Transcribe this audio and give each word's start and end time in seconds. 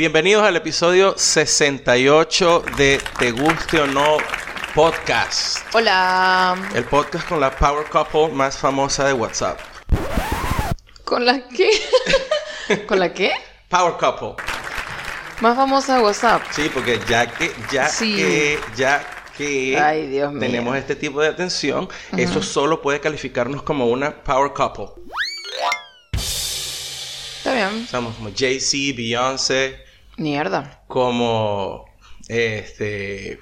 Bienvenidos 0.00 0.44
al 0.44 0.56
episodio 0.56 1.12
68 1.14 2.64
de 2.78 2.98
Te 3.18 3.32
Guste 3.32 3.80
o 3.80 3.86
No 3.86 4.16
Podcast. 4.74 5.58
Hola. 5.74 6.56
El 6.74 6.84
podcast 6.84 7.28
con 7.28 7.38
la 7.38 7.54
Power 7.54 7.84
Couple 7.90 8.28
más 8.28 8.56
famosa 8.56 9.04
de 9.06 9.12
WhatsApp. 9.12 9.60
¿Con 11.04 11.26
la 11.26 11.46
qué? 11.48 11.68
¿Con 12.86 12.98
la 12.98 13.12
qué? 13.12 13.32
Power 13.68 13.98
Couple. 13.98 14.42
Más 15.42 15.54
famosa 15.54 15.96
de 15.98 16.02
WhatsApp. 16.02 16.44
Sí, 16.50 16.70
porque 16.72 16.98
ya 17.06 17.26
que, 17.30 17.52
ya 17.70 17.86
Sí. 17.86 18.16
que, 18.16 18.58
ya 18.76 19.04
que 19.36 19.78
Ay, 19.78 20.06
Dios 20.06 20.32
mío. 20.32 20.40
tenemos 20.40 20.78
este 20.78 20.96
tipo 20.96 21.20
de 21.20 21.28
atención, 21.28 21.90
eso 22.16 22.42
solo 22.42 22.80
puede 22.80 23.00
calificarnos 23.00 23.62
como 23.62 23.84
una 23.88 24.24
Power 24.24 24.52
Couple. 24.54 24.86
Está 26.14 27.52
bien. 27.52 27.86
Somos 27.86 28.14
como 28.14 28.30
Jay-Z, 28.34 28.96
Beyoncé, 28.96 29.89
Mierda. 30.20 30.82
como 30.86 31.86
este. 32.28 33.38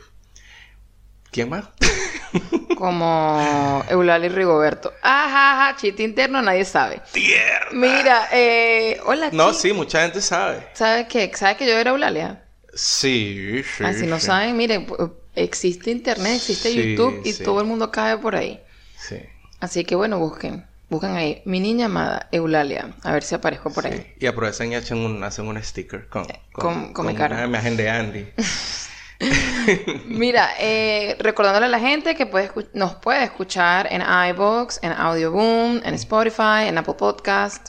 ¿Quién 1.31 1.51
más? 1.51 1.65
Como 2.77 3.83
Eulalia 3.89 4.27
y 4.27 4.29
Rigoberto. 4.29 4.93
Ajá, 5.03 5.67
ajá, 5.71 5.77
chiste 5.77 6.05
interno, 6.05 6.41
nadie 6.41 6.65
sabe. 6.65 7.01
Tierra. 7.13 7.67
Mira, 7.73 8.29
eh, 8.33 9.01
hola, 9.05 9.31
No, 9.33 9.53
sí, 9.53 9.73
mucha 9.73 10.03
gente 10.03 10.21
sabe. 10.21 10.69
¿Sabes 10.75 11.09
qué? 11.09 11.33
¿Sabes 11.35 11.57
que 11.57 11.67
yo 11.67 11.73
era 11.77 11.91
Eulalia? 11.91 12.45
Sí, 12.75 13.63
sí. 13.65 13.83
Ah, 13.85 13.93
si 13.93 14.07
no 14.07 14.21
sí. 14.21 14.27
saben, 14.27 14.57
miren, 14.57 14.87
existe 15.35 15.91
internet, 15.91 16.37
existe 16.37 16.71
Sí, 16.71 16.95
YouTube 16.95 17.21
y 17.25 17.33
sí. 17.33 17.43
todo 17.43 17.61
el 17.61 17.67
mundo 17.67 17.91
cae 17.91 18.17
por 18.19 18.37
ahí. 18.37 18.61
Sí. 18.97 19.17
Así 19.59 19.85
que 19.85 19.97
bueno, 19.97 20.21
busquen. 20.21 20.65
Buscan 20.91 21.17
ahí. 21.17 21.43
Mi 21.45 21.61
niña 21.61 21.87
amada, 21.87 22.29
Eulalia. 22.33 22.95
A 23.03 23.13
ver 23.13 23.23
si 23.23 23.35
aparezco 23.35 23.71
por 23.71 23.87
ahí. 23.87 24.15
Y 24.19 24.27
aprovechan 24.27 24.73
y 24.73 24.75
hacen 24.77 24.99
un, 24.99 25.23
hacen 25.23 25.47
un 25.47 25.63
sticker 25.63 26.09
con, 26.09 26.27
con- 26.53 26.93
con 26.95 27.07
mi 27.07 27.15
cara. 27.15 27.37
una 27.37 27.45
imagen 27.47 27.77
de 27.77 27.91
Andy. 27.91 28.27
Mira, 30.07 30.51
eh, 30.61 31.17
recordándole 31.19 31.67
a 31.67 31.69
la 31.69 31.81
gente 31.81 32.15
que 32.15 32.25
puede 32.27 32.51
nos 32.73 32.95
puede 32.95 33.25
escuchar 33.25 33.89
en 33.91 34.03
iBox, 34.31 34.79
en 34.83 34.93
Audioboom, 34.93 35.81
en 35.85 35.95
Spotify, 35.95 36.67
en 36.69 36.79
Apple 36.79 36.95
Podcast, 36.95 37.69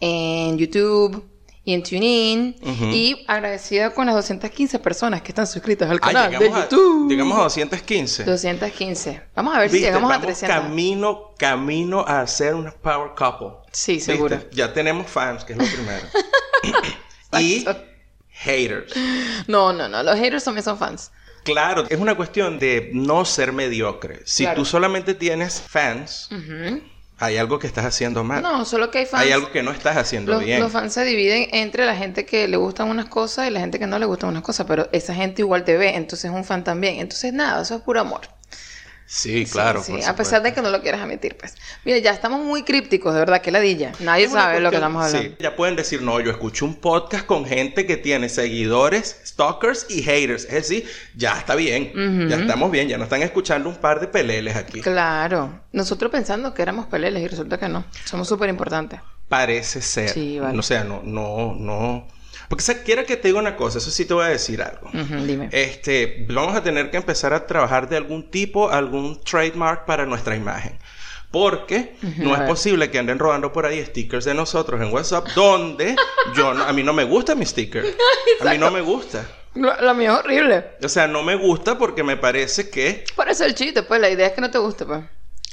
en 0.00 0.56
YouTube 0.58 1.24
y 1.68 1.74
en 1.74 1.82
TuneIn. 1.82 2.56
Ujú. 2.62 2.84
Y 2.86 3.24
agradecida 3.28 3.90
con 3.90 4.06
las 4.06 4.14
215 4.14 4.78
personas 4.78 5.20
que 5.20 5.28
están 5.32 5.46
suscritas 5.46 5.90
al 5.90 5.98
Ah, 5.98 6.06
canal 6.06 6.30
de 6.30 6.38
llegamos, 6.38 6.58
a, 6.58 6.62
YouTube. 6.62 7.10
llegamos 7.10 7.38
a 7.38 7.42
215. 7.42 8.24
215. 8.24 9.22
Vamos 9.36 9.54
a 9.54 9.60
ver 9.60 9.70
si 9.70 9.80
llegamos 9.80 10.10
a 10.10 10.14
vamos 10.18 10.26
300. 10.26 10.58
camino, 10.62 11.34
camino 11.38 12.00
a 12.08 12.20
hacer 12.22 12.54
una 12.54 12.70
power 12.70 13.10
couple. 13.14 13.58
Sí, 13.70 13.92
¿Viste? 13.96 14.12
seguro. 14.12 14.40
Ya 14.52 14.72
tenemos 14.72 15.10
fans, 15.10 15.44
que 15.44 15.52
es 15.52 15.58
lo 15.58 15.64
primero. 15.66 16.06
y 17.38 17.66
haters. 18.30 18.94
No, 19.46 19.74
no, 19.74 19.88
no. 19.90 20.02
Los 20.02 20.18
haters 20.18 20.44
también 20.44 20.64
son 20.64 20.78
fans. 20.78 21.10
Claro, 21.44 21.84
es 21.88 21.98
una 22.00 22.14
cuestión 22.14 22.58
de 22.58 22.90
no 22.94 23.26
ser 23.26 23.52
mediocre. 23.52 24.22
Si 24.24 24.44
Claro. 24.44 24.60
tú 24.60 24.64
solamente 24.64 25.14
tienes 25.14 25.60
fans. 25.60 26.30
Hay 27.18 27.36
algo 27.36 27.58
que 27.58 27.66
estás 27.66 27.84
haciendo 27.84 28.22
mal. 28.24 28.42
No, 28.42 28.64
solo 28.64 28.90
que 28.90 28.98
hay 28.98 29.06
fans. 29.06 29.24
hay 29.24 29.32
algo 29.32 29.50
que 29.50 29.62
no 29.62 29.72
estás 29.72 29.96
haciendo 29.96 30.32
Los, 30.32 30.44
bien. 30.44 30.60
los 30.60 30.70
fans 30.70 30.92
se 30.92 31.04
dividen 31.04 31.48
entre 31.52 31.84
la 31.84 31.96
gente 31.96 32.24
que 32.24 32.46
le 32.48 32.56
gustan 32.56 32.88
unas 32.88 33.06
cosas 33.06 33.48
y 33.48 33.50
la 33.50 33.60
gente 33.60 33.78
que 33.78 33.86
no 33.86 33.98
le 33.98 34.06
gustan 34.06 34.30
unas 34.30 34.42
cosas, 34.42 34.66
pero 34.66 34.88
esa 34.92 35.14
gente 35.14 35.42
igual 35.42 35.64
te 35.64 35.76
ve, 35.76 35.94
entonces 35.96 36.30
es 36.30 36.36
un 36.36 36.44
fan 36.44 36.64
también. 36.64 37.00
Entonces 37.00 37.32
nada, 37.32 37.62
eso 37.62 37.74
es 37.76 37.82
puro 37.82 38.00
amor. 38.00 38.20
Sí, 39.10 39.46
claro. 39.46 39.82
Sí, 39.82 39.92
por 39.92 40.02
sí, 40.02 40.06
a 40.06 40.14
pesar 40.14 40.42
de 40.42 40.52
que 40.52 40.60
no 40.60 40.68
lo 40.68 40.82
quieras 40.82 41.00
admitir, 41.00 41.34
pues. 41.38 41.54
Mira, 41.86 41.96
ya 41.96 42.10
estamos 42.10 42.44
muy 42.44 42.62
crípticos, 42.62 43.14
de 43.14 43.20
verdad, 43.20 43.40
que 43.40 43.50
ladilla. 43.50 43.92
Nadie 44.00 44.28
sabe 44.28 44.60
lo 44.60 44.68
que 44.70 44.76
cuestión- 44.76 44.82
estamos 44.82 45.06
hablando. 45.06 45.28
Sí, 45.30 45.36
ya 45.42 45.56
pueden 45.56 45.76
decir, 45.76 46.02
no, 46.02 46.20
yo 46.20 46.30
escucho 46.30 46.66
un 46.66 46.74
podcast 46.74 47.24
con 47.24 47.46
gente 47.46 47.86
que 47.86 47.96
tiene 47.96 48.28
seguidores, 48.28 49.18
stalkers 49.24 49.86
y 49.88 50.02
haters. 50.02 50.44
Es 50.44 50.52
decir, 50.52 50.86
ya 51.16 51.38
está 51.38 51.54
bien, 51.54 52.28
ya 52.28 52.36
estamos 52.36 52.70
bien, 52.70 52.86
ya 52.88 52.98
no 52.98 53.04
están 53.04 53.22
escuchando 53.22 53.70
un 53.70 53.76
par 53.76 53.98
de 54.00 54.08
peleles 54.08 54.56
aquí. 54.56 54.82
Claro. 54.82 55.58
Nosotros 55.72 56.12
pensando 56.12 56.52
que 56.52 56.60
éramos 56.60 56.84
peleles 56.86 57.22
y 57.22 57.28
resulta 57.28 57.58
que 57.58 57.68
no. 57.70 57.86
Somos 58.04 58.28
súper 58.28 58.50
importantes. 58.50 59.00
Parece 59.26 59.80
ser. 59.80 60.10
Sí, 60.10 60.38
vale. 60.38 60.58
O 60.58 60.62
sea, 60.62 60.84
no, 60.84 61.00
no, 61.02 61.54
no. 61.54 62.06
Porque 62.48 62.64
se 62.64 62.82
quiera 62.82 63.04
que 63.04 63.16
te 63.16 63.28
diga 63.28 63.38
una 63.40 63.56
cosa, 63.56 63.78
eso 63.78 63.90
sí 63.90 64.04
te 64.06 64.14
voy 64.14 64.24
a 64.24 64.28
decir 64.28 64.62
algo. 64.62 64.90
Dime. 64.92 65.48
Este, 65.52 66.26
vamos 66.30 66.56
a 66.56 66.62
tener 66.62 66.90
que 66.90 66.96
empezar 66.96 67.32
a 67.34 67.46
trabajar 67.46 67.88
de 67.88 67.96
algún 67.96 68.30
tipo, 68.30 68.70
algún 68.70 69.20
trademark 69.22 69.84
para 69.84 70.06
nuestra 70.06 70.34
imagen. 70.34 70.78
Porque 71.30 71.94
no 72.16 72.34
es 72.34 72.40
posible 72.48 72.90
que 72.90 72.98
anden 72.98 73.18
rodando 73.18 73.52
por 73.52 73.66
ahí 73.66 73.84
stickers 73.84 74.24
de 74.24 74.32
nosotros 74.32 74.80
en 74.80 74.90
WhatsApp 74.92 75.26
donde 75.34 75.94
yo 76.34 76.54
no- 76.54 76.64
a 76.64 76.72
mí 76.72 76.82
no 76.82 76.94
me 76.94 77.04
gusta 77.04 77.34
mi 77.34 77.44
sticker. 77.44 77.84
A 78.40 78.50
mí 78.50 78.56
no 78.58 78.70
me 78.70 78.80
gusta. 78.80 79.26
Lo, 79.54 79.78
lo 79.82 79.94
mío 79.94 80.12
es 80.14 80.18
horrible. 80.20 80.64
O 80.82 80.88
sea, 80.88 81.06
no 81.06 81.22
me 81.22 81.34
gusta 81.34 81.76
porque 81.76 82.02
me 82.02 82.16
parece 82.16 82.70
que 82.70 83.04
Por 83.14 83.28
eso 83.28 83.44
el 83.44 83.54
chiste, 83.54 83.82
pues. 83.82 84.00
La 84.00 84.08
idea 84.08 84.28
es 84.28 84.32
que 84.32 84.40
no 84.40 84.50
te 84.50 84.56
guste, 84.58 84.86
pues. 84.86 85.00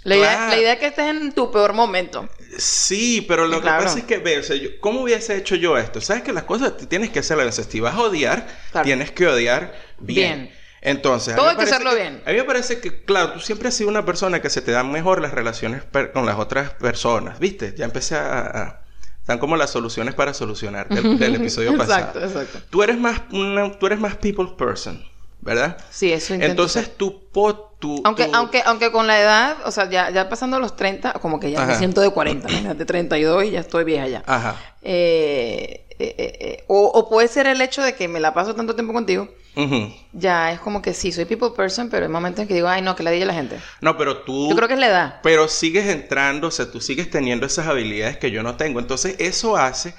La, 0.05 0.15
idea, 0.15 0.33
Claro. 0.35 0.49
la 0.51 0.57
idea 0.57 0.73
es 0.73 0.79
que 0.79 0.85
estés 0.87 1.07
en 1.07 1.33
tu 1.33 1.51
peor 1.51 1.73
momento. 1.73 2.29
sí, 2.57 3.25
pero 3.27 3.47
lo 3.47 3.59
Claro. 3.61 3.79
que 3.79 3.85
pasa 3.85 3.99
es 3.99 4.05
que 4.05 4.17
ve, 4.19 4.39
o 4.39 4.43
sea, 4.43 4.55
yo- 4.55 4.69
¿cómo 4.79 5.01
hubiese 5.01 5.35
hecho 5.35 5.55
yo 5.55 5.77
esto? 5.77 5.99
Sabes 5.99 6.23
que 6.23 6.31
las 6.31 6.43
cosas 6.43 6.73
tienes 6.87 7.09
que 7.09 7.19
hacerlas. 7.19 7.55
Si 7.55 7.79
vas 7.81 7.95
a 7.95 7.99
odiar, 8.01 8.47
Claro. 8.71 8.85
tienes 8.85 9.11
que 9.11 9.27
odiar 9.27 9.73
bien. 9.99 10.43
Bien. 10.45 10.55
Entonces, 10.81 11.35
Todo 11.35 11.49
hay 11.49 11.55
que 11.57 11.63
hacerlo 11.63 11.93
bien. 11.95 12.21
A 12.25 12.29
mí 12.31 12.37
me 12.37 12.43
parece 12.43 12.79
que, 12.79 13.03
claro, 13.03 13.33
tú 13.33 13.39
siempre 13.39 13.67
has 13.69 13.73
sido 13.73 13.89
una 13.89 14.05
persona 14.05 14.39
que 14.41 14.49
se 14.51 14.61
te 14.61 14.71
dan 14.71 14.91
mejor 14.91 15.19
las 15.19 15.33
relaciones 15.33 15.83
per- 15.83 16.11
con 16.11 16.25
las 16.27 16.37
otras 16.37 16.69
personas, 16.75 17.39
¿viste? 17.39 17.73
Ya 17.75 17.85
empecé 17.85 18.15
a... 18.15 18.39
a- 18.41 18.81
están 19.19 19.39
como 19.39 19.57
las 19.57 19.71
soluciones 19.71 20.13
para 20.13 20.35
solucionar 20.35 20.87
del, 20.87 21.17
del 21.17 21.33
episodio 21.35 21.71
Exacto, 21.73 22.19
pasado. 22.19 22.41
exacto. 22.41 22.67
Tú 22.69 22.83
eres 22.83 22.99
más 22.99 23.21
una, 23.31 23.71
tú 23.79 23.87
eres 23.87 23.99
más 23.99 24.15
people 24.17 24.49
person, 24.55 25.03
¿verdad? 25.45 25.77
Sí, 25.91 26.11
eso 26.11 26.33
intento 26.33 26.51
Entonces 26.51 26.97
tu 26.97 27.29
po, 27.29 27.53
tu, 27.79 28.01
Aunque, 28.03 28.27
aunque, 28.33 28.63
aunque 28.65 28.91
con 28.91 29.05
la 29.05 29.19
edad, 29.19 29.57
o 29.65 29.71
sea, 29.71 29.87
ya, 29.87 30.09
ya 30.09 30.27
pasando 30.27 30.59
los 30.59 30.75
30, 30.75 31.13
como 31.13 31.39
que 31.39 31.51
ya 31.51 31.63
me 31.65 31.75
siento 31.75 32.01
de 32.01 32.09
40, 32.09 32.49
imagínate, 32.49 32.83
32 32.85 33.45
y 33.45 33.51
ya 33.51 33.59
estoy 33.59 33.83
vieja 33.83 34.07
ya. 34.07 34.23
Ajá. 34.25 34.55
Eh, 34.81 35.85
eh, 35.97 36.15
eh, 36.17 36.63
o, 36.67 36.87
o 36.87 37.07
puede 37.07 37.27
ser 37.27 37.45
el 37.47 37.61
hecho 37.61 37.81
de 37.83 37.93
que 37.93 38.07
me 38.07 38.19
la 38.19 38.33
paso 38.33 38.55
tanto 38.55 38.73
tiempo 38.73 38.91
contigo, 38.91 39.29
Ujú. 39.55 39.93
ya 40.13 40.51
es 40.51 40.59
como 40.59 40.81
que 40.81 40.93
sí, 40.93 41.11
soy 41.11 41.25
people 41.25 41.51
person, 41.55 41.89
pero 41.89 42.05
hay 42.05 42.11
momentos 42.11 42.41
en 42.41 42.47
que 42.47 42.55
digo, 42.55 42.67
ay, 42.67 42.81
no, 42.81 42.95
que 42.95 43.03
la 43.03 43.11
diga 43.11 43.25
la 43.25 43.33
gente. 43.33 43.59
No, 43.81 43.97
pero 43.97 44.17
tú... 44.23 44.49
Yo 44.49 44.55
creo 44.55 44.67
que 44.67 44.73
es 44.73 44.79
la 44.79 44.87
edad. 44.87 45.19
Pero 45.21 45.47
sigues 45.47 45.85
entrando, 45.87 46.47
o 46.47 46.51
sea, 46.51 46.71
tú 46.71 46.81
sigues 46.81 47.09
teniendo 47.09 47.45
esas 47.45 47.67
habilidades 47.67 48.17
que 48.17 48.31
yo 48.31 48.43
no 48.43 48.57
tengo. 48.57 48.79
Entonces, 48.79 49.15
eso 49.19 49.55
hace 49.55 49.93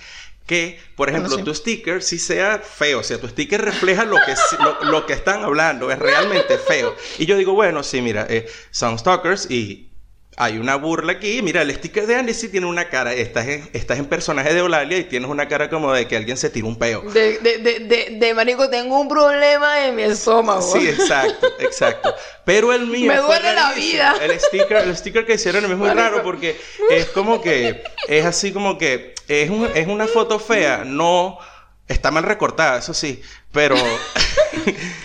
que, 0.47 0.79
por 0.95 1.11
Bueno, 1.11 1.27
ejemplo, 1.27 1.37
sí. 1.39 1.43
tu 1.45 1.55
sticker 1.55 2.03
sí 2.03 2.19
sea 2.19 2.59
feo. 2.61 3.01
O 3.01 3.03
sea, 3.03 3.21
tu 3.21 3.29
sticker 3.29 3.61
refleja 3.63 4.05
lo 4.05 4.17
que, 4.25 4.35
lo, 4.63 4.85
lo 4.91 5.07
que 5.07 5.13
están 5.13 5.43
hablando. 5.45 5.91
Es 5.91 5.99
realmente 5.99 6.57
feo. 6.59 6.95
Y 7.19 7.27
yo 7.27 7.37
digo, 7.37 7.53
bueno, 7.53 7.83
sí, 7.83 8.01
mira, 8.01 8.27
eh, 8.29 8.47
son 8.71 8.99
stalkers 8.99 9.51
y 9.51 9.89
hay 10.39 10.59
una 10.59 10.77
burla 10.77 11.13
aquí. 11.13 11.41
Mira, 11.43 11.63
el 11.63 11.75
sticker 11.75 12.07
de 12.07 12.15
Andy 12.17 12.35
sí 12.35 12.49
tiene 12.49 12.67
una 12.67 12.89
cara. 12.91 13.13
Estás 13.15 13.47
en, 13.49 13.69
estás 13.73 13.99
en 13.99 14.05
personaje 14.07 14.53
de 14.53 14.61
Eulalia 14.61 14.99
y 14.99 15.05
tienes 15.05 15.31
una 15.31 15.49
cara 15.49 15.71
como 15.71 15.93
de 15.93 16.07
que 16.07 16.17
alguien 16.17 16.37
se 16.37 16.51
tiró 16.51 16.67
un 16.67 16.79
peo. 16.79 17.01
De, 17.11 17.39
de, 17.39 17.59
de, 17.59 17.79
de, 17.81 18.17
de 18.19 18.35
marico, 18.35 18.69
tengo 18.69 19.01
un 19.01 19.09
problema 19.09 19.87
en 19.87 19.97
mi 19.97 20.03
estómago. 20.03 20.61
Sí, 20.61 20.87
exacto, 20.89 21.47
exacto. 21.59 22.15
Pero 22.45 22.73
el 22.73 22.87
mío. 22.87 23.11
Me 23.13 23.19
duele 23.19 23.55
la 23.55 23.73
vida. 23.73 24.15
El 24.23 24.39
sticker, 24.39 24.77
el 24.79 24.97
sticker 24.97 25.25
que 25.25 25.35
hicieron 25.35 25.65
es 25.65 25.71
muy 25.71 25.89
Marico. 25.89 25.97
raro 26.03 26.23
porque 26.23 26.57
es 26.91 27.07
como 27.07 27.41
que. 27.41 27.83
Es 28.07 28.25
así 28.27 28.53
como 28.53 28.77
que. 28.79 29.15
Es, 29.29 29.49
un- 29.51 29.69
es 29.75 29.87
una 29.89 30.07
foto 30.07 30.39
fea, 30.39 30.83
no. 30.85 31.39
Está 31.89 32.11
mal 32.11 32.25
recortada, 32.25 32.79
eso 32.79 32.93
sí. 32.93 33.23
Pero. 33.53 33.77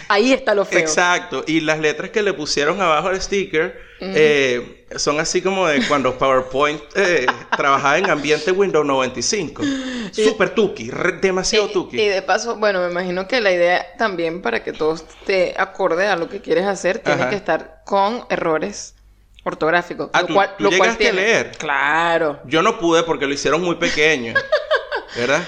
Ahí 0.08 0.34
está 0.34 0.54
lo 0.56 0.66
feo. 0.66 0.80
exacto. 0.80 1.44
Y 1.48 1.62
las 1.62 1.80
letras 1.80 2.10
que 2.12 2.22
le 2.22 2.34
pusieron 2.34 2.82
abajo 2.82 3.08
al 3.10 3.22
sticker. 3.22 3.80
eh, 4.02 4.81
son 4.98 5.20
así 5.20 5.42
como 5.42 5.68
de 5.68 5.86
cuando 5.88 6.18
PowerPoint 6.18 6.82
eh, 6.96 7.26
trabajaba 7.58 7.98
en 7.98 8.10
ambiente 8.10 8.52
Windows 8.52 8.86
95. 8.86 9.64
Super 10.12 10.50
tuki, 10.56 10.90
re- 10.92 11.14
demasiado 11.14 11.68
Y- 11.70 11.74
tuki. 11.74 12.02
Y 12.02 12.08
de 12.08 12.22
paso, 12.22 12.56
bueno, 12.58 12.82
me 12.82 12.92
imagino 12.92 13.28
que 13.28 13.42
la 13.42 13.52
idea 13.52 13.86
también 13.98 14.42
para 14.42 14.64
que 14.64 14.74
todo 14.74 14.96
esté 14.96 15.54
acorde 15.58 16.08
a 16.08 16.16
lo 16.16 16.28
que 16.30 16.42
quieres 16.42 16.66
hacer, 16.66 17.00
tiene 17.00 17.30
que 17.30 17.36
estar 17.36 17.82
con 17.86 18.26
errores 18.30 18.96
ortográficos. 19.44 20.10
Ah, 20.14 20.22
lo 20.22 20.28
¿tú- 20.28 20.34
cual, 20.36 20.56
tú 20.58 20.64
lo 20.66 20.78
cual 20.78 20.90
a 20.92 21.12
leer? 21.12 21.52
Claro. 21.58 22.40
Yo 22.46 22.62
no 22.62 22.78
pude 22.80 23.04
porque 23.04 23.26
lo 23.26 23.34
hicieron 23.34 23.62
muy 23.62 23.76
pequeño. 23.76 24.34
¿Verdad? 25.16 25.44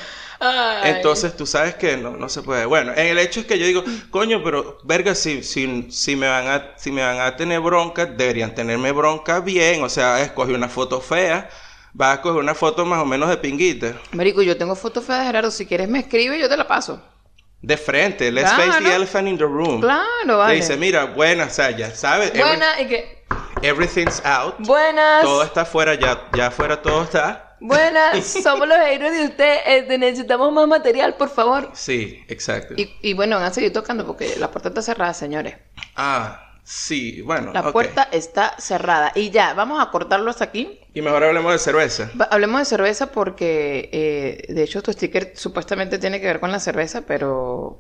Entonces 0.84 1.36
tú 1.36 1.46
sabes 1.46 1.76
que 1.76 1.98
no, 1.98 2.12
no 2.12 2.30
se 2.30 2.42
puede. 2.42 2.66
Bueno, 2.66 2.92
en 2.96 3.08
el 3.08 3.18
hecho 3.20 3.40
es 3.42 3.46
que 3.46 3.58
yo 3.60 3.66
digo, 3.66 3.84
coño, 4.10 4.42
pero 4.44 4.78
verga, 4.84 5.16
si, 5.16 5.44
si, 5.44 5.92
si 5.92 6.16
me 6.16 6.28
van 6.28 6.48
a, 6.48 6.72
si 6.78 6.92
me 6.92 7.02
van 7.04 7.20
a 7.20 7.36
tener 7.36 7.60
bronca, 7.60 8.06
deberían 8.06 8.54
tenerme 8.56 8.92
bronca 8.92 9.40
bien. 9.40 9.84
O 9.84 9.90
sea, 9.90 10.22
escoge 10.22 10.54
una 10.54 10.70
foto 10.70 11.00
fea, 11.02 11.50
vas 11.94 12.10
a 12.12 12.14
escoger 12.16 12.40
una 12.42 12.56
foto 12.56 12.86
más 12.86 13.02
o 13.02 13.06
menos 13.06 13.30
de 13.30 13.38
pinguita. 13.38 13.94
Marico, 14.12 14.42
yo 14.42 14.58
tengo 14.58 14.76
fotos 14.76 15.06
feas 15.06 15.20
de 15.20 15.26
Gerardo. 15.26 15.52
Si 15.52 15.66
quieres 15.66 15.88
me 15.90 16.00
escribe 16.00 16.38
y 16.38 16.42
yo 16.42 16.50
te 16.50 16.58
la 16.58 16.68
paso. 16.68 17.02
De 17.62 17.78
frente, 17.78 18.30
let's 18.30 18.52
Claro. 18.52 18.72
face 18.74 18.84
the 18.84 18.94
elephant 18.94 19.28
in 19.30 19.38
the 19.38 19.46
room. 19.46 19.80
Claro, 19.80 20.04
Le 20.26 20.34
vale. 20.34 20.56
dice, 20.56 20.76
mira, 20.76 21.06
buena, 21.06 21.46
o 21.46 21.50
sea, 21.50 21.72
ya 21.72 21.96
sabes, 21.96 22.32
every- 22.34 22.42
Buena 22.42 22.82
y 22.82 22.88
que... 22.88 23.24
everything's 23.62 24.22
out. 24.26 24.56
Buenas. 24.60 25.24
Todo 25.24 25.44
está 25.44 25.62
afuera, 25.62 25.94
ya, 25.96 26.28
ya 26.36 26.48
afuera 26.48 26.82
todo 26.82 27.04
está. 27.04 27.43
Buenas, 27.64 28.28
somos 28.44 28.68
los 28.68 28.78
héroes 28.78 29.14
de 29.14 29.24
usted. 29.24 29.58
Este, 29.66 29.98
necesitamos 29.98 30.52
más 30.52 30.68
material, 30.68 31.16
por 31.16 31.30
favor. 31.30 31.72
Sí, 31.74 32.22
exacto. 32.28 32.74
Y, 32.76 32.94
y 33.02 33.14
bueno, 33.14 33.38
van 33.38 33.46
a 33.46 33.54
seguir 33.54 33.72
tocando 33.72 34.06
porque 34.06 34.36
la 34.38 34.52
puerta 34.52 34.68
está 34.68 34.82
cerrada, 34.82 35.14
señores. 35.14 35.56
Ah, 35.96 36.58
sí, 36.66 37.22
bueno. 37.22 37.54
La 37.54 37.72
puerta 37.72 38.10
está 38.12 38.54
cerrada. 38.60 39.14
Y 39.16 39.30
ya, 39.30 39.54
vamos 39.54 39.82
a 39.82 39.90
cortarlo 39.92 40.30
hasta 40.30 40.44
aquí. 40.44 40.82
Y 40.94 41.02
mejor 41.02 41.24
hablemos 41.24 41.54
de 41.54 41.60
cerveza. 41.60 42.12
Hablemos 42.32 42.60
de 42.60 42.66
cerveza 42.66 43.14
porque, 43.14 43.90
eh, 43.94 44.54
de 44.54 44.62
hecho, 44.64 44.84
tu 44.84 44.92
sticker 44.92 45.32
supuestamente 45.34 46.00
tiene 46.00 46.20
que 46.20 46.28
ver 46.28 46.42
con 46.42 46.52
la 46.52 46.60
cerveza, 46.60 47.04
pero, 47.08 47.80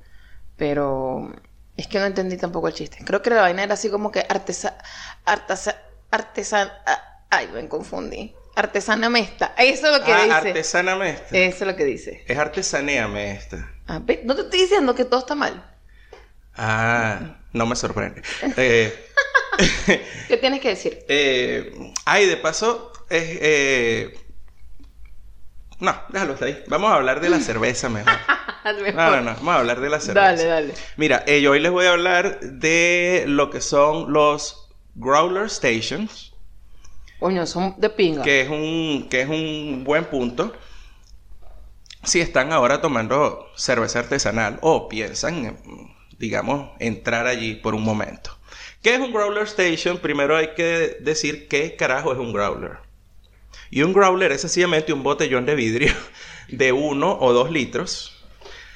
pero 0.55 1.29
es 1.75 1.87
que 1.87 1.99
no 1.99 2.05
entendí 2.05 2.37
tampoco 2.37 2.69
el 2.69 2.73
chiste. 2.73 2.99
Creo 3.03 3.21
que 3.21 3.31
la 3.31 3.41
vaina 3.41 3.63
era 3.63 3.73
así 3.73 3.89
como 3.89 4.13
que 4.13 4.25
artesa, 4.29 4.77
artesa, 5.25 5.75
artesan, 6.09 6.71
ah, 6.85 7.19
ay, 7.29 7.49
me 7.53 7.67
confundí. 7.67 8.33
Artesana 8.55 9.09
mesta. 9.09 9.53
Eso 9.57 9.87
es 9.87 9.99
lo 9.99 10.05
que 10.05 10.13
ah, 10.13 10.23
dice. 10.23 10.33
artesáname 10.49 11.09
esta. 11.09 11.37
Eso 11.37 11.57
es 11.65 11.71
lo 11.71 11.75
que 11.75 11.85
dice. 11.85 12.23
Es 12.27 12.37
artesanéame 12.37 13.31
esta. 13.31 13.71
Ah, 13.87 13.99
no 14.23 14.35
te 14.35 14.41
estoy 14.41 14.61
diciendo 14.61 14.93
que 14.93 15.05
todo 15.05 15.21
está 15.21 15.35
mal. 15.35 15.71
Ah, 16.55 17.37
no 17.51 17.65
me 17.65 17.75
sorprende. 17.75 18.21
Eh, 18.57 18.93
¿Qué 20.27 20.37
tienes 20.37 20.59
que 20.59 20.69
decir? 20.69 21.05
eh, 21.07 21.93
ay, 22.05 22.25
de 22.25 22.37
paso, 22.37 22.91
es, 23.07 23.37
eh, 23.39 24.19
no, 25.79 25.95
déjalo 26.09 26.33
hasta 26.33 26.45
ahí. 26.45 26.63
Vamos 26.67 26.91
a 26.91 26.95
hablar 26.95 27.19
de 27.21 27.29
la 27.29 27.39
cerveza 27.39 27.89
mejor. 27.89 28.13
No, 28.63 29.11
no, 29.11 29.19
no, 29.19 29.31
vamos 29.35 29.55
a 29.55 29.59
hablar 29.59 29.81
de 29.81 29.89
la 29.89 29.99
cerveza. 29.99 30.25
Dale, 30.25 30.45
dale. 30.45 30.73
Mira, 30.95 31.25
yo 31.25 31.51
hoy 31.51 31.59
les 31.59 31.69
voy 31.69 31.85
a 31.85 31.91
hablar 31.91 32.39
de 32.39 33.25
lo 33.27 33.49
que 33.49 33.59
son 33.59 34.13
los 34.13 34.69
Growler 34.95 35.49
Stations, 35.49 36.32
Coño, 37.23 37.45
son 37.45 37.75
de 37.77 37.89
pinga. 37.89 38.21
que 38.21 38.41
es 38.41 38.49
un, 38.49 39.07
que 39.09 39.21
es 39.21 39.29
un 39.29 39.85
buen 39.85 40.03
punto. 40.03 40.51
Si 42.03 42.19
están 42.19 42.51
ahora 42.51 42.81
tomando 42.81 43.47
cerveza 43.55 43.99
artesanal 43.99 44.59
o 44.59 44.89
piensan, 44.89 45.57
digamos, 46.19 46.71
entrar 46.79 47.27
allí 47.27 47.55
por 47.55 47.75
un 47.75 47.83
momento. 47.85 48.37
¿Qué 48.81 48.95
es 48.95 48.99
un 48.99 49.13
Growler 49.13 49.43
Station? 49.43 49.99
Primero 49.99 50.35
hay 50.35 50.49
que 50.53 50.97
decir 50.99 51.47
qué 51.47 51.77
carajo 51.77 52.11
es 52.11 52.19
un 52.19 52.33
Growler. 52.33 52.79
Y 53.71 53.83
un 53.83 53.93
Growler 53.93 54.33
es 54.33 54.41
sencillamente 54.41 54.91
un 54.91 55.03
botellón 55.03 55.45
de 55.45 55.55
vidrio 55.55 55.93
de 56.49 56.73
uno 56.73 57.17
o 57.21 57.31
dos 57.31 57.49
litros 57.49 58.21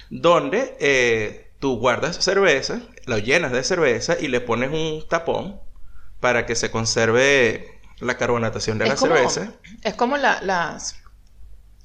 donde 0.09 0.77
eh, 0.79 1.49
tú 1.59 1.79
guardas 1.79 2.23
cerveza, 2.23 2.81
lo 3.07 3.17
llenas 3.17 3.51
de 3.51 3.65
cerveza 3.65 4.15
y 4.17 4.29
le 4.29 4.39
pones 4.39 4.71
un 4.71 5.05
tapón 5.05 5.59
para 6.21 6.45
que 6.45 6.55
se 6.55 6.71
conserve 6.71 7.76
la 7.99 8.17
carbonatación 8.17 8.77
de 8.77 8.85
la 8.87 8.93
es 8.93 8.99
como, 8.99 9.15
cerveza. 9.15 9.51
es 9.83 9.93
como 9.95 10.17
la- 10.17 10.41
las, 10.41 10.97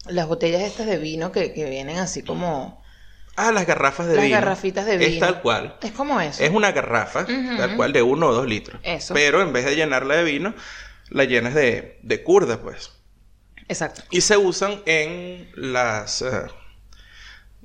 las 0.06 0.26
botellas 0.26 0.62
estas 0.62 0.86
de 0.86 0.98
vino 0.98 1.32
que, 1.32 1.52
que 1.52 1.68
vienen 1.68 1.98
así 1.98 2.22
como... 2.22 2.82
Ah, 3.34 3.50
las 3.50 3.66
garrafas 3.66 4.06
de 4.08 4.16
Las 4.16 4.24
vino. 4.26 4.34
garrafitas 4.36 4.84
de 4.84 4.94
Es 4.96 5.08
vino. 5.12 5.26
tal 5.26 5.40
cual. 5.40 5.76
Es 5.82 5.92
como 5.92 6.20
eso. 6.20 6.42
Es 6.42 6.50
una 6.50 6.70
garrafa, 6.72 7.24
tal 7.24 7.76
cual, 7.76 7.92
de 7.94 8.02
uno 8.02 8.26
o 8.28 8.34
dos 8.34 8.46
litros. 8.46 8.78
Eso. 8.82 9.14
Pero 9.14 9.40
en 9.40 9.54
vez 9.54 9.64
de 9.64 9.74
llenarla 9.74 10.16
de 10.16 10.24
vino, 10.24 10.54
la 11.08 11.24
llenas 11.24 11.54
de, 11.54 11.98
de 12.02 12.22
curda, 12.22 12.60
pues. 12.60 12.92
Exacto. 13.68 14.02
Y 14.10 14.20
se 14.20 14.36
usan 14.36 14.82
en 14.84 15.50
las... 15.54 16.20
eh, 16.20 16.42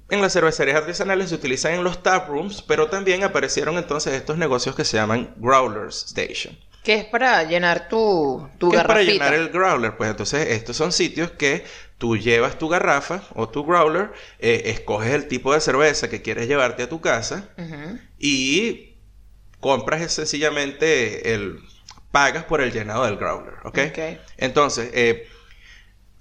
en 0.09 0.21
las 0.21 0.31
cervecerías 0.31 0.77
artesanales 0.77 1.29
se 1.29 1.35
utilizan 1.35 1.73
en 1.73 1.83
los 1.83 2.01
tap 2.01 2.29
rooms, 2.29 2.61
pero 2.61 2.89
también 2.89 3.25
aparecieron 3.25 3.77
entonces 3.77 4.13
estos 4.13 4.37
negocios 4.37 4.73
que 4.73 4.85
se 4.85 4.95
llaman 4.95 5.33
Growlers 5.35 6.05
Station. 6.05 6.57
Que 6.87 6.95
es 6.95 7.05
para 7.05 7.43
llenar 7.43 7.89
tu, 7.89 8.47
tu 8.57 8.71
que 8.71 8.77
es 8.77 8.83
para 8.83 9.01
garrafita. 9.01 9.25
llenar 9.25 9.33
el 9.33 9.49
growler. 9.49 9.97
Pues 9.97 10.09
entonces 10.09 10.47
estos 10.51 10.77
son 10.77 10.91
sitios 10.93 11.31
que 11.31 11.65
tú 11.97 12.15
llevas 12.15 12.57
tu 12.57 12.69
garrafa 12.69 13.23
o 13.35 13.49
tu 13.49 13.65
growler, 13.65 14.11
eh, 14.39 14.63
escoges 14.67 15.11
el 15.13 15.27
tipo 15.27 15.53
de 15.53 15.59
cerveza 15.59 16.09
que 16.09 16.21
quieres 16.21 16.47
llevarte 16.47 16.83
a 16.83 16.89
tu 16.89 17.01
casa 17.01 17.49
y 18.17 18.95
compras 19.59 20.11
sencillamente 20.13 21.33
el 21.33 21.59
pagas 22.11 22.45
por 22.45 22.61
el 22.61 22.71
llenado 22.71 23.03
del 23.03 23.17
growler, 23.17 23.55
¿ok? 23.65 23.79
Ok. 23.89 23.99
Entonces, 24.37 24.89
eh, 24.93 25.27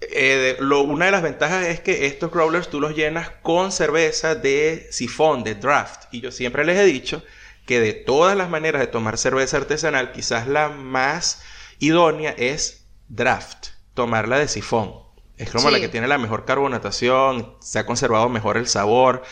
eh, 0.01 0.57
lo- 0.61 0.83
una 0.83 1.07
de 1.07 1.11
las 1.13 1.23
ventajas 1.23 1.67
es 1.67 1.81
que 1.81 2.07
estos 2.07 2.31
growlers 2.31 2.69
tú 2.69 2.81
los 2.81 2.95
llenas 2.95 3.31
con 3.43 3.73
cerveza 3.73 4.35
de 4.35 4.89
sifón, 4.91 5.43
de 5.45 5.55
draft. 5.55 6.05
Y 6.13 6.21
yo 6.21 6.31
siempre 6.31 6.65
les 6.65 6.79
he 6.79 6.85
dicho 6.85 7.23
que 7.67 7.81
de 7.81 7.93
todas 7.93 8.37
las 8.37 8.49
maneras 8.49 8.81
de 8.81 8.87
tomar 8.87 9.19
cerveza 9.19 9.59
artesanal, 9.59 10.13
quizás 10.13 10.47
la 10.47 10.69
más 10.69 11.43
idónea 11.79 12.35
es 12.37 12.87
draft, 13.09 13.69
tomarla 13.95 14.39
de 14.39 14.49
sifón. 14.49 14.95
Es 15.37 15.51
como 15.51 15.71
la 15.71 15.79
que 15.79 15.89
tiene 15.89 16.09
la 16.09 16.17
mejor 16.17 16.47
carbonatación, 16.47 17.57
se 17.61 17.79
ha 17.79 17.85
conservado 17.85 18.31
mejor 18.31 18.57
el 18.57 18.67
sabor. 18.67 19.23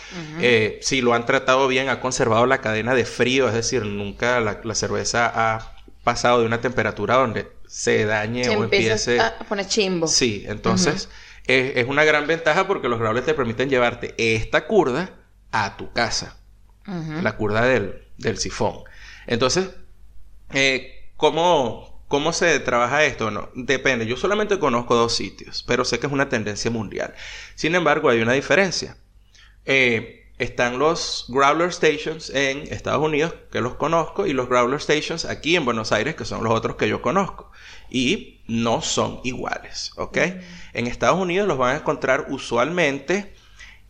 Eh, 0.40 0.78
si 0.82 1.00
lo 1.00 1.14
han 1.14 1.24
tratado 1.24 1.66
bien, 1.66 1.88
ha 1.88 2.00
conservado 2.00 2.44
la 2.44 2.60
cadena 2.60 2.94
de 2.94 3.06
frío, 3.06 3.48
es 3.48 3.54
decir, 3.54 3.86
nunca 3.86 4.38
la, 4.40 4.60
la 4.62 4.74
cerveza 4.74 5.32
ha 5.34 5.76
pasado 6.02 6.40
de 6.40 6.46
una 6.46 6.60
temperatura 6.60 7.14
donde 7.14 7.50
se 7.66 8.04
dañe 8.04 8.44
Se 8.44 8.56
o 8.56 8.64
empiece. 8.64 9.18
a 9.18 9.38
poner 9.48 9.66
chimbo. 9.66 10.06
Sí, 10.06 10.44
entonces 10.46 11.08
es, 11.46 11.76
es 11.76 11.86
una 11.88 12.04
gran 12.04 12.26
ventaja 12.26 12.66
porque 12.66 12.88
los 12.88 12.98
growlers 12.98 13.24
te 13.24 13.32
permiten 13.32 13.70
llevarte 13.70 14.14
esta 14.18 14.66
curda 14.66 15.10
a 15.52 15.78
tu 15.78 15.90
casa, 15.92 16.36
la 16.86 17.36
curda 17.36 17.62
del, 17.62 18.03
del 18.18 18.38
sifón. 18.38 18.84
Entonces, 19.26 19.70
eh, 20.52 21.10
¿cómo, 21.16 22.04
¿cómo 22.08 22.32
se 22.32 22.60
trabaja 22.60 23.04
esto? 23.04 23.30
No, 23.30 23.50
depende. 23.54 24.06
Yo 24.06 24.16
solamente 24.16 24.58
conozco 24.58 24.94
dos 24.94 25.14
sitios, 25.14 25.64
pero 25.66 25.84
sé 25.84 25.98
que 25.98 26.06
es 26.06 26.12
una 26.12 26.28
tendencia 26.28 26.70
mundial. 26.70 27.14
Sin 27.54 27.74
embargo, 27.74 28.08
hay 28.08 28.20
una 28.20 28.32
diferencia. 28.32 28.96
Eh, 29.64 30.24
están 30.38 30.78
los 30.78 31.26
Growler 31.28 31.72
Stations 31.72 32.30
en 32.30 32.72
Estados 32.72 33.04
Unidos, 33.04 33.34
que 33.52 33.60
los 33.60 33.74
conozco, 33.76 34.26
y 34.26 34.32
los 34.32 34.48
Growler 34.48 34.80
Stations 34.80 35.24
aquí 35.24 35.54
en 35.56 35.64
Buenos 35.64 35.92
Aires, 35.92 36.16
que 36.16 36.24
son 36.24 36.42
los 36.42 36.52
otros 36.52 36.76
que 36.76 36.88
yo 36.88 37.02
conozco. 37.02 37.52
Y 37.88 38.40
no 38.48 38.82
son 38.82 39.20
iguales, 39.22 39.92
¿ok? 39.96 40.18
En 40.72 40.86
Estados 40.86 41.20
Unidos 41.20 41.46
los 41.46 41.58
van 41.58 41.76
a 41.76 41.78
encontrar 41.78 42.26
usualmente 42.30 43.34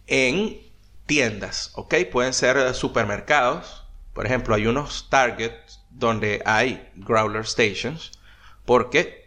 en 0.06 0.60
tiendas, 1.06 1.72
¿ok? 1.74 1.94
Pueden 2.12 2.34
ser 2.34 2.56
eh, 2.56 2.74
supermercados. 2.74 3.83
Por 4.14 4.26
ejemplo, 4.26 4.54
hay 4.54 4.66
unos 4.66 5.08
Target 5.10 5.52
donde 5.90 6.42
hay 6.46 6.88
Growler 6.96 7.44
Stations, 7.44 8.12
porque 8.64 9.24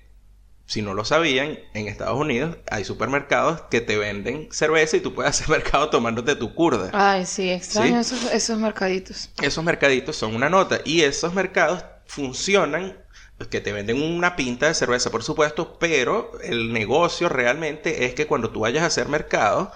si 0.66 0.82
no 0.82 0.94
lo 0.94 1.06
sabían, 1.06 1.60
en 1.74 1.88
Estados 1.88 2.20
Unidos 2.20 2.58
hay 2.70 2.84
supermercados 2.84 3.62
que 3.70 3.80
te 3.80 3.98
venden 3.98 4.50
cerveza 4.52 4.98
y 4.98 5.02
tú 5.02 5.14
puedes 5.14 5.30
hacer 5.30 5.50
mercado 5.58 5.90
tomándote 5.90 6.36
tu 6.36 6.54
curda. 6.56 6.90
Ay, 6.94 7.26
sí, 7.26 7.50
extraño 7.50 8.04
Sí. 8.04 8.16
Esos, 8.16 8.32
esos 8.34 8.60
mercaditos. 8.60 9.30
Esos 9.42 9.64
mercaditos 9.64 10.16
son 10.16 10.36
una 10.36 10.50
nota 10.50 10.82
y 10.84 11.02
esos 11.02 11.34
mercados 11.34 11.86
funcionan 12.06 12.98
pues, 13.38 13.50
que 13.50 13.62
te 13.62 13.72
venden 13.72 14.02
una 14.02 14.36
pinta 14.36 14.68
de 14.68 14.74
cerveza, 14.74 15.12
por 15.12 15.24
supuesto, 15.24 15.78
pero 15.80 16.32
el 16.44 16.74
negocio 16.74 17.30
realmente 17.30 18.06
es 18.06 18.14
que 18.14 18.26
cuando 18.26 18.50
tú 18.50 18.62
vayas 18.62 18.84
a 18.84 18.88
hacer 18.88 19.08
mercado, 19.08 19.72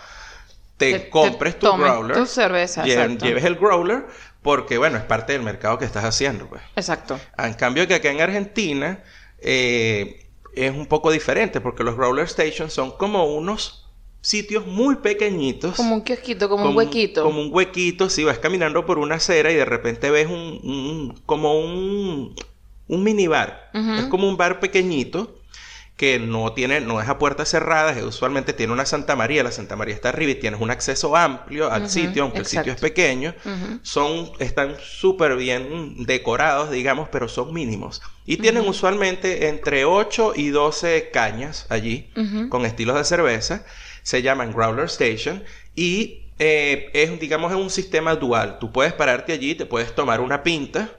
te, 0.82 0.94
Te- 0.94 1.00
te 1.06 1.10
compres 1.10 1.60
tu 1.60 1.68
growler, 1.78 2.18
tu 2.18 2.26
cerveza, 2.26 2.84
lle- 2.84 3.18
lleves 3.28 3.44
el 3.46 3.56
growler, 3.56 4.06
porque 4.42 4.78
bueno, 4.78 4.98
es 4.98 5.04
parte 5.04 5.34
del 5.34 5.44
mercado 5.44 5.78
que 5.78 5.86
estás 5.86 6.04
haciendo, 6.04 6.48
pues. 6.48 6.62
Exacto. 6.76 7.20
En 7.38 7.54
cambio 7.54 7.88
que 7.88 7.94
acá 7.96 8.10
en 8.12 8.22
Argentina 8.22 9.04
eh, 9.40 10.28
es 10.56 10.72
un 10.72 10.88
poco 10.88 11.12
diferente, 11.12 11.62
porque 11.62 11.84
los 11.84 11.96
growler 11.96 12.28
stations 12.28 12.74
son 12.74 12.92
como 12.92 13.26
unos 13.26 13.88
sitios 14.22 14.68
muy 14.68 14.98
pequeñitos. 14.98 15.76
Como 15.76 15.96
un 15.96 16.02
kiosquito, 16.04 16.48
como, 16.50 16.70
un 16.70 16.76
huequito. 16.78 17.24
Como 17.24 17.42
un 17.42 17.50
huequito, 17.54 18.10
si 18.10 18.24
vas 18.24 18.38
caminando 18.40 18.86
por 18.86 19.00
una 19.00 19.16
acera 19.16 19.52
y 19.52 19.56
de 19.56 19.66
repente 19.66 20.12
ves 20.12 20.28
un, 20.28 20.60
un- 20.64 21.22
como 21.26 21.60
un, 21.60 22.36
un 22.88 23.04
minibar. 23.04 23.70
Es 23.74 24.06
como 24.06 24.28
un 24.28 24.38
bar 24.38 24.60
pequeñito 24.60 25.41
que 26.02 26.18
no 26.18 26.52
tiene, 26.54 26.82
no 26.82 27.00
es 27.00 27.08
a 27.08 27.20
puertas 27.20 27.48
cerradas, 27.48 28.02
usualmente 28.02 28.54
tiene 28.54 28.74
una 28.74 28.88
Santa 28.88 29.16
María, 29.16 29.44
la 29.44 29.52
Santa 29.52 29.76
María 29.76 29.94
está 29.94 30.10
arriba 30.10 30.32
y 30.32 30.36
tienes 30.36 30.60
un 30.60 30.72
acceso 30.72 31.16
amplio 31.16 31.72
al 31.72 31.92
sitio, 31.92 32.24
aunque 32.24 32.40
el 32.40 32.48
sitio 32.48 32.74
es 32.74 32.82
pequeño. 32.82 33.36
Son, 33.84 34.32
están 34.40 34.78
súper 34.82 35.36
bien 35.36 36.08
decorados, 36.08 36.72
digamos, 36.72 37.08
pero 37.10 37.28
son 37.28 37.54
mínimos. 37.54 38.02
Y 38.26 38.38
tienen 38.38 38.68
usualmente 38.68 39.48
entre 39.48 39.86
8 39.86 40.34
y 40.38 40.50
12 40.50 41.12
cañas 41.14 41.68
allí, 41.70 42.10
con 42.50 42.66
estilos 42.66 42.96
de 42.96 43.04
cerveza. 43.04 43.64
Se 44.02 44.24
llaman 44.24 44.54
Growler 44.54 44.86
Station. 44.86 45.44
Y 45.76 46.32
eh, 46.40 46.90
es, 46.94 47.20
digamos, 47.20 47.52
es 47.52 47.60
un 47.60 47.70
sistema 47.70 48.16
dual. 48.16 48.58
Tú 48.58 48.72
puedes 48.72 48.94
pararte 48.94 49.34
allí, 49.34 49.54
te 49.54 49.68
puedes 49.68 49.94
tomar 49.94 50.20
una 50.20 50.42
pinta, 50.42 50.90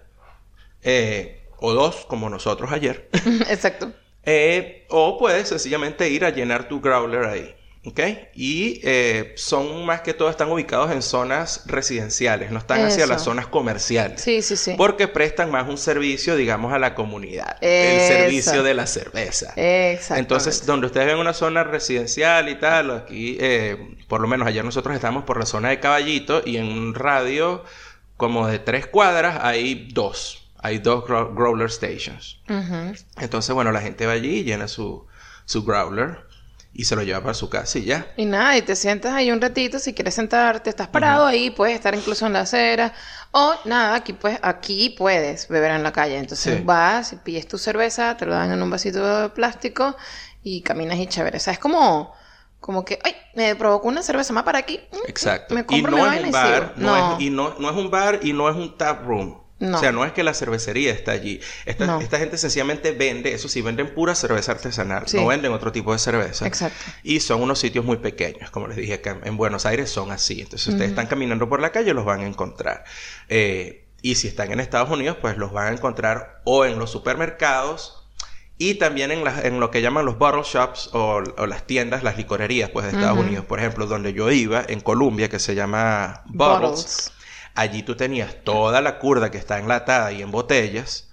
eh, 0.80 1.42
o 1.58 1.72
dos, 1.72 2.06
como 2.06 2.30
nosotros 2.30 2.70
ayer. 2.70 3.10
Exacto. 3.50 3.92
Eh, 4.24 4.86
o 4.88 5.18
puedes 5.18 5.48
sencillamente 5.48 6.08
ir 6.08 6.24
a 6.24 6.30
llenar 6.30 6.68
tu 6.68 6.80
growler 6.80 7.24
ahí. 7.24 7.54
¿Ok? 7.84 7.98
Y 8.36 8.80
eh, 8.84 9.32
son 9.34 9.84
más 9.84 10.02
que 10.02 10.14
todo, 10.14 10.30
están 10.30 10.48
ubicados 10.52 10.92
en 10.92 11.02
zonas 11.02 11.64
residenciales, 11.66 12.52
no 12.52 12.60
están 12.60 12.86
hacia 12.86 13.08
las 13.08 13.24
zonas 13.24 13.48
comerciales. 13.48 14.20
Sí, 14.20 14.40
sí, 14.40 14.56
sí. 14.56 14.74
Porque 14.76 15.08
prestan 15.08 15.50
más 15.50 15.68
un 15.68 15.76
servicio, 15.76 16.36
digamos, 16.36 16.72
a 16.72 16.78
la 16.78 16.94
comunidad. 16.94 17.56
El 17.60 18.00
servicio 18.06 18.62
de 18.62 18.74
la 18.74 18.86
cerveza. 18.86 19.52
Exacto. 19.56 20.20
Entonces, 20.20 20.64
donde 20.64 20.86
ustedes 20.86 21.08
ven 21.08 21.18
una 21.18 21.32
zona 21.32 21.64
residencial 21.64 22.48
y 22.48 22.54
tal, 22.54 22.92
aquí, 22.92 23.36
eh, 23.40 23.96
por 24.06 24.20
lo 24.20 24.28
menos 24.28 24.46
ayer 24.46 24.64
nosotros 24.64 24.94
estamos 24.94 25.24
por 25.24 25.40
la 25.40 25.46
zona 25.46 25.70
de 25.70 25.80
Caballito 25.80 26.42
y 26.44 26.58
en 26.58 26.66
un 26.66 26.94
radio 26.94 27.64
como 28.16 28.46
de 28.46 28.60
tres 28.60 28.86
cuadras 28.86 29.40
hay 29.42 29.88
dos. 29.92 30.41
Hay 30.62 30.78
dos 30.78 31.04
grow- 31.04 31.34
growler 31.34 31.70
stations. 31.70 32.38
Entonces, 33.18 33.54
bueno, 33.54 33.72
la 33.72 33.80
gente 33.80 34.06
va 34.06 34.12
allí, 34.12 34.44
llena 34.44 34.68
su, 34.68 35.06
su 35.44 35.64
growler 35.64 36.26
y 36.74 36.84
se 36.86 36.96
lo 36.96 37.02
lleva 37.02 37.20
para 37.20 37.34
su 37.34 37.50
casa 37.50 37.78
y 37.78 37.84
ya. 37.84 38.06
Y 38.16 38.24
nada, 38.24 38.56
y 38.56 38.62
te 38.62 38.74
sientas 38.76 39.12
ahí 39.12 39.30
un 39.30 39.40
ratito, 39.40 39.78
si 39.78 39.92
quieres 39.92 40.14
sentarte, 40.14 40.70
estás 40.70 40.88
parado 40.88 41.26
ahí, 41.26 41.50
puedes 41.50 41.74
estar 41.74 41.94
incluso 41.94 42.26
en 42.26 42.32
la 42.32 42.40
acera, 42.40 42.94
o 43.32 43.54
nada, 43.66 43.94
aquí 43.96 44.12
puedes, 44.14 44.38
aquí 44.42 44.94
puedes 44.96 45.48
beber 45.48 45.72
en 45.72 45.82
la 45.82 45.92
calle. 45.92 46.16
Entonces 46.16 46.58
Sí. 46.58 46.62
vas 46.64 47.12
y 47.12 47.16
pides 47.16 47.46
tu 47.48 47.58
cerveza, 47.58 48.16
te 48.16 48.24
lo 48.24 48.32
dan 48.34 48.52
en 48.52 48.62
un 48.62 48.70
vasito 48.70 49.22
de 49.22 49.28
plástico 49.30 49.96
y 50.42 50.62
caminas 50.62 50.96
y 50.98 51.06
chévere. 51.08 51.36
O 51.36 51.40
sea, 51.40 51.52
es 51.52 51.58
como, 51.58 52.14
como 52.60 52.84
que, 52.84 52.98
ay, 53.04 53.16
me 53.34 53.54
provocó 53.56 53.88
una 53.88 54.02
cerveza 54.02 54.32
más 54.32 54.44
para 54.44 54.60
aquí. 54.60 54.80
Mm, 54.92 55.08
Exacto. 55.08 55.54
Me 55.54 55.60
Y 55.62 55.64
compro 55.64 55.96
no 55.96 56.10
es 56.12 56.20
un 56.22 56.28
y 56.28 56.30
bar, 56.30 56.72
sigo. 56.76 56.86
no, 56.86 56.96
No. 56.96 57.16
Es, 57.16 57.22
y 57.22 57.30
no, 57.30 57.54
no 57.58 57.70
es 57.70 57.76
un 57.76 57.90
bar 57.90 58.20
y 58.22 58.32
no 58.32 58.48
es 58.48 58.56
un 58.56 58.78
tap 58.78 59.04
room. 59.04 59.41
No. 59.62 59.76
O 59.76 59.80
sea, 59.80 59.92
no 59.92 60.04
es 60.04 60.12
que 60.12 60.22
la 60.24 60.34
cervecería 60.34 60.92
está 60.92 61.12
allí. 61.12 61.40
Esta, 61.66 61.86
No. 61.86 62.00
esta 62.00 62.18
gente 62.18 62.36
sencillamente 62.36 62.92
vende, 62.92 63.32
eso 63.32 63.48
sí, 63.48 63.62
venden 63.62 63.94
pura 63.94 64.14
cerveza 64.14 64.52
artesanal. 64.52 65.04
Sí. 65.06 65.16
No 65.16 65.26
venden 65.26 65.52
otro 65.52 65.70
tipo 65.72 65.92
de 65.92 65.98
cerveza. 65.98 66.46
Exacto. 66.46 66.76
Y 67.02 67.20
son 67.20 67.40
unos 67.42 67.58
sitios 67.58 67.84
muy 67.84 67.98
pequeños, 67.98 68.50
como 68.50 68.66
les 68.68 68.76
dije 68.76 68.94
acá 68.94 69.18
en 69.22 69.36
Buenos 69.36 69.64
Aires 69.64 69.88
son 69.90 70.10
así. 70.10 70.40
Entonces, 70.40 70.66
ustedes 70.68 70.90
están 70.90 71.06
caminando 71.06 71.48
por 71.48 71.60
la 71.60 71.70
calle, 71.70 71.94
los 71.94 72.04
van 72.04 72.20
a 72.22 72.26
encontrar. 72.26 72.84
Eh, 73.28 73.86
y 74.02 74.16
si 74.16 74.26
están 74.28 74.50
en 74.50 74.58
Estados 74.58 74.90
Unidos, 74.90 75.16
pues 75.20 75.36
los 75.38 75.52
van 75.52 75.68
a 75.68 75.70
encontrar 75.76 76.40
o 76.44 76.64
en 76.64 76.78
los 76.78 76.90
supermercados 76.90 77.98
y 78.58 78.74
también 78.74 79.10
en, 79.10 79.24
las- 79.24 79.44
en 79.44 79.60
lo 79.60 79.70
que 79.70 79.80
llaman 79.80 80.04
los 80.04 80.18
bottle 80.18 80.42
shops 80.44 80.90
o, 80.92 81.22
o 81.36 81.46
las 81.46 81.66
tiendas, 81.66 82.02
las 82.02 82.16
licorerías, 82.16 82.70
pues 82.70 82.86
de 82.86 82.92
Estados. 82.92 83.18
Unidos. 83.18 83.44
Por 83.44 83.58
ejemplo, 83.60 83.86
donde 83.86 84.12
yo 84.12 84.30
iba, 84.30 84.64
en 84.68 84.80
Colombia, 84.80 85.28
que 85.28 85.38
se 85.38 85.54
llama 85.54 86.22
Bottles. 86.26 86.70
Bottles. 86.70 87.12
Allí 87.54 87.82
tú 87.82 87.96
tenías 87.96 88.42
toda 88.44 88.80
la 88.80 88.98
curda 88.98 89.30
que 89.30 89.38
está 89.38 89.58
enlatada 89.58 90.12
y 90.12 90.22
en 90.22 90.30
botellas. 90.30 91.10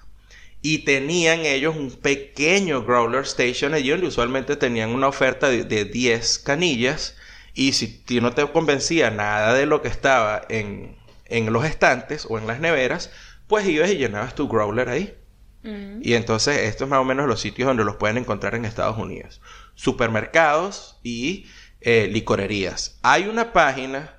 Y 0.61 0.79
tenían 0.79 1.41
ellos 1.41 1.75
un 1.75 1.91
pequeño 1.91 2.83
growler 2.83 3.23
station 3.23 3.73
allí 3.73 3.89
donde 3.89 4.07
usualmente 4.07 4.55
tenían 4.55 4.89
una 4.89 5.07
oferta 5.07 5.49
de, 5.49 5.63
de 5.63 5.85
10 5.85 6.39
canillas. 6.39 7.15
Y 7.53 7.73
si 7.73 7.87
ti 7.87 8.21
no 8.21 8.33
te 8.33 8.45
convencía 8.51 9.09
nada 9.09 9.53
de 9.53 9.65
lo 9.65 9.81
que 9.81 9.87
estaba 9.87 10.41
en, 10.49 10.97
en 11.25 11.53
los 11.53 11.65
estantes 11.65 12.25
o 12.29 12.37
en 12.37 12.47
las 12.47 12.59
neveras, 12.59 13.11
pues 13.47 13.67
ibas 13.67 13.89
y 13.89 13.97
llenabas 13.97 14.35
tu 14.35 14.47
growler 14.47 14.89
ahí. 14.89 15.15
Mm. 15.63 15.99
Y 16.01 16.13
entonces 16.13 16.57
estos 16.59 16.85
es 16.85 16.89
más 16.89 16.99
o 16.99 17.05
menos 17.05 17.27
los 17.27 17.41
sitios 17.41 17.67
donde 17.67 17.83
los 17.83 17.95
pueden 17.95 18.17
encontrar 18.17 18.55
en 18.55 18.65
Estados 18.65 18.97
Unidos. 18.97 19.41
Supermercados 19.75 20.99
y 21.03 21.47
eh, 21.81 22.07
licorerías. 22.11 22.99
Hay 23.01 23.27
una 23.27 23.53
página 23.53 24.18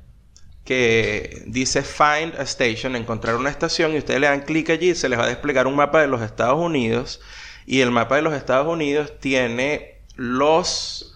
que 0.64 1.42
dice 1.46 1.82
Find 1.82 2.36
a 2.38 2.42
Station, 2.42 2.94
encontrar 2.94 3.34
una 3.34 3.50
estación, 3.50 3.94
y 3.94 3.98
ustedes 3.98 4.20
le 4.20 4.28
dan 4.28 4.42
clic 4.42 4.70
allí 4.70 4.90
y 4.90 4.94
se 4.94 5.08
les 5.08 5.18
va 5.18 5.24
a 5.24 5.28
desplegar 5.28 5.66
un 5.66 5.74
mapa 5.74 6.00
de 6.00 6.06
los 6.06 6.22
Estados 6.22 6.60
Unidos. 6.60 7.20
Y 7.66 7.80
el 7.80 7.90
mapa 7.90 8.14
de 8.16 8.22
los 8.22 8.34
Estados 8.34 8.68
Unidos 8.68 9.18
tiene 9.18 10.00
los 10.14 11.11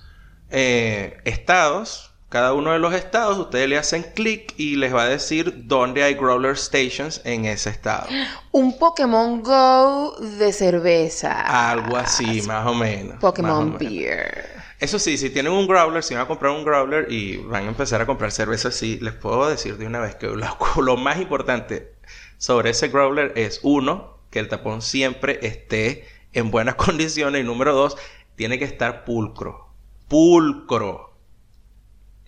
eh, 0.51 1.19
estados, 1.25 2.13
cada 2.29 2.53
uno 2.53 2.73
de 2.73 2.79
los 2.79 2.93
estados, 2.93 3.39
ustedes 3.39 3.69
le 3.69 3.79
hacen 3.79 4.05
clic 4.15 4.53
y 4.57 4.77
les 4.77 4.95
va 4.95 5.05
a 5.05 5.09
decir 5.09 5.67
dónde 5.67 6.03
hay 6.03 6.15
growler 6.15 6.57
stations 6.57 7.21
en 7.25 7.45
ese 7.45 7.71
estado. 7.71 8.09
Un 8.53 8.79
Pokémon 8.79 9.43
Go 9.43 10.17
de 10.19 10.53
cerveza. 10.53 11.71
Algo 11.71 11.97
así, 11.97 12.43
más 12.43 12.67
o 12.67 12.75
menos. 12.75 13.17
o 13.17 13.21
Pokémon 13.21 13.65
menos. 13.67 13.79
Beer. 13.79 14.57
Eso 14.79 14.99
sí, 14.99 15.17
si 15.17 15.31
tienen 15.31 15.53
un 15.53 15.67
growler, 15.67 16.03
si 16.03 16.15
van 16.15 16.25
a 16.25 16.29
comprar 16.29 16.53
un 16.53 16.65
growler 16.65 17.11
y 17.11 17.39
van 17.39 17.65
a 17.65 17.69
empezar 17.69 18.03
a 18.03 18.07
comprar 18.07 18.31
cerveza, 18.31 18.71
sí, 18.71 18.99
les 19.01 19.15
puedo 19.15 19.49
decir 19.49 19.79
de 19.79 19.87
una 19.87 20.01
vez 20.01 20.17
que 20.17 20.27
lo, 20.27 20.59
lo 20.83 20.97
más 20.97 21.19
importante 21.19 21.95
sobre 22.39 22.71
ese 22.71 22.89
growler 22.89 23.33
es 23.37 23.61
uno, 23.63 24.19
que 24.31 24.39
el 24.39 24.49
tapón 24.49 24.83
siempre 24.83 25.39
esté 25.43 26.07
en 26.33 26.51
buenas 26.51 26.75
condiciones 26.77 27.41
y 27.41 27.45
número 27.45 27.75
dos, 27.75 27.97
tiene 28.35 28.59
que 28.59 28.67
estar 28.67 29.05
pulcro. 29.05 29.66
Pulcro. 30.09 31.15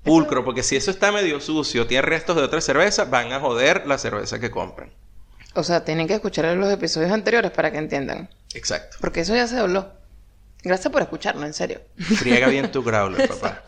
Pulcro, 0.02 0.44
porque 0.44 0.62
si 0.62 0.76
eso 0.76 0.90
está 0.90 1.12
medio 1.12 1.40
sucio, 1.40 1.86
tiene 1.86 2.02
restos 2.02 2.36
de 2.36 2.42
otra 2.42 2.60
cerveza, 2.60 3.04
van 3.04 3.32
a 3.32 3.40
joder 3.40 3.86
la 3.86 3.98
cerveza 3.98 4.38
que 4.38 4.50
compran. 4.50 4.92
O 5.54 5.62
sea, 5.62 5.84
tienen 5.84 6.06
que 6.06 6.14
escuchar 6.14 6.44
los 6.56 6.72
episodios 6.72 7.10
anteriores 7.12 7.50
para 7.50 7.70
que 7.70 7.78
entiendan. 7.78 8.30
Exacto. 8.54 8.96
Porque 9.00 9.20
eso 9.20 9.34
ya 9.34 9.46
se 9.46 9.58
habló. 9.58 9.92
Gracias 10.62 10.92
por 10.92 11.02
escucharlo, 11.02 11.44
en 11.46 11.54
serio. 11.54 11.80
Friega 11.98 12.48
bien 12.48 12.70
tu 12.72 12.82
growler, 12.84 13.28
papá. 13.28 13.62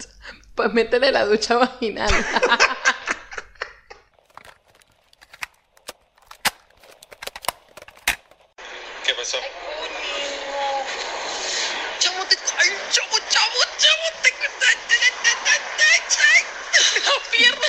Pues 0.55 0.73
métele 0.73 1.13
la 1.13 1.25
ducha 1.25 1.57
vaginal. 1.57 2.11
¿Qué 9.05 9.15
pasó? 9.15 9.39
Chamo, 11.99 12.25
te... 12.27 12.37
Ay, 12.59 12.69
chamo, 12.91 13.17
chamo, 13.29 13.61
chamo, 13.79 14.23
te... 14.23 14.31
La 17.07 17.15
pierna. 17.31 17.67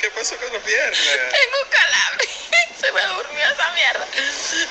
¿Qué 0.00 0.10
pasó 0.10 0.36
con 0.36 0.52
la 0.52 0.58
pierna? 0.60 0.96
Tengo 0.96 1.58
calambre. 1.70 2.28
Se 2.80 2.92
me 2.92 3.02
durmió 3.02 3.44
esa 3.52 3.72
mierda. 3.72 4.06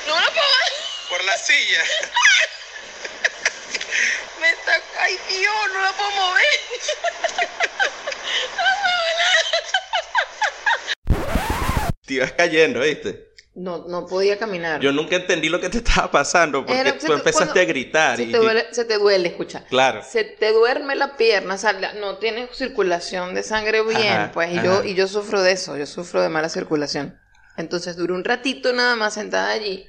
No 0.06 0.16
me 0.16 0.22
la 0.22 0.30
puedo 0.30 0.46
ver. 0.46 0.72
Por 1.08 1.24
la 1.24 1.36
silla. 1.38 1.84
Me 4.40 4.50
está... 4.50 4.80
Ay, 5.00 5.18
Dios, 5.28 5.54
no 5.72 5.80
la 5.82 5.92
puedo 5.92 6.10
mover. 6.10 6.44
Te 12.06 12.14
ibas 12.14 12.29
cayendo, 12.42 12.80
¿viste? 12.80 13.28
No, 13.54 13.84
no 13.88 14.06
podía 14.06 14.38
caminar. 14.38 14.80
Yo 14.80 14.92
nunca 14.92 15.16
entendí 15.16 15.48
lo 15.48 15.60
que 15.60 15.68
te 15.68 15.78
estaba 15.78 16.10
pasando 16.10 16.64
porque 16.64 16.80
Era- 16.80 16.96
tú 16.96 17.06
te- 17.08 17.12
empezaste 17.12 17.46
cuando- 17.46 17.60
a 17.60 17.64
gritar. 17.64 18.16
Se 18.16 18.22
y, 18.22 18.30
te, 18.32 18.38
duele, 18.38 18.66
se 18.70 18.84
te 18.84 18.96
duele, 18.96 19.28
escucha. 19.28 19.64
Claro. 19.68 20.02
Se 20.08 20.22
te 20.24 20.52
duerme 20.52 20.94
la 20.94 21.16
pierna, 21.16 21.54
o 21.54 21.58
sea, 21.58 21.72
la- 21.72 21.92
no 21.94 22.18
tienes 22.18 22.48
circulación 22.56 23.34
de 23.34 23.42
sangre 23.42 23.82
bien, 23.82 24.12
Ajá, 24.12 24.30
pues, 24.32 24.52
y 24.52 24.58
ajá. 24.58 24.64
yo, 24.64 24.84
y 24.84 24.94
yo 24.94 25.08
sufro 25.08 25.42
de 25.42 25.52
eso, 25.52 25.76
yo 25.76 25.86
sufro 25.86 26.22
de 26.22 26.28
mala 26.28 26.48
circulación. 26.48 27.18
Entonces 27.56 27.96
duré 27.96 28.12
un 28.14 28.24
ratito 28.24 28.72
nada 28.72 28.94
más 28.96 29.14
sentada 29.14 29.50
allí, 29.50 29.84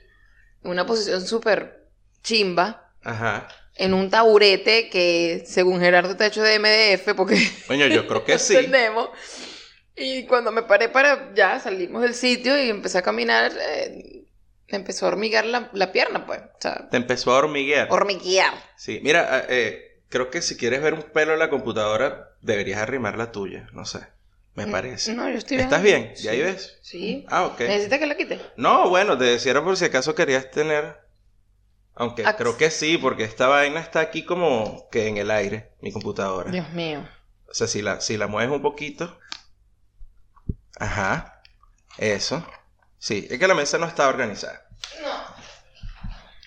en 0.64 0.72
una 0.72 0.86
posición 0.86 1.26
súper 1.26 1.86
chimba, 2.24 2.92
Ajá. 3.04 3.48
en 3.76 3.94
un 3.94 4.10
taburete 4.10 4.90
que 4.90 5.44
según 5.48 5.80
Gerardo 5.80 6.12
está 6.12 6.26
hecho 6.26 6.42
de 6.42 6.56
MDF, 6.60 7.14
porque 7.16 7.38
Coño, 7.68 7.86
yo 7.88 8.08
creo 8.08 8.26
que 8.26 8.38
sí. 8.40 8.56
entendemos. 8.56 9.10
Y 9.96 10.26
cuando 10.26 10.52
me 10.52 10.64
paré 10.64 10.90
para 10.90 11.34
ya 11.36 11.60
salimos 11.60 12.02
del 12.02 12.14
sitio 12.14 12.62
y 12.62 12.70
empecé 12.70 12.98
a 12.98 13.02
caminar, 13.02 13.52
eh, 13.60 14.24
me 14.72 14.78
empezó 14.78 15.06
a 15.06 15.10
hormiguear 15.10 15.46
la, 15.46 15.70
la 15.74 15.92
pierna, 15.92 16.26
pues. 16.26 16.40
O 16.42 16.58
sea, 16.62 16.90
Te 16.90 16.98
empezó 16.98 17.34
a 17.34 17.38
hormiguear. 17.40 17.88
hormiguear. 17.92 18.54
Sí, 18.78 19.00
mira, 19.04 19.40
eh, 19.40 19.46
eh, 19.50 20.02
creo 20.10 20.30
que 20.30 20.42
si 20.42 20.56
quieres 20.58 20.82
ver 20.82 20.94
un 20.94 21.04
pelo 21.04 21.34
en 21.34 21.40
la 21.40 21.50
computadora, 21.50 22.30
deberías 22.42 22.80
arrimar 22.80 23.18
la 23.18 23.32
tuya. 23.32 23.68
No 23.74 23.86
sé. 23.86 24.00
Me 24.54 24.68
parece. 24.68 25.14
Mm, 25.14 25.16
No, 25.16 25.30
yo 25.30 25.38
estoy 25.38 25.58
bien. 25.58 25.68
¿Estás 25.68 25.84
bien? 25.84 26.12
Sí. 26.16 26.24
¿Ya 26.24 26.32
ahí 26.32 26.42
ves? 26.42 26.80
Sí. 26.82 27.26
Ah, 27.30 27.46
ok. 27.46 27.60
¿Necesitas 27.62 28.00
que 28.00 28.06
la 28.08 28.18
quite? 28.18 28.40
No, 28.58 28.90
bueno, 28.90 29.18
te 29.18 29.24
decía 29.26 29.62
por 29.62 29.78
si 29.78 29.86
acaso 29.86 30.16
querías 30.16 30.52
tener. 30.52 30.98
Aunque 31.94 32.24
creo 32.38 32.58
que 32.58 32.70
sí, 32.72 32.98
porque 32.98 33.24
esta 33.24 33.48
vaina 33.48 33.80
está 33.82 34.00
aquí 34.00 34.24
como 34.24 34.88
que 34.92 35.08
en 35.08 35.18
el 35.18 35.30
aire, 35.32 35.72
mi 35.82 35.92
computadora. 35.92 36.50
Dios 36.52 36.70
mío. 36.72 37.08
O 37.50 37.54
sea, 37.54 37.68
si 37.68 37.82
la, 37.82 38.00
si 38.02 38.18
la 38.18 38.28
mueves 38.28 38.52
un 38.52 38.62
poquito. 38.62 39.18
Ajá. 40.82 41.42
Eso. 41.98 42.46
Sí, 42.98 43.28
es 43.30 43.40
que 43.40 43.48
la 43.48 43.54
mesa 43.54 43.78
no 43.78 43.86
está 43.88 44.08
organizada. 44.08 44.62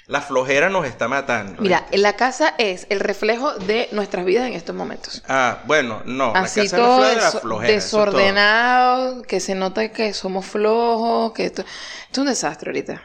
La 0.07 0.21
flojera 0.21 0.69
nos 0.69 0.85
está 0.87 1.09
matando. 1.09 1.62
Mira, 1.62 1.81
¿viste? 1.83 1.99
la 1.99 2.14
casa 2.14 2.55
es 2.59 2.87
el 2.91 3.00
reflejo 3.00 3.55
de 3.55 3.88
nuestras 3.93 4.26
vidas 4.26 4.47
en 4.47 4.53
estos 4.53 4.76
momentos. 4.76 5.23
Ah, 5.29 5.62
bueno, 5.64 6.03
no. 6.05 6.35
Así 6.35 6.61
la 6.61 6.64
casa 6.67 6.76
todo 6.76 6.99
no 6.99 7.07
es 7.07 7.17
la 7.17 7.31
flojera. 7.31 7.67
todo. 7.69 7.75
desordenado, 7.75 9.23
que 9.23 9.41
se 9.41 9.55
nota 9.55 9.91
que 9.93 10.12
somos 10.12 10.45
flojos, 10.45 11.33
que 11.33 11.47
esto, 11.47 11.62
esto 11.62 12.12
es 12.12 12.19
un 12.19 12.26
desastre 12.26 12.69
ahorita. 12.71 13.03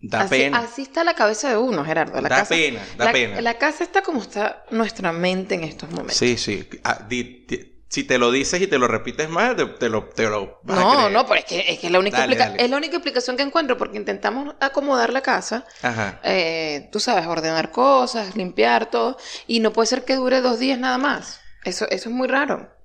Da 0.00 0.20
así, 0.20 0.28
pena. 0.30 0.58
así 0.58 0.82
está 0.82 1.02
la 1.02 1.14
cabeza 1.14 1.48
de 1.48 1.56
uno, 1.56 1.84
Gerardo. 1.84 2.20
La 2.20 2.28
Da 2.28 2.36
casa, 2.36 2.50
pena, 2.50 2.80
da 2.96 3.06
la, 3.06 3.12
pena. 3.12 3.40
La 3.40 3.54
casa 3.58 3.82
está 3.82 4.02
como 4.02 4.20
está 4.22 4.64
nuestra 4.70 5.10
mente 5.10 5.56
en 5.56 5.64
estos 5.64 5.88
momentos. 5.90 6.16
Sí, 6.16 6.36
sí. 6.36 6.68
Ah, 6.84 7.00
di- 7.08 7.44
di- 7.48 7.75
si 7.88 8.04
te 8.04 8.18
lo 8.18 8.30
dices 8.30 8.60
y 8.62 8.66
te 8.66 8.78
lo 8.78 8.88
repites 8.88 9.28
más, 9.30 9.56
te, 9.56 9.66
te 9.66 9.88
lo, 9.88 10.04
te 10.10 10.28
lo 10.28 10.60
vas 10.64 10.80
a 10.80 10.88
No, 10.88 10.88
creer. 10.88 11.10
no, 11.10 11.26
pero 11.26 11.38
es 11.40 11.44
que, 11.46 11.60
es 11.72 11.78
que 11.78 11.90
la 11.90 11.98
única 12.00 12.24
dale. 12.24 12.56
es 12.58 12.70
la 12.70 12.76
única 12.76 12.96
explicación 12.96 13.36
que 13.36 13.42
encuentro 13.44 13.76
porque 13.78 13.96
intentamos 13.98 14.54
acomodar 14.60 15.12
la 15.12 15.20
casa, 15.22 15.64
Ajá. 15.82 16.20
eh, 16.22 16.88
tú 16.92 17.00
sabes, 17.00 17.26
ordenar 17.26 17.70
cosas, 17.72 18.36
limpiar 18.36 18.90
todo, 18.90 19.16
y 19.46 19.60
no 19.60 19.72
puede 19.72 19.86
ser 19.86 20.04
que 20.04 20.16
dure 20.16 20.40
dos 20.40 20.58
días 20.58 20.78
nada 20.78 20.98
más. 20.98 21.42
Eso, 21.64 21.86
eso 21.90 22.08
es 22.10 22.14
muy 22.14 22.28
raro. 22.28 22.75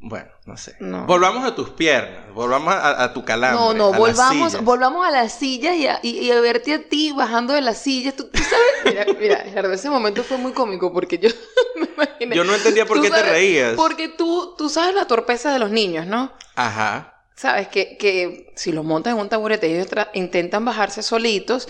Bueno, 0.00 0.28
no 0.46 0.56
sé. 0.56 0.76
No. 0.78 1.06
Volvamos 1.06 1.44
a 1.44 1.54
tus 1.56 1.70
piernas. 1.70 2.32
Volvamos 2.32 2.72
a, 2.72 3.02
a 3.02 3.12
tu 3.12 3.24
calambre. 3.24 3.58
No, 3.60 3.74
no, 3.74 3.92
a 3.94 3.98
volvamos, 3.98 4.62
volvamos 4.62 5.04
a 5.04 5.10
las 5.10 5.32
sillas 5.32 5.74
y 5.74 5.88
a, 5.88 5.98
y- 6.02 6.18
y 6.20 6.30
a 6.30 6.40
verte 6.40 6.72
a 6.74 6.88
ti 6.88 7.10
bajando 7.12 7.52
de 7.52 7.62
las 7.62 7.78
sillas. 7.78 8.14
Tú, 8.14 8.28
tú 8.28 8.38
sabes, 8.38 8.64
mira, 8.84 9.06
mira, 9.20 9.36
Gerardo, 9.38 9.72
ese 9.72 9.90
momento 9.90 10.22
fue 10.22 10.36
muy 10.38 10.52
cómico 10.52 10.92
porque 10.92 11.18
yo 11.18 11.30
me 11.76 11.86
imaginé. 11.94 12.36
Yo 12.36 12.44
no 12.44 12.54
entendía 12.54 12.86
por 12.86 13.00
qué 13.02 13.10
te 13.10 13.22
reías. 13.22 13.74
Porque 13.74 14.08
tú, 14.08 14.54
tú 14.56 14.68
sabes 14.68 14.94
la 14.94 15.06
torpeza 15.06 15.52
de 15.52 15.58
los 15.58 15.70
niños, 15.72 16.06
¿no? 16.06 16.32
Ajá. 16.54 17.24
Sabes 17.34 17.66
que, 17.68 17.96
que 17.98 18.52
si 18.56 18.70
los 18.72 18.84
montas 18.84 19.12
en 19.14 19.18
un 19.20 19.28
taburete 19.28 19.68
y 19.68 19.74
ellos 19.74 19.88
intentan 20.14 20.64
bajarse 20.64 21.02
solitos, 21.02 21.68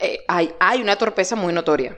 eh, 0.00 0.24
hay, 0.26 0.52
hay 0.58 0.80
una 0.82 0.96
torpeza 0.96 1.36
muy 1.36 1.52
notoria. 1.52 1.96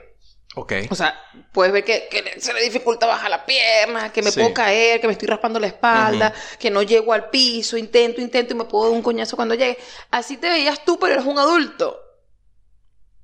Ok. 0.55 0.73
O 0.89 0.95
sea, 0.95 1.21
puedes 1.51 1.73
ver 1.73 1.83
que, 1.83 2.07
se 2.37 2.53
le 2.53 2.61
dificulta 2.61 3.05
bajar 3.05 3.29
la 3.29 3.45
pierna, 3.45 4.11
que 4.11 4.21
me 4.21 4.31
Sí. 4.31 4.39
puedo 4.39 4.53
caer, 4.53 5.01
que 5.01 5.07
me 5.07 5.13
estoy 5.13 5.27
raspando 5.27 5.59
la 5.59 5.67
espalda, 5.67 6.33
que 6.57 6.71
no 6.71 6.81
llego 6.81 7.11
al 7.13 7.29
piso, 7.29 7.77
intento, 7.77 8.21
intento 8.21 8.53
y 8.53 8.57
me 8.57 8.63
puedo 8.65 8.85
dar 8.85 8.93
un 8.93 9.01
coñazo 9.01 9.35
cuando 9.35 9.53
llegue. 9.55 9.77
Así 10.11 10.37
te 10.37 10.49
veías 10.49 10.83
tú, 10.85 10.97
pero 10.97 11.13
eres 11.13 11.25
un 11.25 11.37
adulto. 11.37 11.99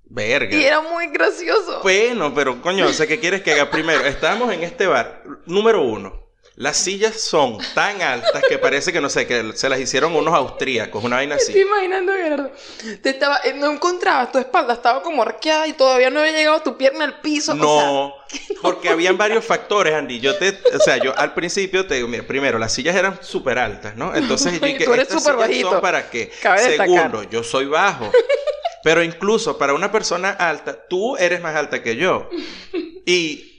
Verga. 0.04 0.54
Y 0.58 0.64
era 0.66 0.82
muy 0.82 1.08
gracioso. 1.08 1.80
Bueno, 1.84 2.34
pero 2.34 2.62
coño, 2.62 2.86
o 2.88 2.94
sea, 2.94 3.08
¿qué 3.08 3.20
quieres 3.22 3.42
que 3.44 3.54
haga 3.54 3.72
primero? 3.72 4.06
Estábamos 4.06 4.52
en 4.54 4.64
este 4.64 4.86
bar. 4.86 5.24
Número 5.46 5.82
uno. 5.84 6.21
Las 6.58 6.78
sillas 6.78 7.20
son 7.20 7.58
tan 7.74 8.02
altas 8.02 8.44
que 8.48 8.58
parece 8.60 8.92
que 8.92 9.00
no 9.02 9.10
sé, 9.10 9.26
que 9.26 9.54
se 9.56 9.70
las 9.70 9.80
hicieron 9.80 10.14
unos 10.16 10.34
austríacos, 10.34 11.04
una 11.04 11.16
vaina 11.16 11.36
Me 11.36 11.42
estoy 11.42 11.56
así. 11.56 11.62
imaginando, 11.64 12.12
Gerardo. 12.14 12.52
Te 13.02 13.10
estaba, 13.10 13.40
eh, 13.46 13.54
no 13.54 13.72
encontrabas 13.72 14.32
tu 14.34 14.38
espalda, 14.38 14.74
estaba 14.74 15.02
como 15.02 15.22
arqueada 15.24 15.66
y 15.68 15.74
todavía 15.74 16.10
no 16.10 16.20
había 16.20 16.34
llegado 16.34 16.60
tu 16.62 16.78
pierna 16.78 17.06
al 17.06 17.22
piso. 17.22 17.54
o 17.54 17.56
sea, 17.56 17.64
No, 17.64 18.14
porque 18.62 18.90
habían 18.90 19.18
varios 19.18 19.46
factores, 19.46 19.94
Andy. 19.94 20.20
Yo 20.20 20.38
te, 20.38 20.50
o 20.76 20.80
sea, 20.80 20.98
yo 20.98 21.18
al 21.18 21.34
principio 21.34 21.88
te 21.88 21.96
digo, 21.96 22.08
mira, 22.10 22.24
primero, 22.28 22.60
las 22.60 22.74
sillas 22.74 22.96
eran 22.98 23.18
súper 23.24 23.58
altas, 23.58 23.96
¿no? 23.96 24.14
Entonces 24.16 24.60
yo 24.60 24.66
dije, 24.66 24.84
tú 24.86 24.94
eres 24.94 25.08
¿estas 25.08 25.24
súper 25.24 25.38
bajito. 25.38 25.72
son 25.72 25.82
para 25.82 26.10
qué? 26.10 26.32
Cabe 26.42 26.62
destacar. 26.64 26.88
Segundo, 26.88 27.24
yo 27.24 27.44
soy 27.44 27.66
bajo. 27.66 28.12
Pero 28.84 29.04
incluso 29.04 29.58
para 29.58 29.74
una 29.74 29.92
persona 29.92 30.32
alta, 30.32 30.78
tú 30.90 31.16
eres 31.16 31.40
más 31.42 31.56
alta 31.56 31.82
que 31.82 31.96
yo. 31.96 32.30
Y 33.04 33.51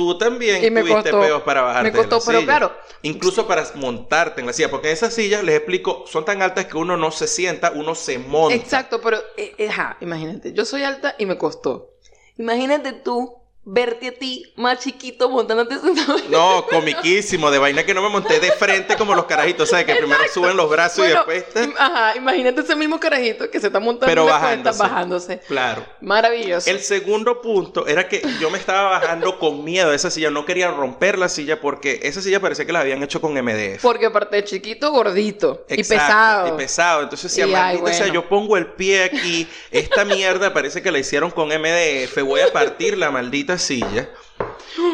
tú 0.00 0.18
también 0.18 0.64
Y 0.64 0.70
me 0.70 0.82
tuviste 0.82 1.10
costó, 1.12 1.20
peos 1.20 1.42
para 1.42 1.62
bajarte 1.62 1.90
me 1.90 1.92
costó, 1.92 2.16
de 2.16 2.22
la 2.24 2.26
pero 2.26 2.38
silla. 2.40 2.44
claro. 2.44 2.72
Incluso 3.02 3.46
para 3.46 3.64
montarte 3.76 4.40
en 4.40 4.46
la 4.46 4.52
silla, 4.52 4.70
porque 4.70 4.92
esas 4.92 5.14
sillas, 5.14 5.42
les 5.44 5.56
explico, 5.56 6.04
son 6.06 6.24
tan 6.24 6.42
altas 6.42 6.66
que 6.66 6.76
uno 6.76 6.96
no 6.96 7.10
se 7.10 7.26
sienta, 7.26 7.72
uno 7.72 7.94
se 7.94 8.18
monta. 8.18 8.54
Exacto, 8.54 9.00
pero, 9.00 9.18
eh, 9.36 9.54
eh, 9.58 9.68
ajá, 9.68 9.96
imagínate, 10.00 10.52
yo 10.52 10.64
soy 10.64 10.82
alta 10.82 11.14
y 11.18 11.26
me 11.26 11.38
costó. 11.38 11.94
Imagínate 12.36 12.92
tú 12.92 13.39
verte 13.62 14.08
a 14.08 14.12
ti 14.12 14.50
más 14.56 14.78
chiquito 14.80 15.28
montándote 15.28 15.78
sentado. 15.78 16.18
en- 16.18 16.30
No, 16.30 16.64
comiquísimo, 16.70 17.50
de 17.50 17.58
vaina 17.58 17.84
que 17.84 17.92
no 17.94 18.00
me 18.02 18.08
monté 18.08 18.40
de 18.40 18.50
frente 18.52 18.96
como 18.96 19.14
los 19.14 19.26
carajitos, 19.26 19.68
¿sabes? 19.68 19.84
Que 19.84 19.96
primero 19.96 20.20
suben 20.32 20.56
los 20.56 20.68
brazos 20.70 20.98
Bueno, 21.06 21.22
y 21.28 21.34
después... 21.34 21.48
te- 21.52 21.74
Ajá, 21.78 22.16
imagínate 22.16 22.62
ese 22.62 22.74
mismo 22.74 22.98
carajito 22.98 23.50
que 23.50 23.60
se 23.60 23.66
está 23.66 23.78
montando 23.78 24.06
Pero 24.06 24.26
la 24.26 24.40
cuenta, 24.40 24.72
bajándose. 24.72 24.82
bajándose. 24.82 25.38
Claro. 25.46 25.86
Maravilloso. 26.00 26.70
El 26.70 26.80
segundo 26.80 27.40
punto 27.42 27.86
era 27.86 28.08
que 28.08 28.22
yo 28.40 28.50
me 28.50 28.58
estaba 28.58 28.90
bajando 28.98 29.38
con 29.38 29.62
miedo 29.62 29.90
de 29.90 29.96
esa 29.96 30.10
silla, 30.10 30.30
no 30.30 30.46
quería 30.46 30.70
romper 30.70 31.18
la 31.18 31.28
silla 31.28 31.60
porque 31.60 32.00
esa 32.02 32.22
silla 32.22 32.40
parecía 32.40 32.64
que 32.64 32.72
la 32.72 32.80
habían 32.80 33.02
hecho 33.02 33.20
con 33.20 33.34
MDF. 33.34 33.82
Porque 33.82 34.06
aparte 34.06 34.36
de 34.36 34.44
chiquito, 34.44 34.90
gordito. 34.90 35.64
y 35.68 35.84
pesado. 35.84 36.48
Y 36.48 36.56
pesado. 36.56 37.02
Entonces, 37.02 37.30
si 37.30 37.40
Y, 37.40 37.44
ay, 37.44 37.50
maldita 37.52 37.92
sea, 37.92 37.98
bueno. 38.06 38.14
yo 38.14 38.28
pongo 38.28 38.56
el 38.56 38.66
pie 38.68 39.04
aquí, 39.04 39.46
esta 39.70 40.04
mierda 40.04 40.52
parece 40.54 40.82
que 40.82 40.90
la 40.90 40.98
hicieron 40.98 41.30
con 41.30 41.48
MDF, 41.48 42.22
voy 42.22 42.40
a 42.40 42.52
partir 42.52 42.96
la 42.96 43.10
maldita 43.10 43.49
silla. 43.58 44.10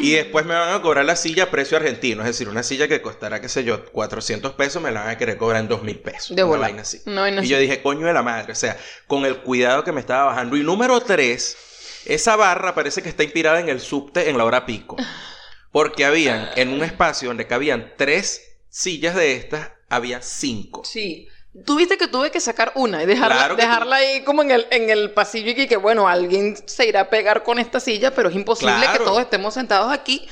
Y 0.00 0.12
después 0.12 0.44
me 0.44 0.54
van 0.54 0.74
a 0.74 0.82
cobrar 0.82 1.04
la 1.04 1.16
silla 1.16 1.44
a 1.44 1.50
precio 1.50 1.76
argentino. 1.76 2.22
Es 2.22 2.28
decir, 2.28 2.48
una 2.48 2.62
silla 2.62 2.88
que 2.88 3.02
costará, 3.02 3.40
qué 3.40 3.48
sé 3.48 3.64
yo, 3.64 3.84
400 3.92 4.52
pesos, 4.54 4.82
me 4.82 4.90
la 4.90 5.00
van 5.00 5.10
a 5.10 5.18
querer 5.18 5.36
cobrar 5.36 5.60
en 5.60 5.68
2 5.68 5.82
mil 5.82 5.98
pesos. 5.98 6.36
De 6.36 6.44
una 6.44 6.58
vaina 6.58 6.82
así. 6.82 7.00
Una 7.06 7.22
vaina 7.22 7.44
y 7.44 7.48
yo 7.48 7.58
dije, 7.58 7.82
coño 7.82 8.06
de 8.06 8.12
la 8.12 8.22
madre. 8.22 8.52
O 8.52 8.56
sea, 8.56 8.76
con 9.06 9.24
el 9.24 9.38
cuidado 9.38 9.84
que 9.84 9.92
me 9.92 10.00
estaba 10.00 10.24
bajando. 10.24 10.56
Y 10.56 10.62
número 10.62 11.00
3, 11.00 11.56
esa 12.06 12.36
barra 12.36 12.74
parece 12.74 13.02
que 13.02 13.08
está 13.08 13.22
inspirada 13.22 13.60
en 13.60 13.68
el 13.68 13.80
subte 13.80 14.28
en 14.28 14.38
la 14.38 14.44
hora 14.44 14.66
pico. 14.66 14.96
Porque 15.72 16.04
habían, 16.04 16.48
en 16.56 16.70
un 16.70 16.82
espacio 16.82 17.28
donde 17.28 17.46
cabían 17.46 17.92
tres 17.96 18.42
sillas 18.68 19.14
de 19.14 19.34
estas, 19.34 19.70
había 19.88 20.22
cinco. 20.22 20.84
Sí. 20.84 21.28
Tuviste 21.64 21.96
que 21.96 22.06
tuve 22.08 22.30
que 22.30 22.40
sacar 22.40 22.72
una 22.74 23.02
y 23.02 23.06
dejarla, 23.06 23.36
Claro 23.36 23.56
dejarla 23.56 23.96
ahí 23.96 24.22
como 24.24 24.42
en 24.42 24.50
el, 24.50 24.66
en 24.70 24.90
el 24.90 25.10
pasillo 25.12 25.50
y 25.52 25.66
que, 25.66 25.76
bueno, 25.76 26.06
alguien 26.08 26.56
se 26.66 26.86
irá 26.86 27.00
a 27.02 27.10
pegar 27.10 27.42
con 27.44 27.58
esta 27.58 27.80
silla, 27.80 28.14
pero 28.14 28.28
es 28.28 28.34
imposible 28.34 28.74
Claro. 28.76 28.98
que 28.98 29.04
todos 29.04 29.20
estemos 29.20 29.54
sentados 29.54 29.90
aquí 29.92 30.28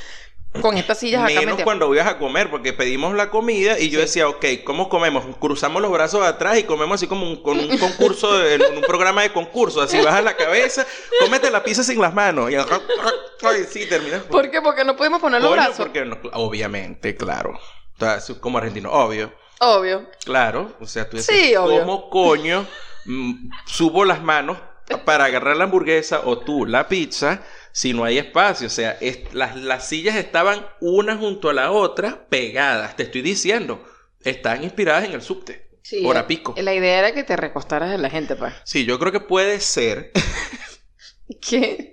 con 0.61 0.77
estas 0.79 0.99
sillas 0.99 1.25
acá 1.25 1.41
Menos 1.41 1.61
cuando 1.63 1.93
ibas 1.93 2.07
a 2.07 2.17
comer, 2.19 2.49
porque 2.51 2.73
pedimos 2.73 3.15
la 3.15 3.29
comida 3.31 3.77
y 3.79 3.91
yo 3.91 3.99
Sí. 4.01 4.05
decía, 4.07 4.29
ok, 4.29 4.45
¿cómo 4.65 4.89
comemos? 4.89 5.25
Cruzamos 5.41 5.83
los 5.83 5.91
brazos 5.91 6.25
atrás 6.25 6.59
y 6.59 6.63
comemos 6.65 6.97
así 6.97 7.07
como 7.09 7.27
un, 7.29 7.43
con 7.43 7.59
un 7.59 7.77
concurso, 7.79 8.39
de- 8.39 8.63
un 8.77 8.83
programa 8.83 9.23
de 9.23 9.33
concurso, 9.33 9.81
así 9.83 9.99
bajas 10.01 10.23
la 10.23 10.37
cabeza, 10.37 10.87
cómete 11.21 11.51
la 11.51 11.65
pizza 11.65 11.83
sin 11.83 12.01
las 12.01 12.15
manos 12.15 12.51
y 12.53 12.55
ay, 12.55 13.65
sí, 13.69 13.87
terminas. 13.89 14.23
¿Por 14.23 14.49
qué? 14.51 14.63
Porque 14.63 14.85
no 14.85 14.95
podemos 14.95 15.21
poner 15.21 15.43
los 15.43 15.51
brazos. 15.53 15.77
porque 15.77 16.05
no- 16.05 16.19
obviamente, 16.35 17.17
claro. 17.17 17.51
O 17.97 17.99
sea, 17.99 18.17
es 18.17 18.27
como 18.41 18.59
argentino, 18.59 18.93
obvio. 18.93 19.33
Obvio. 19.65 20.11
Claro, 20.25 20.77
o 20.81 20.87
sea, 20.87 21.09
tú 21.09 21.17
dices, 21.17 21.35
Sí. 21.35 21.55
¿cómo 21.55 22.11
coño 22.11 22.67
mm, 23.07 23.51
subo 23.67 24.05
las 24.05 24.23
manos 24.23 24.59
para 25.05 25.25
agarrar 25.25 25.57
la 25.57 25.65
hamburguesa 25.65 26.21
o 26.25 26.39
tú 26.39 26.67
la 26.67 26.89
pizza 26.89 27.43
si 27.73 27.93
no 27.93 28.05
hay 28.05 28.19
espacio? 28.19 28.67
O 28.67 28.71
sea, 28.71 28.93
es- 29.01 29.33
las, 29.35 29.57
las 29.57 29.89
sillas 29.89 30.17
estaban 30.17 30.67
una 30.81 31.17
junto 31.17 31.51
a 31.51 31.55
la 31.55 31.71
otra 31.71 32.27
pegadas, 32.29 32.97
te 32.97 33.05
estoy 33.05 33.23
diciendo. 33.23 33.85
Están 34.23 34.65
inspiradas 34.65 35.05
en 35.05 35.13
el 35.13 35.23
subte. 35.23 35.71
Sí, 35.83 36.03
hora 36.07 36.21
eh, 36.21 36.25
pico. 36.27 36.55
La 36.57 36.73
idea 36.75 36.99
era 36.99 37.13
que 37.13 37.25
te 37.25 37.37
recostaras 37.37 37.91
de 37.91 37.99
la 37.99 38.09
gente, 38.09 38.37
pues. 38.37 38.55
Sí, 38.65 38.87
yo 38.87 38.99
creo 38.99 39.13
que 39.13 39.21
puede 39.21 39.61
ser 39.61 40.13
¿Qué? 41.41 41.93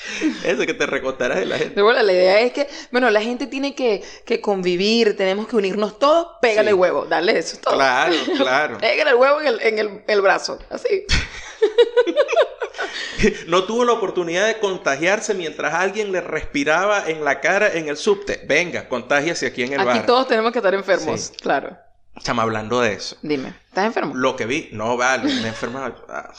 eso, 0.44 0.66
que 0.66 0.74
te 0.74 0.86
recostaras 0.86 1.38
de 1.38 1.46
la 1.46 1.58
gente. 1.58 1.74
Pero 1.74 1.86
bueno, 1.86 2.02
la 2.02 2.12
idea 2.12 2.40
es 2.40 2.52
que, 2.52 2.68
bueno, 2.90 3.10
la 3.10 3.20
gente 3.20 3.46
tiene 3.46 3.74
que, 3.74 4.02
que 4.24 4.40
convivir, 4.40 5.16
tenemos 5.16 5.48
que 5.48 5.56
unirnos 5.56 5.98
todos, 5.98 6.28
pégale 6.40 6.70
Sí. 6.70 6.74
huevo, 6.74 7.06
dale 7.06 7.38
eso, 7.38 7.54
es 7.54 7.60
todo. 7.60 7.74
Claro, 7.74 8.14
claro. 8.36 8.78
Pégale 8.78 9.10
el 9.10 9.16
huevo 9.16 9.40
en 9.40 9.46
el, 9.48 9.60
en 9.62 9.78
el, 9.78 10.04
el 10.06 10.20
brazo, 10.20 10.58
así. 10.70 11.04
No 13.48 13.64
tuvo 13.64 13.84
la 13.84 13.92
oportunidad 13.94 14.46
de 14.46 14.60
contagiarse 14.60 15.34
mientras 15.34 15.74
alguien 15.74 16.12
le 16.12 16.20
respiraba 16.20 17.08
en 17.08 17.24
la 17.24 17.40
cara 17.40 17.72
en 17.72 17.88
el 17.88 17.96
subte. 17.96 18.40
Venga, 18.46 18.88
contágiase 18.88 19.46
aquí 19.46 19.64
en 19.64 19.72
el 19.72 19.80
Aquí 19.80 19.88
bar. 19.98 20.06
todos 20.06 20.28
tenemos 20.28 20.52
que 20.52 20.58
estar 20.60 20.72
enfermos, 20.72 21.20
Sí. 21.20 21.32
claro. 21.40 21.76
Estamos 22.16 22.42
hablando 22.44 22.80
de 22.80 22.92
eso. 22.92 23.16
Dime, 23.22 23.54
¿estás 23.68 23.86
enfermo? 23.86 24.14
Lo 24.14 24.36
que 24.36 24.46
vi, 24.46 24.68
no 24.72 24.96
vale, 24.96 25.24
me 25.34 25.42
he 25.42 25.48
enfermado. 25.48 26.04
Ah, 26.08 26.30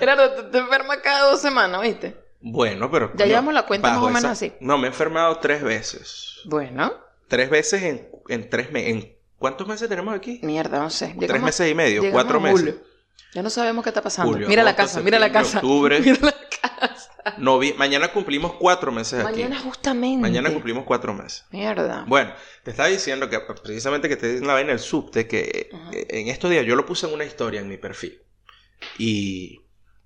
Gerardo, 0.00 0.30
te, 0.34 0.42
te 0.50 0.58
enfermas 0.58 0.96
cada 0.98 1.30
dos 1.30 1.40
semanas, 1.40 1.80
¿viste? 1.82 2.16
Bueno, 2.40 2.90
pero. 2.90 3.12
Ya 3.16 3.26
llevamos 3.26 3.54
la 3.54 3.66
cuenta 3.66 3.90
más 3.90 3.98
o 4.02 4.06
menos 4.08 4.24
así. 4.24 4.52
No, 4.60 4.76
me 4.78 4.86
he 4.86 4.90
enfermado 4.90 5.38
tres 5.38 5.62
veces. 5.62 6.40
Bueno, 6.46 6.92
Tres 7.28 7.48
veces 7.48 7.82
en, 7.84 8.08
en 8.28 8.50
tres 8.50 8.72
meses. 8.72 8.90
¿En 8.90 9.16
¿Cuántos 9.38 9.66
meses 9.68 9.88
tenemos 9.88 10.12
aquí? 10.14 10.40
mierda, 10.42 10.80
no 10.80 10.90
sé. 10.90 11.06
Tres 11.16 11.20
Llegamos- 11.30 11.44
meses 11.44 11.70
y 11.70 11.74
medio, 11.74 12.02
cuatro 12.10 12.38
a 12.38 12.40
meses. 12.40 12.58
julio. 12.60 12.74
Ya 13.32 13.42
no 13.42 13.50
sabemos 13.50 13.84
qué 13.84 13.90
está 13.90 14.02
pasando. 14.02 14.32
Julio, 14.32 14.48
mira 14.48 14.64
la 14.64 14.74
casa, 14.74 15.00
mira 15.00 15.18
la 15.18 15.30
casa. 15.30 15.58
octubre. 15.58 16.00
Mira 16.04 16.18
la 16.20 16.32
casa. 16.32 17.10
Mañana 17.76 18.08
cumplimos 18.12 18.54
cuatro 18.54 18.90
meses 18.90 19.20
aquí. 19.24 19.42
Mañana 19.42 19.60
justamente. 19.60 20.20
Mañana 20.20 20.50
cumplimos 20.50 20.84
cuatro 20.84 21.14
meses. 21.14 21.44
Mierda. 21.50 22.04
Bueno, 22.08 22.32
te 22.64 22.70
estaba 22.72 22.88
diciendo 22.88 23.28
que 23.30 23.38
precisamente 23.62 24.08
que 24.08 24.16
te 24.16 24.28
dicen 24.32 24.46
la 24.46 24.54
vaina 24.54 24.70
del 24.70 24.78
subte, 24.80 25.28
que 25.28 25.70
eh, 25.92 26.06
en 26.10 26.28
estos 26.28 26.50
días 26.50 26.66
yo 26.66 26.74
lo 26.76 26.84
puse 26.86 27.06
en 27.06 27.14
una 27.14 27.24
historia 27.24 27.60
en 27.60 27.68
mi 27.68 27.76
perfil. 27.76 28.20
Y 28.98 29.60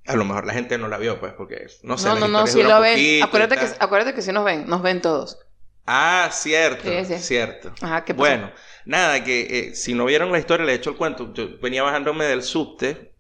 A 0.07 0.17
lo 0.17 0.25
mejor 0.25 0.47
la 0.47 0.53
gente 0.53 0.77
no 0.77 0.88
la 0.88 0.99
vio, 0.99 1.19
pues, 1.19 1.33
porque 1.33 1.67
no 1.83 1.97
sé. 1.97 2.09
No, 2.09 2.17
no, 2.17 2.29
no, 2.29 2.45
duran 2.47 2.69
lo 2.69 2.81
ven. 2.81 3.23
Acuérdate 3.23 3.57
que, 3.57 3.67
acuérdate 3.79 4.14
que 4.14 4.23
sí 4.23 4.33
nos 4.33 4.45
ven, 4.45 4.67
nos 4.69 4.83
ven 4.83 5.01
todos. 5.01 5.38
Ah, 5.87 6.29
cierto, 6.33 6.88
Sí, 6.88 7.05
sí. 7.05 7.19
cierto. 7.19 7.73
Ajá, 7.83 8.05
¿qué 8.05 8.14
pasó? 8.14 8.27
Bueno, 8.29 8.53
nada, 8.87 9.23
que 9.23 9.43
eh, 9.71 9.75
si 9.75 9.95
no 9.95 10.05
vieron 10.07 10.33
la 10.33 10.38
historia, 10.38 10.64
le 10.64 10.73
he 10.73 10.77
hecho 10.77 10.90
el 10.90 10.97
cuento. 10.97 11.33
Yo 11.35 11.59
venía 11.61 11.83
bajándome 11.83 12.25
del 12.25 12.43
subte, 12.43 13.14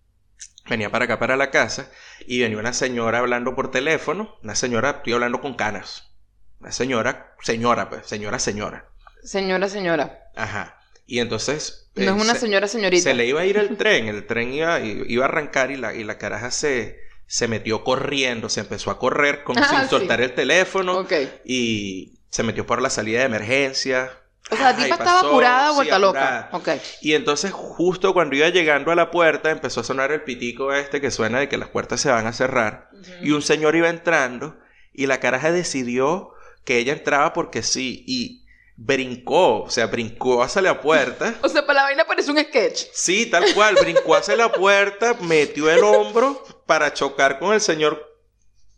venía 0.68 0.90
para 0.90 1.04
acá, 1.04 1.18
para 1.18 1.36
la 1.36 1.50
casa, 1.50 1.90
y 2.26 2.40
venía 2.40 2.58
una 2.58 2.72
señora 2.72 3.18
hablando 3.18 3.54
por 3.54 3.70
teléfono. 3.70 4.36
Una 4.42 4.54
señora, 4.54 4.90
estoy 4.90 5.12
hablando 5.14 5.40
con 5.40 5.54
canas. 5.54 6.14
Una 6.60 6.72
señora, 6.72 7.34
señora, 7.42 7.90
pues, 7.90 8.06
señora, 8.06 8.38
señora. 8.38 8.88
Señora, 9.22 9.68
señora. 9.68 10.20
Ajá. 10.36 10.78
Y 11.06 11.18
entonces. 11.20 11.90
No 11.96 12.02
eh, 12.02 12.06
es 12.06 12.12
una 12.22 12.34
se- 12.34 12.40
señora, 12.40 12.66
señorita. 12.68 13.02
Se 13.02 13.14
le 13.14 13.26
iba 13.26 13.40
a 13.42 13.46
ir 13.46 13.56
el 13.56 13.76
tren, 13.76 14.08
el 14.08 14.26
tren 14.26 14.52
iba, 14.52 14.80
iba 14.80 15.24
a 15.24 15.28
arrancar 15.28 15.70
y 15.70 15.76
la, 15.76 15.94
y 15.94 16.02
la 16.04 16.18
caraja 16.18 16.50
se, 16.50 16.98
se 17.26 17.46
metió 17.48 17.84
corriendo, 17.84 18.48
se 18.48 18.60
empezó 18.60 18.90
a 18.90 18.98
correr 18.98 19.44
como 19.44 19.60
Ah, 19.62 19.68
sin 19.68 19.80
sí. 19.82 19.88
soltar 19.90 20.20
el 20.20 20.34
teléfono 20.34 20.98
Ok. 21.00 21.12
y 21.44 22.18
se 22.30 22.42
metió 22.42 22.66
por 22.66 22.80
la 22.82 22.90
salida 22.90 23.20
de 23.20 23.26
emergencia. 23.26 24.10
O 24.50 24.56
sea, 24.56 24.72
la 24.72 24.76
tipa 24.76 24.96
estaba 24.96 25.20
apurada, 25.20 25.68
sí, 25.70 25.74
vuelta 25.76 25.96
apurada. 25.96 26.48
loca. 26.52 26.56
Ok. 26.74 26.82
Y 27.00 27.14
entonces 27.14 27.52
justo 27.52 28.12
cuando 28.12 28.36
iba 28.36 28.48
llegando 28.50 28.90
a 28.90 28.94
la 28.94 29.10
puerta 29.10 29.50
empezó 29.50 29.80
a 29.80 29.84
sonar 29.84 30.12
el 30.12 30.22
pitico 30.22 30.72
este 30.74 31.00
que 31.00 31.10
suena 31.10 31.38
de 31.38 31.48
que 31.48 31.56
las 31.56 31.68
puertas 31.70 32.00
se 32.00 32.10
van 32.10 32.26
a 32.26 32.32
cerrar 32.34 32.90
y 33.22 33.30
un 33.30 33.40
señor 33.42 33.74
iba 33.76 33.88
entrando 33.88 34.58
y 34.92 35.06
la 35.06 35.18
caraja 35.20 35.50
decidió 35.50 36.30
que 36.64 36.76
ella 36.78 36.92
entraba 36.92 37.32
porque 37.32 37.62
sí 37.62 38.04
y 38.06 38.43
brincó, 38.76 39.62
o 39.62 39.70
sea, 39.70 39.86
brincó 39.86 40.42
hacia 40.42 40.62
la 40.62 40.80
puerta. 40.80 41.34
O 41.42 41.48
sea, 41.48 41.66
para 41.66 41.80
la 41.80 41.82
vaina 41.84 42.04
parece 42.04 42.30
un 42.30 42.38
sketch. 42.38 42.86
Sí, 42.92 43.26
tal 43.26 43.44
cual, 43.54 43.76
brincó 43.76 44.14
hacia 44.14 44.36
la 44.36 44.50
puerta, 44.52 45.14
metió 45.20 45.70
el 45.70 45.82
hombro 45.84 46.42
para 46.66 46.92
chocar 46.92 47.38
con 47.38 47.52
el 47.52 47.60
señor 47.60 48.14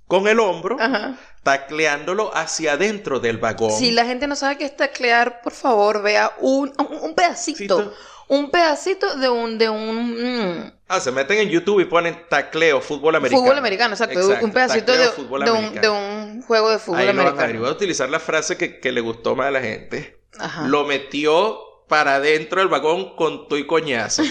con 0.06 0.28
el 0.28 0.38
hombro, 0.38 0.76
Ajá. 0.78 1.18
tacleándolo 1.42 2.30
hacia 2.32 2.74
adentro 2.74 3.18
del 3.18 3.38
vagón. 3.38 3.72
Si 3.72 3.90
la 3.90 4.04
gente 4.04 4.28
no 4.28 4.37
sabe 4.37 4.56
qué 4.56 4.64
es 4.64 4.76
taclear, 4.76 5.40
por 5.42 5.52
favor, 5.52 6.02
vea 6.02 6.32
un, 6.38 6.72
un, 6.78 7.14
pedacito. 7.14 7.78
Cito. 7.78 7.94
Un 8.29 8.51
pedacito 8.51 9.17
de 9.17 9.29
un, 9.29 9.59
de 9.59 9.69
un 9.71 10.61
mm, 10.61 10.73
Ah, 10.89 11.01
se 11.01 11.11
meten 11.11 11.39
en 11.39 11.49
YouTube 11.49 11.81
y 11.81 11.85
ponen 11.85 12.27
tacleo, 12.29 12.81
fútbol 12.81 13.17
americano. 13.17 13.43
fútbol 13.43 13.59
americano, 13.59 13.95
exacto. 13.95 14.21
un 14.41 14.53
pedacito 14.53 14.87
tacleo, 14.87 15.07
de, 15.07 15.12
fútbol 15.12 15.45
de 15.45 15.51
un, 15.51 15.75
de 15.75 15.89
un 15.89 16.43
juego 16.43 16.71
de 16.71 16.79
fútbol 16.79 17.01
Ahí 17.01 17.09
americano. 17.09 17.61
Voy 17.61 17.69
a 17.69 17.73
utilizar 17.73 18.09
la 18.09 18.21
frase 18.21 18.57
que, 18.57 18.79
que 18.79 18.93
le 18.93 19.01
gustó 19.01 19.35
más 19.35 19.49
a 19.49 19.51
la 19.51 19.61
gente. 19.61 20.21
Ajá. 20.39 20.67
Lo 20.69 20.85
metió 20.85 21.59
para 21.89 22.17
adentro 22.17 22.61
del 22.61 22.69
vagón 22.69 23.17
con 23.17 23.49
tu 23.49 23.57
y 23.57 23.67
coñazo. 23.67 24.23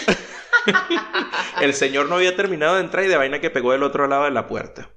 el 1.61 1.73
señor 1.73 2.07
no 2.07 2.15
había 2.15 2.35
terminado 2.37 2.75
de 2.75 2.81
entrar 2.81 3.03
y 3.03 3.07
de 3.07 3.17
vaina 3.17 3.41
que 3.41 3.49
pegó 3.49 3.73
del 3.73 3.83
otro 3.83 4.07
lado 4.07 4.23
de 4.23 4.31
la 4.31 4.47
puerta. 4.47 4.89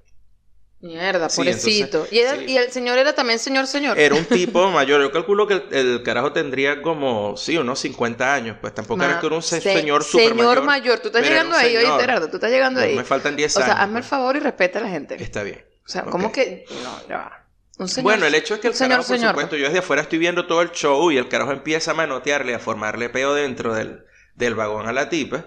Mierda, 0.81 1.29
Sí, 1.29 1.37
pobrecito. 1.39 1.85
entonces, 2.07 2.13
y, 2.13 2.19
era- 2.21 2.37
sí. 2.37 2.45
y 2.47 2.57
el 2.57 2.71
señor 2.71 2.99
era 2.99 3.13
también 3.13 3.41
señor, 3.41 3.67
señor. 3.67 3.99
Era 3.99 4.15
un 4.15 4.25
tipo 4.27 4.71
mayor. 4.71 5.01
Yo 5.01 5.11
calculo 5.11 5.47
que 5.49 5.55
el, 5.55 5.65
el 5.73 6.03
carajo 6.05 6.33
tendría 6.33 6.83
como, 6.83 7.37
sí, 7.37 7.59
unos 7.59 7.81
50 7.81 8.33
años. 8.33 8.57
Pues 8.61 8.75
tampoco 8.75 9.03
era 9.03 9.15
Ma- 9.15 9.21
que 9.21 9.27
era 9.27 9.35
un 9.37 9.43
se- 9.43 9.61
se- 9.61 9.73
señor 9.75 10.05
super 10.05 10.29
Señor 10.29 10.63
mayor. 10.63 11.01
Tú 11.01 11.09
estás 11.09 11.23
era 11.23 11.31
llegando 11.31 11.57
ahí, 11.57 11.77
oye, 11.77 11.81
señor. 11.85 12.01
Gerardo, 12.01 12.29
tú 12.31 12.37
estás 12.37 12.51
llegando 12.53 12.81
No, 12.81 12.87
ahí. 12.87 12.95
me 12.95 13.03
faltan 13.05 13.35
10 13.35 13.57
o 13.57 13.59
años. 13.59 13.67
sea, 13.73 13.83
hazme 13.83 13.99
el 13.99 14.03
pues. 14.05 14.11
favor 14.11 14.37
y 14.37 14.39
respeta 14.41 14.79
a 14.79 14.83
la 14.83 14.89
gente. 14.89 15.21
Está 15.21 15.43
bien. 15.43 15.65
O 15.85 15.89
sea. 15.89 16.03
¿cómo 16.05 16.31
que...? 16.31 16.65
No, 16.85 17.09
ya 17.09 17.17
va. 17.17 17.45
Un 17.79 17.89
señor... 17.89 18.05
bueno, 18.05 18.27
el 18.27 18.35
hecho 18.37 18.55
es 18.55 18.61
que 18.61 18.69
el 18.69 18.75
señor, 18.75 18.91
carajo, 18.91 19.09
por 19.09 19.17
señor, 19.17 19.31
supuesto, 19.33 19.57
yo 19.57 19.67
desde 19.67 19.79
afuera 19.81 20.03
estoy 20.03 20.19
viendo 20.19 20.47
todo 20.47 20.63
el 20.63 20.71
show 20.71 21.11
y 21.11 21.17
el 21.19 21.29
carajo 21.29 21.51
empieza 21.53 21.91
a 21.91 21.95
manotearle, 21.95 22.55
a 22.55 22.59
formarle 22.61 23.09
peo 23.09 23.35
dentro 23.35 23.75
del, 23.75 24.05
del 24.35 24.55
vagón 24.55 24.87
a 24.87 24.93
la 24.93 25.09
tipa. 25.09 25.45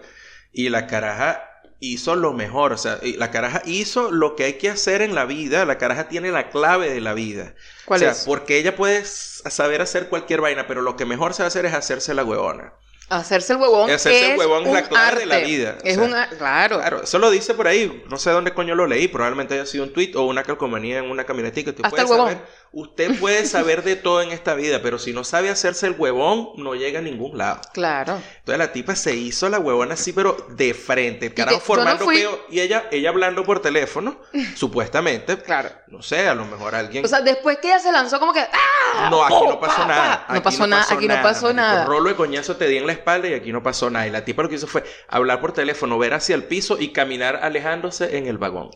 Y 0.54 0.68
la 0.70 0.88
caraja 0.88 1.44
hizo 1.82 2.16
lo 2.16 2.32
mejor, 2.34 2.72
o 2.74 2.78
sea, 2.78 3.00
la 3.04 3.32
caraja 3.32 3.62
hizo 3.66 4.12
lo 4.12 4.36
que 4.38 4.46
hay 4.46 4.54
que 4.54 4.70
hacer 4.70 5.02
en 5.02 5.16
la 5.16 5.26
vida, 5.26 5.66
la 5.66 5.78
caraja 5.78 6.08
tiene 6.08 6.32
la 6.32 6.50
clave 6.50 6.90
de 6.90 7.02
la 7.02 7.14
vida. 7.14 7.56
¿Cuál 7.86 8.00
o 8.00 8.00
sea, 8.00 8.12
es? 8.12 8.24
porque 8.26 8.58
ella 8.58 8.76
puede 8.78 9.04
saber 9.06 9.82
hacer 9.82 10.08
cualquier 10.08 10.42
vaina, 10.42 10.68
pero 10.68 10.82
lo 10.82 10.96
que 10.96 11.06
mejor 11.06 11.34
se 11.34 11.44
va 11.44 11.46
a 11.46 11.50
hacer 11.50 11.66
es 11.66 11.74
hacerse 11.74 12.14
la 12.14 12.24
huevona. 12.24 12.74
Hacerse 13.10 13.52
el 13.54 13.60
huevón 13.60 13.90
Hacerse 13.92 14.32
el 14.34 14.40
huevón 14.40 14.66
es 14.68 14.72
la 14.74 14.88
clave 14.88 15.08
arte. 15.08 15.20
de 15.20 15.26
la 15.26 15.40
vida, 15.40 15.78
o 15.84 15.86
Es 15.86 15.96
sea, 15.96 16.04
un... 16.06 16.14
a- 16.14 16.30
Claro. 16.30 16.78
Claro, 16.80 17.04
eso 17.04 17.20
lo 17.20 17.30
dice 17.30 17.54
por 17.56 17.68
ahí, 17.68 18.04
no 18.10 18.18
sé 18.18 18.30
dónde 18.32 18.54
coño 18.54 18.74
lo 18.74 18.88
leí, 18.88 19.10
probablemente 19.10 19.56
haya 19.56 19.66
sido 19.66 19.84
un 19.84 19.92
tweet 19.92 20.14
o 20.16 20.22
una 20.24 20.44
calcomanía 20.44 21.00
en 21.00 21.12
una 21.12 21.26
camionetica. 21.26 21.72
Usted 21.72 21.84
Hasta 21.84 21.90
puede 21.90 22.04
el 22.04 22.10
huevón. 22.10 22.30
saber, 22.32 22.48
usted 22.74 23.20
puede 23.20 23.46
saber 23.46 23.84
de 23.84 23.96
todo 23.96 24.22
en 24.22 24.32
esta 24.32 24.54
vida, 24.56 24.82
pero 24.82 24.98
si 24.98 25.14
no 25.14 25.24
sabe 25.24 25.50
hacerse 25.50 25.88
el 25.88 25.96
huevón, 25.98 26.52
no 26.58 26.76
llega 26.76 27.00
a 27.00 27.02
ningún 27.02 27.38
lado. 27.38 27.62
Claro. 27.74 28.22
Entonces 28.40 28.58
la 28.58 28.72
tipa 28.72 28.96
se 28.96 29.16
hizo 29.16 29.50
la 29.50 29.60
huevona 29.60 29.96
así, 29.96 30.14
pero 30.14 30.38
de 30.50 30.74
frente, 30.74 31.34
carajo 31.34 31.60
formando 31.60 32.06
no 32.06 32.12
peo, 32.12 32.46
y 32.50 32.62
ella, 32.62 32.86
ella 32.92 33.10
hablando 33.10 33.44
por 33.44 33.62
teléfono, 33.62 34.20
supuestamente. 34.56 35.38
Claro. 35.42 35.70
No 35.88 36.02
sé, 36.02 36.28
a 36.28 36.36
lo 36.36 36.46
mejor 36.46 36.76
alguien. 36.76 37.04
O 37.04 37.08
sea, 37.08 37.22
después 37.22 37.58
que 37.58 37.68
ella 37.68 37.80
se 37.80 37.92
lanzó 37.92 38.20
como 38.20 38.34
que. 38.34 38.40
¡Ah! 38.40 39.10
No, 39.10 39.24
aquí 39.24 39.36
¡Oh, 39.38 39.50
no 39.50 39.60
pasó 39.60 39.86
nada. 39.86 40.26
Pa. 40.28 40.34
No 40.34 40.44
pasó 40.44 40.68
nada, 40.68 40.86
aquí 40.90 41.08
no 41.08 41.22
pasó 41.22 41.54
nada. 41.54 41.74
nada. 41.74 41.86
Rolo 41.86 42.10
de 42.10 42.16
coñazo 42.16 42.56
te 42.56 42.68
di 42.68 42.78
en 42.78 42.88
la 42.88 42.94
espalda 42.94 43.28
y 43.28 43.34
aquí 43.34 43.52
no 43.52 43.62
pasó 43.62 43.90
nada. 43.90 44.08
Y 44.08 44.12
la 44.12 44.24
tipa 44.24 44.44
lo 44.44 44.50
que 44.50 44.56
hizo 44.56 44.68
fue 44.68 44.84
hablar 45.10 45.42
por 45.42 45.52
teléfono, 45.52 45.98
ver 45.98 46.14
hacia 46.14 46.36
el 46.36 46.46
piso 46.46 46.78
y 46.80 46.94
caminar 46.94 47.40
alejándose 47.44 48.18
en 48.18 48.28
el 48.28 48.38
vagón. 48.38 48.72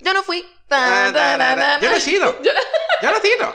Yo 0.00 0.14
no 0.14 0.22
fui. 0.22 0.44
Ah, 0.70 1.78
Yo 1.80 1.90
no 1.90 1.96
he 1.96 2.00
sido. 2.00 2.36
Yo 2.42 3.10
no 3.10 3.16
he 3.16 3.20
sido. 3.20 3.52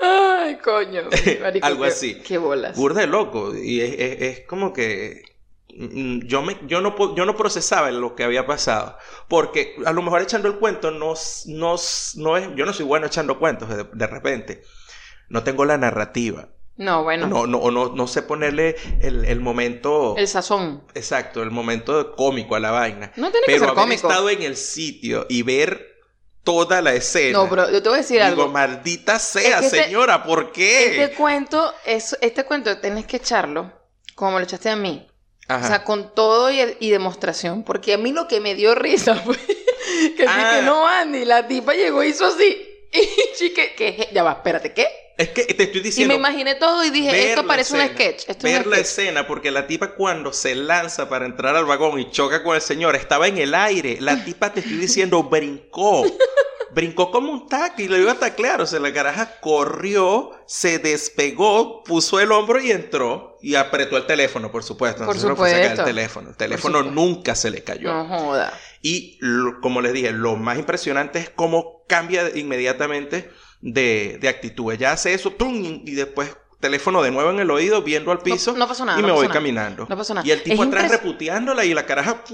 Ay, 0.00 0.58
coño. 0.58 1.02
marico, 1.42 1.66
Algo 1.66 1.82
qué- 1.82 1.88
así. 1.88 2.20
Qué 2.22 2.38
bolas. 2.38 2.76
Burda 2.76 3.00
de 3.00 3.06
loco. 3.06 3.54
Y 3.56 3.80
es, 3.80 3.94
es- 3.98 4.22
es 4.22 4.46
como 4.46 4.72
que. 4.72 5.22
mm, 5.74 6.20
Yo, 6.26 6.42
me, 6.42 6.56
yo, 6.66 6.80
no, 6.80 7.16
yo 7.16 7.26
no 7.26 7.36
procesaba 7.36 7.90
lo 7.90 8.14
que 8.14 8.24
había 8.24 8.46
pasado. 8.46 8.96
Porque 9.28 9.76
a 9.84 9.92
lo 9.92 10.02
mejor 10.02 10.22
echando 10.22 10.48
el 10.48 10.54
cuento 10.58 10.90
no, 10.90 11.14
no, 11.46 11.76
no 12.16 12.36
es. 12.36 12.48
Yo 12.54 12.64
no 12.64 12.72
soy 12.72 12.86
bueno 12.86 13.06
echando 13.06 13.38
cuentos 13.38 13.68
de, 13.68 13.84
de 13.92 14.06
repente. 14.06 14.62
No 15.28 15.42
tengo 15.42 15.64
la 15.64 15.76
narrativa. 15.76 16.48
No, 16.76 17.02
bueno. 17.02 17.26
No, 17.26 17.48
no, 17.48 17.72
no, 17.72 17.88
no 17.88 18.06
sé 18.06 18.22
ponerle 18.22 18.76
el, 19.02 19.24
el 19.24 19.40
momento. 19.40 20.14
El 20.16 20.28
sazón. 20.28 20.84
Exacto, 20.94 21.42
el 21.42 21.50
momento 21.50 22.14
cómico 22.14 22.54
a 22.54 22.60
la 22.60 22.70
vaina. 22.70 23.10
No 23.16 23.32
tiene 23.32 23.46
que 23.46 23.52
Pero 23.52 23.58
ser 23.64 23.68
haber 23.70 23.82
cómico. 23.82 24.08
estado 24.08 24.30
en 24.30 24.42
el 24.42 24.56
sitio 24.56 25.26
y 25.28 25.42
ver 25.42 25.97
toda 26.48 26.80
la 26.80 26.94
escena. 26.94 27.36
No, 27.36 27.46
pero 27.50 27.70
yo 27.70 27.82
te 27.82 27.90
voy 27.90 27.98
a 27.98 28.00
decir 28.00 28.16
Digo, 28.22 28.26
algo. 28.44 28.48
maldita 28.48 29.18
sea, 29.18 29.58
Es 29.58 29.60
que 29.60 29.66
este- 29.66 29.84
señora, 29.84 30.22
¿por 30.24 30.50
qué? 30.50 31.02
Este 31.02 31.14
cuento, 31.14 31.74
es, 31.84 32.16
este 32.22 32.44
cuento 32.44 32.78
tenés 32.78 33.04
que 33.04 33.18
echarlo 33.18 33.70
como 34.14 34.30
me 34.32 34.38
lo 34.38 34.44
echaste 34.44 34.70
a 34.70 34.76
mí. 34.76 35.06
Ajá. 35.46 35.64
O 35.64 35.68
sea, 35.68 35.84
con 35.84 36.14
todo 36.14 36.50
y, 36.50 36.60
y 36.80 36.88
demostración. 36.90 37.64
Porque 37.64 37.92
a 37.92 37.98
mí 37.98 38.12
lo 38.12 38.26
que 38.28 38.40
me 38.40 38.54
dio 38.54 38.74
risa 38.74 39.14
fue 39.24 39.36
que 39.36 40.22
sí 40.22 40.24
Ah. 40.26 40.56
que 40.58 40.62
no, 40.66 40.86
Andy, 40.88 41.26
la 41.26 41.46
tipa 41.46 41.74
llegó 41.74 42.02
y 42.02 42.08
hizo 42.08 42.24
así. 42.26 42.64
Y 42.92 43.36
chique, 43.36 43.74
que 43.76 44.08
ya 44.14 44.22
va, 44.22 44.32
espérate, 44.32 44.72
¿qué? 44.72 44.86
Es 45.18 45.30
que 45.30 45.42
te 45.52 45.64
estoy 45.64 45.80
Y 45.80 45.84
diciendo. 45.84 46.14
me 46.14 46.18
imaginé 46.18 46.54
todo 46.54 46.84
y 46.84 46.90
dije, 46.90 47.30
esto 47.30 47.44
parece 47.46 47.74
un 47.74 47.86
sketch. 47.88 48.20
Esto 48.28 48.46
es 48.46 48.52
ver 48.54 48.62
un 48.64 48.70
la 48.70 48.76
sketch. 48.76 48.88
escena, 48.88 49.26
porque 49.26 49.50
la 49.50 49.66
tipa 49.66 49.94
cuando 49.96 50.32
se 50.32 50.54
lanza 50.54 51.08
para 51.08 51.26
entrar 51.26 51.56
al 51.56 51.64
vagón 51.66 51.98
y 51.98 52.10
choca 52.10 52.42
con 52.44 52.54
el 52.54 52.62
señor, 52.62 52.94
estaba 52.94 53.26
en 53.28 53.36
el 53.38 53.52
aire. 53.54 53.98
La 54.00 54.24
tipa, 54.24 54.52
te 54.52 54.60
estoy 54.60 54.76
diciendo, 54.76 55.22
brincó. 55.30 56.04
Brincó 56.70 57.10
como 57.10 57.32
un 57.32 57.48
taco 57.48 57.80
y 57.82 57.88
lo 57.88 57.96
iba 57.96 58.12
a 58.12 58.18
taclear. 58.18 58.60
O 58.60 58.66
sea, 58.66 58.78
la 58.78 58.92
caraja 58.92 59.40
corrió, 59.40 60.30
se 60.46 60.78
despegó, 60.78 61.82
puso 61.82 62.20
el 62.20 62.30
hombro 62.30 62.60
y 62.60 62.70
entró. 62.70 63.36
Y 63.40 63.54
apretó 63.56 63.96
el 63.96 64.06
teléfono, 64.06 64.52
por 64.52 64.62
supuesto. 64.62 64.98
Por 65.04 65.16
Entonces 65.16 65.28
no 65.28 65.34
fue 65.36 65.48
a 65.48 65.52
sacar 65.52 65.64
supuesto. 65.70 65.82
el 65.88 65.94
teléfono. 65.96 66.30
El 66.30 66.36
teléfono 66.36 66.78
supuesto. 66.78 67.00
nunca 67.00 67.34
se 67.34 67.50
le 67.50 67.64
cayó. 67.64 67.92
No 67.92 68.06
joda. 68.06 68.52
Y 68.82 69.16
lo- 69.20 69.60
como 69.60 69.80
les 69.80 69.92
dije, 69.92 70.12
lo 70.12 70.36
más 70.36 70.58
impresionante 70.58 71.18
es 71.18 71.30
cómo 71.30 71.84
cambia 71.88 72.30
inmediatamente 72.36 73.30
de, 73.60 74.18
de 74.20 74.28
actitud. 74.28 74.72
Ella 74.72 74.92
hace 74.92 75.14
eso, 75.14 75.30
¡tum! 75.32 75.82
y 75.84 75.92
después 75.92 76.36
teléfono 76.60 77.02
de 77.02 77.12
nuevo 77.12 77.30
en 77.30 77.38
el 77.38 77.50
oído, 77.52 77.82
viendo 77.82 78.10
al 78.10 78.18
piso. 78.18 78.52
no 78.56 78.66
pasó 78.66 78.84
nada, 78.84 78.98
Y 78.98 79.02
me 79.04 79.12
voy 79.12 79.22
nada. 79.28 79.34
caminando. 79.34 79.86
No 79.88 79.96
pasó 79.96 80.12
nada. 80.14 80.26
Y 80.26 80.32
el 80.32 80.42
tipo 80.42 80.62
Es 80.62 80.68
atrás 80.68 80.86
impres- 80.86 80.90
reputeándola 80.90 81.64
y 81.64 81.72
la 81.72 81.86
caraja 81.86 82.24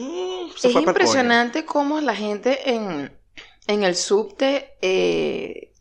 se 0.57 0.69
es 0.69 0.73
fue 0.73 0.83
impresionante 0.83 1.67
cómo 1.67 2.01
la 2.01 2.15
gente 2.17 2.71
en, 2.71 3.13
en 3.67 3.85
el 3.85 3.95
subte 3.97 4.71
eh, 4.81 5.74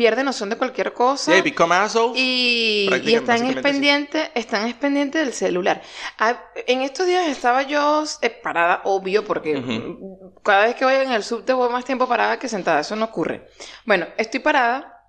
pierde 0.00 0.24
noción 0.24 0.48
de 0.48 0.56
cualquier 0.56 0.94
cosa. 0.94 1.30
Yeah, 1.34 1.42
become 1.42 1.74
assholes. 1.74 2.16
Y, 2.18 2.88
y 3.04 3.14
están 3.14 3.36
es 3.36 3.42
básicamente 3.42 4.24
sí. 4.24 4.30
están 4.34 4.66
es 4.66 4.74
pendientes 4.74 5.22
del 5.22 5.34
celular. 5.34 5.82
Ah, 6.18 6.42
en 6.66 6.80
estos 6.80 7.04
días 7.06 7.28
estaba 7.28 7.64
yo 7.64 8.02
eh, 8.22 8.30
parada, 8.30 8.80
obvio, 8.84 9.26
porque 9.26 9.58
Ujú. 9.58 10.40
cada 10.42 10.64
vez 10.64 10.74
que 10.74 10.86
voy 10.86 10.94
en 10.94 11.12
el 11.12 11.22
subte 11.22 11.52
voy 11.52 11.68
más 11.68 11.84
tiempo 11.84 12.08
parada 12.08 12.38
que 12.38 12.48
sentada, 12.48 12.80
eso 12.80 12.96
no 12.96 13.04
ocurre. 13.04 13.46
Bueno, 13.84 14.06
estoy 14.16 14.40
parada 14.40 15.04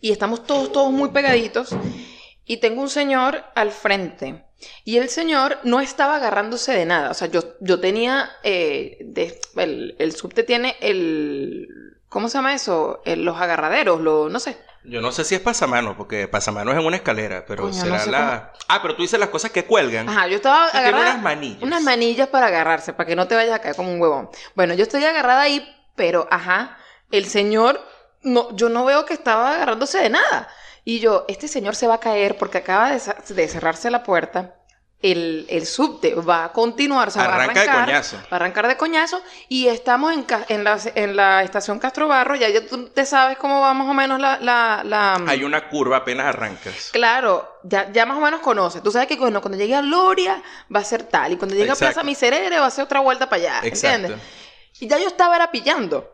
y 0.00 0.10
estamos 0.10 0.46
todos, 0.46 0.72
todos 0.72 0.90
muy 0.90 1.10
pegaditos 1.10 1.76
y 2.46 2.56
tengo 2.56 2.80
un 2.80 2.88
señor 2.88 3.44
al 3.54 3.72
frente. 3.72 4.46
Y 4.84 4.96
el 4.96 5.10
señor 5.10 5.58
no 5.64 5.80
estaba 5.80 6.16
agarrándose 6.16 6.72
de 6.72 6.86
nada. 6.86 7.10
O 7.10 7.14
sea, 7.14 7.28
yo, 7.28 7.42
yo 7.60 7.78
tenía. 7.78 8.30
eh, 8.42 8.96
de- 9.02 9.38
el, 9.56 9.96
el 9.98 10.16
subte 10.16 10.44
tiene 10.44 10.76
el, 10.80 11.66
¿cómo 12.08 12.28
se 12.28 12.38
llama 12.38 12.54
eso? 12.54 13.00
Eh, 13.04 13.16
los 13.16 13.40
agarraderos, 13.40 14.00
lo, 14.00 14.28
no 14.28 14.40
sé. 14.40 14.58
Yo 14.84 15.00
no 15.00 15.12
sé 15.12 15.24
si 15.24 15.34
es 15.34 15.40
pasamano, 15.40 15.96
porque 15.96 16.28
pasamano 16.28 16.70
es 16.72 16.78
en 16.78 16.86
una 16.86 16.96
escalera, 16.96 17.44
pero 17.46 17.64
Coño, 17.64 17.74
no 17.74 17.80
será 17.82 17.98
sé 17.98 18.10
la... 18.10 18.52
Ah, 18.68 18.80
pero 18.80 18.94
tú 18.96 19.02
dices 19.02 19.18
las 19.20 19.28
cosas 19.28 19.50
que 19.50 19.64
cuelgan. 19.64 20.08
Ajá, 20.08 20.28
yo 20.28 20.36
estaba 20.36 20.70
Tiene 20.70 20.86
agarrada. 20.88 21.10
unas 21.12 21.22
manillas. 21.22 21.62
Unas 21.62 21.82
manillas 21.82 22.28
para 22.28 22.46
agarrarse, 22.46 22.92
para 22.92 23.06
que 23.06 23.16
no 23.16 23.26
te 23.28 23.34
vayas 23.34 23.54
a 23.54 23.58
caer 23.58 23.76
como 23.76 23.92
un 23.92 24.00
huevón. 24.00 24.30
Bueno, 24.54 24.74
yo 24.74 24.84
estoy 24.84 25.04
agarrada 25.04 25.42
ahí, 25.42 25.68
pero 25.96 26.26
ajá, 26.30 26.78
el 27.10 27.26
señor, 27.26 27.80
no, 28.22 28.54
yo 28.56 28.68
no 28.68 28.84
veo 28.84 29.04
que 29.04 29.14
estaba 29.14 29.54
agarrándose 29.54 29.98
de 29.98 30.10
nada. 30.10 30.48
Y 30.84 31.00
yo, 31.00 31.26
este 31.28 31.48
señor 31.48 31.74
se 31.74 31.86
va 31.86 31.94
a 31.94 32.00
caer 32.00 32.38
porque 32.38 32.58
acaba 32.58 32.90
de, 32.90 33.02
de 33.34 33.48
cerrarse 33.48 33.90
la 33.90 34.04
puerta. 34.04 34.54
El, 35.00 35.46
el 35.48 35.64
subte 35.64 36.12
va 36.16 36.46
a 36.46 36.52
continuar, 36.52 37.06
o 37.06 37.10
sea, 37.12 37.22
va 37.28 37.28
a 37.28 37.34
Arranca 37.36 37.52
de 37.62 37.68
arrancar, 37.68 37.84
coñazo. 37.86 38.16
va 38.16 38.22
a 38.32 38.34
arrancar 38.34 38.66
de 38.66 38.76
coñazo 38.76 39.22
y 39.48 39.68
estamos 39.68 40.12
en, 40.48 40.64
la, 40.64 40.76
en 40.96 41.14
la 41.14 41.44
estación 41.44 41.78
Castro 41.78 42.08
Barro, 42.08 42.34
ya, 42.34 42.48
ya 42.48 42.66
tú 42.66 42.88
te 42.88 43.06
sabes 43.06 43.38
cómo 43.38 43.60
va 43.60 43.72
más 43.74 43.86
o 43.88 43.94
menos 43.94 44.18
la... 44.18 44.40
la, 44.40 44.82
la- 44.84 45.14
Hay 45.28 45.44
una 45.44 45.68
curva 45.68 45.98
apenas 45.98 46.26
arrancas. 46.26 46.90
Claro, 46.92 47.48
ya, 47.62 47.92
ya 47.92 48.06
más 48.06 48.18
o 48.18 48.20
menos 48.20 48.40
conoces. 48.40 48.82
Tú 48.82 48.90
sabes 48.90 49.06
que 49.06 49.14
bueno, 49.14 49.40
cuando 49.40 49.56
llegue 49.56 49.76
a 49.76 49.82
Gloria 49.82 50.42
va 50.74 50.80
a 50.80 50.84
ser 50.84 51.04
tal. 51.04 51.32
Y 51.32 51.36
cuando 51.36 51.54
llegue 51.54 51.68
Exacto. 51.68 51.84
a 51.84 51.88
Plaza 51.92 52.04
Miserere 52.04 52.58
va 52.58 52.66
a 52.66 52.70
ser 52.70 52.82
otra 52.82 52.98
vuelta 52.98 53.28
para 53.28 53.40
allá. 53.42 53.60
Exacto. 53.68 53.96
¿Entiendes? 54.06 54.26
Y 54.80 54.88
ya 54.88 54.98
yo 54.98 55.06
estaba 55.06 55.36
era 55.36 55.52
pillando. 55.52 56.12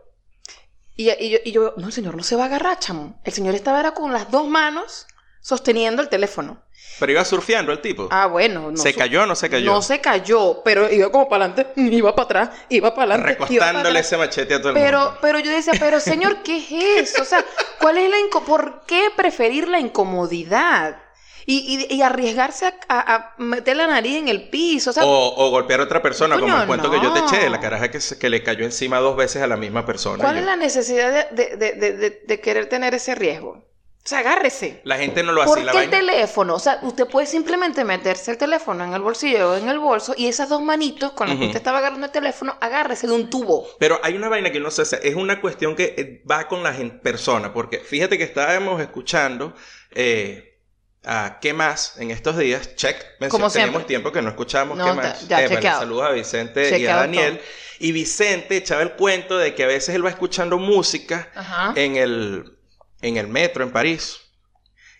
Y, 0.94 1.10
y 1.10 1.30
yo, 1.30 1.38
y 1.42 1.52
yo, 1.52 1.72
no, 1.78 1.86
el 1.86 1.92
señor 1.94 2.16
no 2.18 2.22
se 2.22 2.36
va 2.36 2.42
a 2.42 2.46
agarrar, 2.46 2.78
chamo. 2.80 3.18
El 3.24 3.32
señor 3.32 3.54
estaba 3.54 3.80
era 3.80 3.92
con 3.94 4.12
las 4.12 4.30
dos 4.30 4.46
manos 4.46 5.06
sosteniendo 5.40 6.02
el 6.02 6.10
teléfono. 6.10 6.62
Pero 7.00 7.12
iba 7.12 7.24
surfeando 7.24 7.72
el 7.72 7.80
tipo. 7.80 8.08
Ah, 8.10 8.26
bueno. 8.26 8.70
No 8.70 8.76
¿Se 8.76 8.92
su- 8.92 8.98
cayó 8.98 9.22
o 9.22 9.26
no 9.26 9.34
se 9.34 9.50
cayó? 9.50 9.72
No 9.72 9.82
se 9.82 10.00
cayó, 10.00 10.62
pero 10.64 10.90
iba 10.92 11.10
como 11.10 11.28
para 11.28 11.46
adelante, 11.46 11.72
iba 11.96 12.14
para 12.14 12.24
atrás, 12.24 12.50
iba 12.68 12.94
para 12.94 13.14
adelante. 13.14 13.32
Recostándole 13.34 14.00
ese 14.00 14.16
machete 14.16 14.54
a 14.54 14.58
todo 14.60 14.68
el 14.70 14.74
Pero, 14.74 14.98
mundo. 15.00 15.18
pero 15.20 15.38
yo 15.40 15.50
decía, 15.50 15.72
pero 15.78 15.98
señor, 16.00 16.42
¿qué 16.42 16.56
es 16.58 17.10
eso? 17.12 17.22
O 17.22 17.24
sea, 17.24 17.44
¿cuál 17.80 17.98
es 17.98 18.08
la 18.10 18.16
inco- 18.18 18.44
¿por 18.44 18.82
qué 18.86 19.08
preferir 19.16 19.68
la 19.68 19.80
incomodidad? 19.80 20.98
Y, 21.46 21.86
y- 21.90 21.94
y 21.96 22.00
arriesgarse 22.00 22.64
a, 22.66 22.74
a- 22.88 23.14
a 23.14 23.34
meter 23.36 23.76
la 23.76 23.86
nariz 23.86 24.16
en 24.16 24.28
el 24.28 24.48
piso. 24.48 24.88
O 24.90 24.92
sea, 24.94 25.04
O, 25.04 25.34
o 25.46 25.50
golpear 25.50 25.80
a 25.80 25.82
otra 25.82 26.00
persona, 26.00 26.38
como 26.38 26.56
el 26.58 26.66
cuento 26.66 26.90
que 26.90 27.00
yo 27.02 27.12
te 27.12 27.20
eché, 27.20 27.50
la 27.50 27.60
caraja 27.60 27.90
que, 27.90 28.00
se- 28.00 28.18
que 28.18 28.30
le 28.30 28.42
cayó 28.42 28.64
encima 28.64 28.98
dos 28.98 29.14
veces 29.14 29.42
a 29.42 29.46
la 29.46 29.58
misma 29.58 29.84
persona. 29.84 30.22
¿cuál 30.24 30.36
Yo- 30.36 30.40
es 30.40 30.46
la 30.46 30.56
necesidad 30.56 31.30
de- 31.32 31.56
de- 31.56 31.72
de- 31.72 32.22
de 32.26 32.40
querer 32.40 32.70
tener 32.70 32.94
ese 32.94 33.14
riesgo? 33.14 33.62
O 34.04 34.08
sea, 34.08 34.18
agárrese. 34.18 34.82
La 34.84 34.98
gente 34.98 35.22
no 35.22 35.32
lo 35.32 35.40
hace. 35.40 35.48
¿Por 35.48 35.62
la 35.62 35.72
qué 35.72 35.84
el 35.84 35.90
teléfono? 35.90 36.56
O 36.56 36.58
sea, 36.58 36.78
usted 36.82 37.06
puede 37.06 37.26
simplemente 37.26 37.84
meterse 37.84 38.32
el 38.32 38.36
teléfono 38.36 38.84
en 38.84 38.92
el 38.92 39.00
bolsillo 39.00 39.52
o 39.52 39.56
en 39.56 39.66
el 39.70 39.78
bolso 39.78 40.14
y 40.14 40.26
esas 40.26 40.50
dos 40.50 40.60
manitos 40.60 41.12
con 41.12 41.26
las 41.26 41.38
que 41.38 41.46
usted 41.46 41.56
estaba 41.56 41.78
agarrando 41.78 42.04
el 42.04 42.12
teléfono, 42.12 42.54
agárrese 42.60 43.06
de 43.06 43.14
un 43.14 43.30
tubo. 43.30 43.66
Pero 43.78 43.98
hay 44.02 44.14
una 44.14 44.28
vaina 44.28 44.52
que 44.52 44.60
no 44.60 44.70
sé, 44.70 44.82
o 44.82 44.84
sea, 44.84 44.98
es 44.98 45.14
una 45.14 45.40
cuestión 45.40 45.74
que 45.74 45.94
eh, 45.96 46.22
va 46.30 46.48
con 46.48 46.62
la 46.62 46.74
persona, 47.02 47.54
porque 47.54 47.78
fíjate 47.78 48.18
que 48.18 48.24
estábamos 48.24 48.82
escuchando 48.82 49.54
eh, 49.92 50.60
a 51.06 51.38
¿Qué 51.40 51.54
más? 51.54 51.96
en 51.98 52.10
estos 52.10 52.36
días, 52.36 52.76
check, 52.76 52.96
Como 53.30 53.50
tenemos 53.50 53.86
tiempo 53.86 54.12
que 54.12 54.20
no 54.20 54.28
escuchamos 54.28 54.76
No, 54.76 54.84
¿Qué 54.84 54.92
más? 54.92 55.28
ya, 55.28 55.42
Eh, 55.42 55.48
bueno, 55.48 55.62
saludos 55.62 56.06
a 56.08 56.10
Vicente 56.10 56.78
y 56.78 56.86
a 56.86 56.96
Daniel. 56.96 57.40
Y 57.78 57.92
Vicente 57.92 58.58
echaba 58.58 58.82
el 58.82 58.92
cuento 58.92 59.38
de 59.38 59.54
que 59.54 59.64
a 59.64 59.66
veces 59.66 59.94
él 59.94 60.04
va 60.04 60.10
escuchando 60.10 60.58
música 60.58 61.30
Ajá. 61.34 61.72
en 61.76 61.96
el, 61.96 62.53
en 63.04 63.18
el 63.18 63.28
metro 63.28 63.62
en 63.62 63.70
París. 63.70 64.18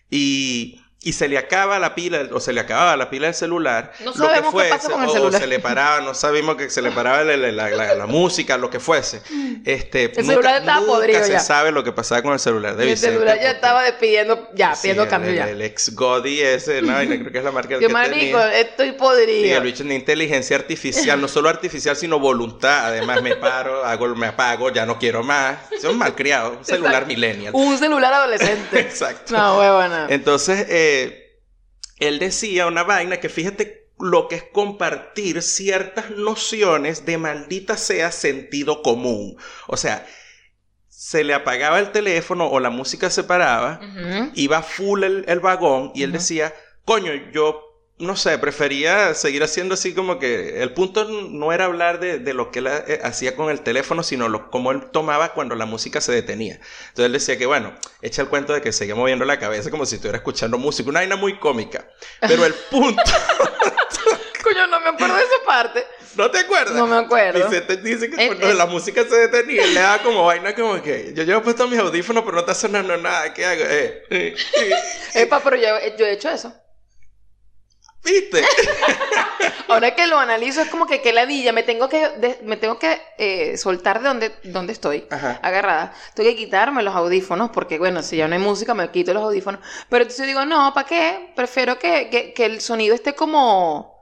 Y, 0.09 0.79
y 1.05 1.13
se 1.13 1.27
le 1.29 1.37
acaba 1.37 1.77
la 1.79 1.93
pila 1.93 2.27
o 2.33 2.39
se 2.39 2.51
le 2.51 2.59
acababa 2.59 2.97
la 2.97 3.09
pila 3.11 3.27
del 3.27 3.35
celular. 3.35 3.91
No 3.99 4.05
lo 4.07 4.11
que 4.13 4.17
sabemos 4.17 4.45
qué 4.45 4.51
fuese, 4.51 4.69
pasa 4.71 4.89
con 4.89 5.03
el 5.03 5.07
o- 5.07 5.11
o 5.11 5.15
celular. 5.15 5.39
se 5.41 5.47
le 5.47 5.59
paraba, 5.59 6.01
no 6.01 6.13
sabíamos 6.15 6.55
que 6.55 6.69
se 6.71 6.81
le 6.81 6.91
paraba 6.91 7.23
la, 7.23 7.37
la- 7.37 7.51
la- 7.69 7.95
la- 7.95 8.05
música, 8.07 8.57
lo 8.57 8.69
que 8.71 8.79
fuese. 8.79 9.21
Este, 9.63 10.05
El 10.05 10.25
celular 10.25 10.57
estaba 10.59 10.79
nunca 10.79 10.91
podrido 10.93 11.23
se 11.23 11.31
ya. 11.33 11.39
sabe 11.39 11.71
lo 11.71 11.83
que 11.83 11.91
pasaba 11.91 12.21
con 12.23 12.33
el 12.33 12.39
celular 12.39 12.75
de 12.75 12.85
Y 12.85 12.87
el 12.89 12.93
Vicente. 12.95 13.15
celular 13.15 13.39
ya 13.39 13.51
estaba 13.51 13.83
despidiendo, 13.83 14.49
ya, 14.55 14.73
Sí, 14.75 14.81
pidiendo 14.81 15.07
cambio 15.07 15.29
el, 15.31 15.37
ya. 15.37 15.49
El 15.49 15.61
ex 15.61 15.93
Godi 15.95 16.41
ese, 16.41 16.81
no, 16.81 17.01
y 17.03 17.07
creo 17.07 17.31
que 17.31 17.37
es 17.37 17.43
la 17.43 17.51
marca 17.51 17.77
que 17.79 17.87
marico, 17.87 18.15
tenía. 18.39 18.59
estoy 18.59 18.91
podrido. 18.93 19.57
el 19.57 19.63
bicho 19.63 19.83
de 19.83 19.93
inteligencia 19.93 20.55
artificial, 20.57 21.21
no 21.21 21.27
solo 21.27 21.49
artificial, 21.49 21.95
sino 21.95 22.19
voluntad. 22.19 22.87
Además, 22.87 23.21
me 23.21 23.35
paro, 23.35 23.85
hago, 23.85 24.07
me 24.15 24.25
apago, 24.27 24.71
ya 24.71 24.85
no 24.87 24.97
quiero 24.97 25.21
más. 25.23 25.57
Soy 25.79 25.91
un 25.91 25.99
malcriado, 25.99 26.57
un 26.57 26.65
celular 26.65 27.05
millennial. 27.05 27.53
Un 27.55 27.77
celular 27.77 28.11
adolescente. 28.13 28.79
Exacto. 28.79 29.35
no, 29.37 29.59
huevona. 29.59 30.07
Entonces, 30.09 30.65
eh, 30.69 30.93
él 31.99 32.19
decía 32.19 32.67
una 32.67 32.83
vaina 32.83 33.19
que 33.19 33.29
fíjate 33.29 33.89
lo 33.99 34.27
que 34.27 34.35
es 34.35 34.43
compartir 34.43 35.41
ciertas 35.41 36.11
nociones 36.11 37.05
de 37.05 37.17
maldita 37.17 37.77
sea 37.77 38.11
sentido 38.11 38.81
común. 38.81 39.37
O 39.67 39.77
sea, 39.77 40.05
se 40.89 41.23
le 41.23 41.33
apagaba 41.33 41.79
el 41.79 41.91
teléfono 41.91 42.47
o 42.47 42.59
la 42.59 42.69
música 42.69 43.09
se 43.09 43.23
paraba, 43.23 43.79
Ujú. 43.81 44.31
iba 44.35 44.61
full 44.61 45.03
el, 45.03 45.25
el 45.27 45.39
vagón 45.39 45.91
y 45.95 46.03
él 46.03 46.11
decía, 46.11 46.53
coño, 46.83 47.11
yo 47.31 47.74
no 47.97 48.17
sé, 48.17 48.37
prefería 48.37 49.13
seguir 49.13 49.41
haciendo 49.43 49.75
así 49.75 49.93
como 49.93 50.19
que 50.19 50.61
el 50.61 50.73
punto 50.73 51.05
no 51.05 51.53
era 51.53 51.65
hablar 51.65 51.99
de, 51.99 52.19
de 52.19 52.33
lo 52.33 52.51
que 52.51 52.59
él 52.59 52.67
eh, 52.67 52.99
hacía 53.03 53.35
con 53.35 53.49
el 53.49 53.61
teléfono, 53.61 54.03
sino 54.03 54.27
lo, 54.27 54.51
cómo 54.51 54.71
él 54.71 54.85
tomaba 54.91 55.33
cuando 55.33 55.55
la 55.55 55.65
música 55.65 56.01
se 56.01 56.11
detenía. 56.11 56.55
Entonces 56.55 57.05
él 57.05 57.13
decía 57.13 57.37
que, 57.37 57.45
bueno, 57.45 57.73
echa 58.01 58.21
el 58.21 58.27
cuento 58.27 58.53
de 58.53 58.61
que 58.61 58.73
seguía 58.73 58.95
moviendo 58.95 59.23
la 59.23 59.39
cabeza 59.39 59.71
como 59.71 59.85
si 59.85 59.95
estuviera 59.95 60.17
escuchando 60.17 60.57
música, 60.57 60.89
una 60.89 60.99
vaina 60.99 61.15
muy 61.15 61.39
cómica. 61.39 61.87
Pero 62.19 62.45
el 62.45 62.53
punto, 62.69 63.01
Coño, 64.43 64.67
no 64.67 64.79
me 64.79 64.89
acuerdo 64.89 65.15
de 65.15 65.23
esa 65.23 65.45
parte. 65.45 65.85
¿no 66.15 66.29
te 66.29 66.39
acuerdas? 66.39 66.75
No 66.75 66.85
me 66.85 66.97
acuerdo. 66.97 67.49
Vicente 67.49 67.77
dice 67.77 68.09
que 68.09 68.23
Eh, 68.23 68.27
cuando 68.27 68.47
eh. 68.47 68.53
la 68.53 68.67
música 68.67 69.03
se 69.03 69.15
detenía, 69.15 69.63
él 69.63 69.73
le 69.73 69.79
daba 69.79 70.03
como 70.03 70.23
vaina 70.23 70.53
como 70.53 70.81
que 70.81 71.13
yo 71.15 71.23
llevo 71.23 71.41
puesto 71.41 71.67
mis 71.67 71.79
audífonos, 71.79 72.23
pero 72.23 72.35
no 72.35 72.39
está 72.41 72.53
sonando 72.53 72.95
nada, 72.97 73.33
¿qué 73.33 73.45
hago? 73.45 73.63
Eh, 73.63 74.03
eh, 74.09 74.35
eh. 74.61 74.73
Epa, 75.15 75.39
pero 75.43 75.55
yo, 75.55 75.67
yo 75.97 76.05
he 76.05 76.13
hecho 76.13 76.29
eso. 76.29 76.53
¿Viste? 78.05 78.43
Ahora 79.67 79.95
que 79.95 80.05
lo 80.07 80.17
analizo, 80.19 80.61
es 80.61 80.69
como 80.69 80.85
que 80.85 81.01
qué 81.01 81.11
ladilla. 81.11 81.51
Me 81.51 81.63
tengo 81.63 81.89
que, 81.89 82.09
de- 82.09 82.39
me 82.43 82.55
tengo 82.57 82.77
que 82.77 83.01
eh, 83.17 83.57
soltar 83.57 84.01
de 84.01 84.07
donde, 84.07 84.35
donde 84.43 84.73
estoy. 84.73 85.07
Ajá. 85.09 85.39
Agarrada. 85.41 85.93
Tengo 86.13 86.29
que 86.29 86.35
quitarme 86.35 86.83
los 86.83 86.95
audífonos, 86.95 87.49
porque 87.51 87.79
bueno, 87.79 88.03
si 88.03 88.17
ya 88.17 88.27
no 88.27 88.35
hay 88.35 88.41
música, 88.41 88.73
me 88.73 88.89
quito 88.91 89.13
los 89.13 89.23
audífonos. 89.23 89.61
Pero 89.89 90.03
entonces 90.03 90.27
digo, 90.27 90.45
no, 90.45 90.73
¿para 90.73 90.87
qué? 90.87 91.33
Prefiero 91.35 91.79
que, 91.79 92.09
que, 92.09 92.33
que 92.33 92.45
el 92.45 92.61
sonido 92.61 92.93
esté 92.95 93.15
como. 93.15 93.93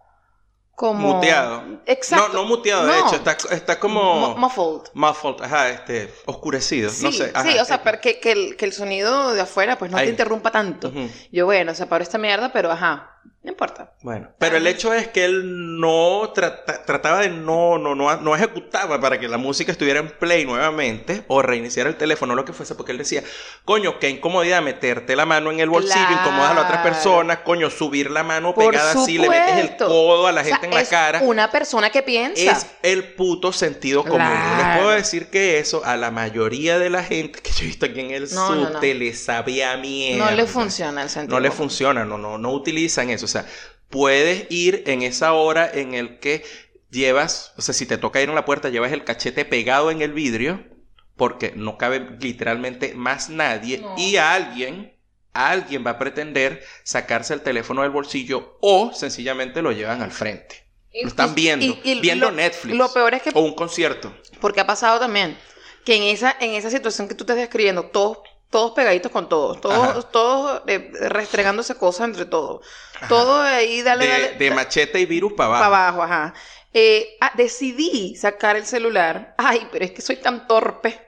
Como. 0.76 1.14
Muteado. 1.16 1.64
Exacto. 1.86 2.30
No, 2.30 2.34
no 2.42 2.46
muteado, 2.46 2.88
de 2.88 3.00
hecho, 3.00 3.16
está, 3.16 3.38
está 3.52 3.80
como... 3.80 4.16
Mu- 4.32 4.38
Muffled. 4.38 4.90
Muffled, 4.96 5.42
ajá, 5.44 5.70
este, 5.70 6.12
oscurecido, 6.26 6.90
Sí, 6.90 7.04
no 7.06 7.12
sé. 7.12 7.32
ajá, 7.34 7.50
sí, 7.52 7.58
o 7.60 7.64
sea, 7.66 7.76
eh, 7.76 7.82
para 7.84 8.02
que, 8.02 8.20
que 8.20 8.32
el, 8.32 8.56
que 8.58 8.66
el 8.66 8.74
sonido 8.74 9.34
de 9.34 9.42
afuera 9.42 9.78
pues 9.78 9.92
no 9.92 9.98
Ahí. 9.98 10.06
te 10.08 10.12
interrumpa 10.12 10.50
tanto. 10.52 10.92
Yo, 11.32 11.46
bueno, 11.46 11.76
se 11.76 11.86
paró 11.86 12.02
esta 12.04 12.18
mierda, 12.18 12.52
pero 12.52 12.72
ajá, 12.72 13.22
no 13.44 13.52
importa. 13.52 13.92
Bueno, 14.02 14.30
pero 14.38 14.56
el 14.56 14.66
hecho 14.68 14.94
es 14.94 15.10
que 15.10 15.26
él 15.26 15.78
no 15.80 16.32
trata- 16.34 16.84
trataba 16.86 17.20
de 17.20 17.30
no, 17.30 17.78
no, 17.78 17.94
no, 17.94 18.16
no 18.18 18.36
ejecutaba 18.36 19.00
para 19.02 19.20
que 19.20 19.28
la 19.28 19.38
música 19.38 19.72
estuviera 19.72 20.00
en 20.00 20.10
play 20.18 20.46
nuevamente 20.46 21.26
o 21.28 21.42
reiniciar 21.42 21.88
el 21.88 21.98
teléfono, 21.98 22.36
lo 22.36 22.46
que 22.46 22.54
fuese, 22.54 22.74
porque 22.76 22.94
él 22.94 22.98
decía, 23.00 23.22
coño, 23.66 24.00
qué 24.00 24.10
incomodidad 24.10 24.62
meterte 24.62 25.16
la 25.18 25.26
mano 25.26 25.52
en 25.52 25.60
el 25.60 25.70
bolsillo, 25.70 25.94
Claro. 26.08 26.22
incomodas 26.22 26.52
a 26.52 26.54
la 26.54 26.62
otra 26.62 26.84
persona, 26.84 27.44
coño, 27.44 27.70
subir 27.70 28.12
la 28.12 28.24
mano 28.24 28.54
Por 28.56 28.72
pegada 28.72 28.92
así, 28.92 29.18
le 29.18 29.30
metes 29.30 29.58
el 29.58 29.76
codo 29.78 30.26
a 30.28 30.32
la 30.32 30.40
O 30.40 30.44
sea, 30.46 30.54
gente 30.54 30.68
en 30.68 30.74
la 30.76 30.82
es 30.82 30.90
cara. 30.90 31.20
Una 31.22 31.52
persona 31.52 31.90
que 31.90 32.02
piensa. 32.02 32.42
Es 32.52 32.66
el 32.82 33.14
puto 33.14 33.52
sentido 33.52 34.04
común. 34.06 34.22
Les 34.58 34.78
puedo 34.78 34.90
decir 34.92 35.28
que 35.28 35.60
eso 35.60 35.84
a 35.84 35.98
la 35.98 36.12
mayoría 36.12 36.80
de 36.80 36.90
la 36.90 37.04
gente 37.04 37.42
que 37.42 37.52
yo 37.52 37.64
he 37.64 37.68
visto 37.68 37.86
aquí 37.88 38.00
en 38.00 38.12
el 38.12 38.34
No, 38.34 38.56
no, 38.56 38.68
subte 38.70 38.94
no. 38.94 39.00
le 39.02 39.14
sabía 39.14 39.76
mierda. 39.76 40.30
no 40.30 40.32
le 40.36 40.46
funciona 40.46 41.04
el 41.04 41.10
sentido. 41.10 41.36
No 41.36 41.42
le 41.42 41.50
común. 41.50 41.58
funciona, 41.58 42.06
no, 42.06 42.18
no, 42.18 42.38
no 42.38 42.52
utilizan 42.52 43.10
eso. 43.10 43.28
O 43.36 43.42
sea, 43.42 43.46
puedes 43.90 44.46
ir 44.52 44.84
en 44.86 45.02
esa 45.02 45.34
hora 45.34 45.70
en 45.74 45.94
el 45.96 46.20
que 46.20 46.44
llevas, 46.92 47.54
o 47.58 47.62
sea, 47.62 47.74
si 47.74 47.86
te 47.88 47.98
toca 47.98 48.22
ir 48.22 48.30
en 48.30 48.36
la 48.36 48.46
puerta, 48.46 48.70
llevas 48.70 48.92
el 48.92 49.04
cachete 49.04 49.44
pegado 49.46 49.90
en 49.90 50.02
el 50.04 50.14
vidrio, 50.14 50.64
porque 51.16 51.52
no 51.56 51.78
cabe 51.80 52.08
literalmente 52.20 52.94
más 52.94 53.30
nadie, 53.30 53.80
No. 53.80 53.96
y 53.98 54.18
alguien, 54.18 54.96
alguien 55.34 55.84
va 55.86 55.92
a 55.92 56.00
pretender 56.00 56.64
sacarse 56.84 57.34
el 57.34 57.42
teléfono 57.42 57.82
del 57.82 57.90
bolsillo 57.92 58.58
o 58.62 58.92
sencillamente 58.94 59.62
lo 59.64 59.72
llevan 59.72 60.02
al 60.04 60.12
frente. 60.12 60.68
Y- 60.92 61.02
Lo 61.02 61.08
están 61.08 61.34
viendo, 61.34 61.66
y- 61.66 61.80
y 61.84 62.00
viendo 62.02 62.30
lo- 62.30 62.36
Netflix. 62.36 62.76
Lo 62.78 62.94
peor 62.94 63.16
es 63.16 63.24
que, 63.24 63.32
O 63.34 63.42
un 63.42 63.56
concierto. 63.56 64.16
porque 64.40 64.60
ha 64.62 64.68
pasado 64.68 65.00
también, 65.00 65.36
que 65.86 65.96
en 65.96 66.04
esa, 66.04 66.36
en 66.40 66.52
esa 66.52 66.70
situación 66.70 67.08
que 67.08 67.16
tú 67.16 67.24
estás 67.24 67.38
describiendo, 67.38 67.86
todos, 67.86 68.20
todos 68.54 68.72
pegaditos 68.74 69.12
con 69.12 69.28
todos, 69.28 69.60
todos, 69.60 69.76
Ajá. 69.90 70.02
todos 70.04 70.62
eh, 70.68 70.92
restregándose 71.10 71.74
cosas 71.76 72.06
entre 72.08 72.26
todos. 72.26 72.64
Todo 73.10 73.42
ahí, 73.42 73.82
dale, 73.82 74.06
de, 74.06 74.12
dale. 74.12 74.32
de 74.38 74.52
machete 74.52 75.00
y 75.00 75.08
virus 75.08 75.34
para 75.34 75.50
para 75.50 75.66
abajo. 75.66 76.04
abajo, 76.04 76.04
ajá. 76.04 76.34
Eh, 76.72 77.18
ah, 77.20 77.32
decidí 77.36 78.16
sacar 78.16 78.56
el 78.56 78.66
celular. 78.68 79.34
Ay, 79.40 79.68
pero 79.72 79.86
es 79.86 79.92
que 79.92 80.04
soy 80.04 80.18
tan 80.18 80.48
torpe. 80.48 81.02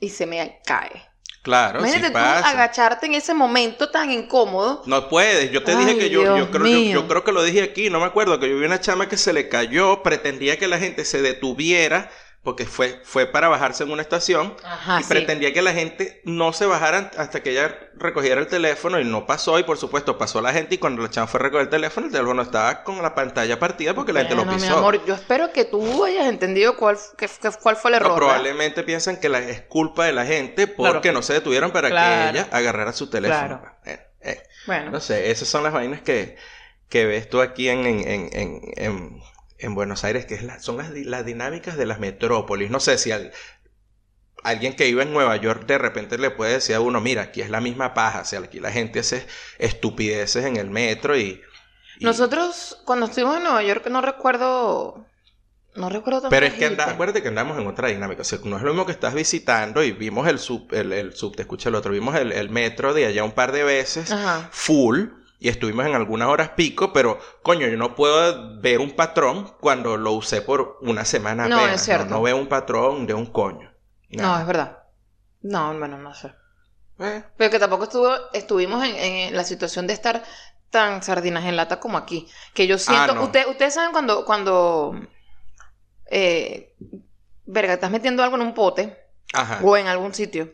Y 0.00 0.10
se 0.10 0.26
me 0.26 0.60
cae. 0.66 1.06
Claro, 1.42 1.80
sí 1.80 1.86
Imagínate 1.86 2.08
tú 2.08 2.14
pasa. 2.14 2.48
agacharte 2.50 3.06
en 3.06 3.14
ese 3.14 3.34
momento 3.34 3.90
tan 3.90 4.10
incómodo. 4.10 4.82
No 4.86 5.08
puedes, 5.08 5.52
yo 5.52 5.62
te 5.62 5.72
Ay, 5.72 5.84
dije 5.84 5.96
que 5.98 6.10
yo, 6.10 6.36
yo, 6.36 6.50
creo, 6.50 6.66
yo 6.66 7.06
creo 7.08 7.22
que 7.22 7.32
lo 7.32 7.42
dije 7.44 7.62
aquí, 7.62 7.88
no 7.88 8.00
me 8.00 8.06
acuerdo, 8.06 8.40
que 8.40 8.48
yo 8.50 8.58
vi 8.58 8.66
una 8.66 8.80
chama 8.80 9.08
que 9.08 9.16
se 9.16 9.32
le 9.32 9.48
cayó, 9.48 10.02
pretendía 10.02 10.58
que 10.58 10.66
la 10.66 10.78
gente 10.78 11.04
se 11.04 11.22
detuviera 11.22 12.10
porque 12.42 12.64
fue, 12.64 13.00
fue 13.04 13.26
para 13.26 13.48
bajarse 13.48 13.82
en 13.84 13.90
una 13.90 14.00
estación 14.00 14.54
Ajá, 14.64 15.00
y 15.00 15.02
sí. 15.02 15.08
pretendía 15.08 15.52
que 15.52 15.60
la 15.60 15.72
gente 15.74 16.22
no 16.24 16.52
se 16.52 16.64
bajara 16.66 17.10
hasta 17.18 17.42
que 17.42 17.50
ella 17.50 17.76
recogiera 17.96 18.40
el 18.40 18.46
teléfono 18.46 18.98
y 19.00 19.04
no 19.04 19.26
pasó 19.26 19.58
y 19.58 19.64
por 19.64 19.76
supuesto 19.76 20.16
pasó 20.16 20.40
la 20.40 20.52
gente 20.52 20.76
y 20.76 20.78
cuando 20.78 21.02
la 21.02 21.10
chama 21.10 21.26
fue 21.26 21.40
a 21.40 21.42
recoger 21.42 21.64
el 21.64 21.68
teléfono 21.70 22.06
el 22.06 22.12
teléfono 22.12 22.40
estaba 22.42 22.84
con 22.84 23.02
la 23.02 23.14
pantalla 23.14 23.58
partida 23.58 23.92
porque 23.94 24.12
la 24.12 24.20
gente 24.20 24.34
lo 24.36 24.44
Bueno, 24.44 24.56
mi 24.56 24.62
pisó. 24.62 24.78
amor, 24.78 25.04
yo 25.04 25.14
espero 25.14 25.52
que 25.52 25.64
tú 25.66 26.04
hayas 26.04 26.26
entendido 26.26 26.76
cuál, 26.76 26.96
que- 27.18 27.26
que- 27.28 27.50
cuál 27.62 27.76
fue 27.76 27.90
el 27.90 27.98
No, 27.98 28.04
error. 28.06 28.14
¿verdad? 28.20 28.26
probablemente 28.36 28.82
piensan 28.82 29.18
que 29.18 29.28
la, 29.28 29.40
es 29.40 29.62
culpa 29.62 30.06
de 30.06 30.12
la 30.12 30.24
gente 30.24 30.68
porque 30.68 31.00
Claro. 31.00 31.12
no 31.18 31.22
se 31.22 31.34
detuvieron 31.34 31.70
para 31.72 31.90
Claro. 31.90 32.32
que 32.32 32.38
ella 32.38 32.48
agarrara 32.52 32.92
su 32.92 33.10
teléfono. 33.10 33.60
Claro. 33.60 33.76
Eh, 33.84 34.00
eh, 34.22 34.42
Bueno, 34.66 34.90
no 34.92 35.00
sé, 35.00 35.30
esas 35.30 35.48
son 35.48 35.64
las 35.64 35.72
vainas 35.72 36.00
que, 36.02 36.36
que 36.88 37.04
ves 37.04 37.28
tú 37.28 37.40
aquí 37.42 37.68
en, 37.68 37.84
en, 37.84 38.30
en, 38.32 38.60
en, 38.76 39.22
en- 39.58 39.66
en 39.68 39.74
Buenos 39.74 40.04
Aires, 40.04 40.26
que 40.26 40.34
es 40.34 40.42
la- 40.42 40.60
son 40.60 40.76
las, 40.78 40.90
las 40.90 41.24
dinámicas 41.24 41.76
de 41.76 41.86
las 41.86 41.98
metrópolis. 42.00 42.70
No 42.70 42.80
sé 42.80 42.98
si 42.98 43.10
al- 43.12 43.32
alguien 44.44 44.74
que 44.76 44.84
vive 44.84 45.02
en 45.02 45.12
Nueva 45.12 45.36
York 45.36 45.66
de 45.66 45.78
repente 45.78 46.16
le 46.18 46.30
puede 46.30 46.52
decir 46.54 46.74
a 46.76 46.80
uno, 46.80 47.00
mira, 47.00 47.22
aquí 47.22 47.40
es 47.40 47.50
la 47.50 47.60
misma 47.60 47.92
paja, 47.94 48.20
o 48.20 48.24
sea, 48.24 48.38
aquí 48.40 48.60
la 48.60 48.70
gente 48.70 49.00
hace 49.00 49.26
estupideces 49.58 50.44
en 50.44 50.56
el 50.56 50.70
metro 50.70 51.16
y... 51.16 51.40
y- 51.98 52.04
nosotros 52.04 52.80
cuando 52.84 53.06
estuvimos 53.06 53.36
en 53.36 53.42
Nueva 53.44 53.62
York 53.62 53.86
no 53.88 54.00
recuerdo... 54.00 55.04
No 55.74 55.88
recuerdo 55.90 56.22
tanto. 56.22 56.30
Pero 56.30 56.46
es 56.46 56.54
que 56.54 56.64
anda, 56.64 56.90
acuérdate 56.90 57.22
que 57.22 57.28
andamos 57.28 57.56
en 57.56 57.66
otra 57.68 57.86
dinámica. 57.88 58.22
O 58.22 58.24
sea, 58.24 58.40
no 58.42 58.56
es 58.56 58.62
lo 58.62 58.70
mismo 58.70 58.84
que 58.86 58.90
estás 58.92 59.14
visitando 59.14 59.84
y 59.84 59.92
vimos 59.92 60.26
el 60.26 60.40
sub, 60.40 60.66
el, 60.72 60.92
el 60.92 61.14
sub, 61.14 61.36
te 61.36 61.42
escucha 61.42 61.68
el 61.68 61.76
otro, 61.76 61.92
vimos 61.92 62.16
el, 62.16 62.32
el 62.32 62.50
metro 62.50 62.94
de 62.94 63.06
allá 63.06 63.22
un 63.22 63.30
par 63.30 63.52
de 63.52 63.62
veces, 63.62 64.10
Ajá. 64.10 64.48
full, 64.50 65.04
y 65.38 65.48
estuvimos 65.48 65.86
en 65.86 65.94
algunas 65.94 66.28
horas 66.28 66.50
pico, 66.50 66.92
pero 66.92 67.18
coño, 67.42 67.66
yo 67.68 67.76
no 67.76 67.94
puedo 67.94 68.60
ver 68.60 68.80
un 68.80 68.92
patrón 68.96 69.54
cuando 69.60 69.96
lo 69.96 70.12
usé 70.12 70.42
por 70.42 70.78
una 70.82 71.04
semana 71.04 71.48
No, 71.48 71.56
apenas. 71.58 71.76
es 71.76 71.82
cierto. 71.84 72.06
No, 72.14 72.22
veo 72.22 72.36
un 72.36 72.48
patrón 72.48 73.06
de 73.06 73.14
un 73.14 73.26
coño. 73.26 73.72
No, 74.10 74.38
es 74.38 74.46
verdad. 74.46 74.78
No, 75.42 75.76
bueno, 75.78 75.96
no 75.98 76.12
sé. 76.14 76.32
Eh, 76.98 77.22
Pero 77.36 77.50
que 77.50 77.58
tampoco 77.60 77.84
estuvo, 77.84 78.10
estuvimos 78.32 78.84
en, 78.84 78.96
en 78.96 79.36
la 79.36 79.44
situación 79.44 79.86
de 79.86 79.92
estar 79.92 80.24
tan 80.70 81.02
sardinas 81.02 81.44
en 81.44 81.54
lata 81.56 81.78
como 81.78 81.96
aquí. 81.96 82.28
Que 82.54 82.66
yo 82.66 82.76
siento. 82.76 83.12
Ah, 83.12 83.14
no. 83.14 83.22
usted- 83.24 83.46
ustedes 83.48 83.74
saben 83.74 83.92
cuando. 83.92 84.24
cuando 84.24 84.92
eh, 86.10 86.74
verga, 87.46 87.74
estás 87.74 87.90
metiendo 87.90 88.22
algo 88.22 88.36
en 88.36 88.42
un 88.42 88.54
pote 88.54 88.98
Ajá. 89.32 89.60
o 89.62 89.76
en 89.76 89.86
algún 89.86 90.14
sitio 90.14 90.50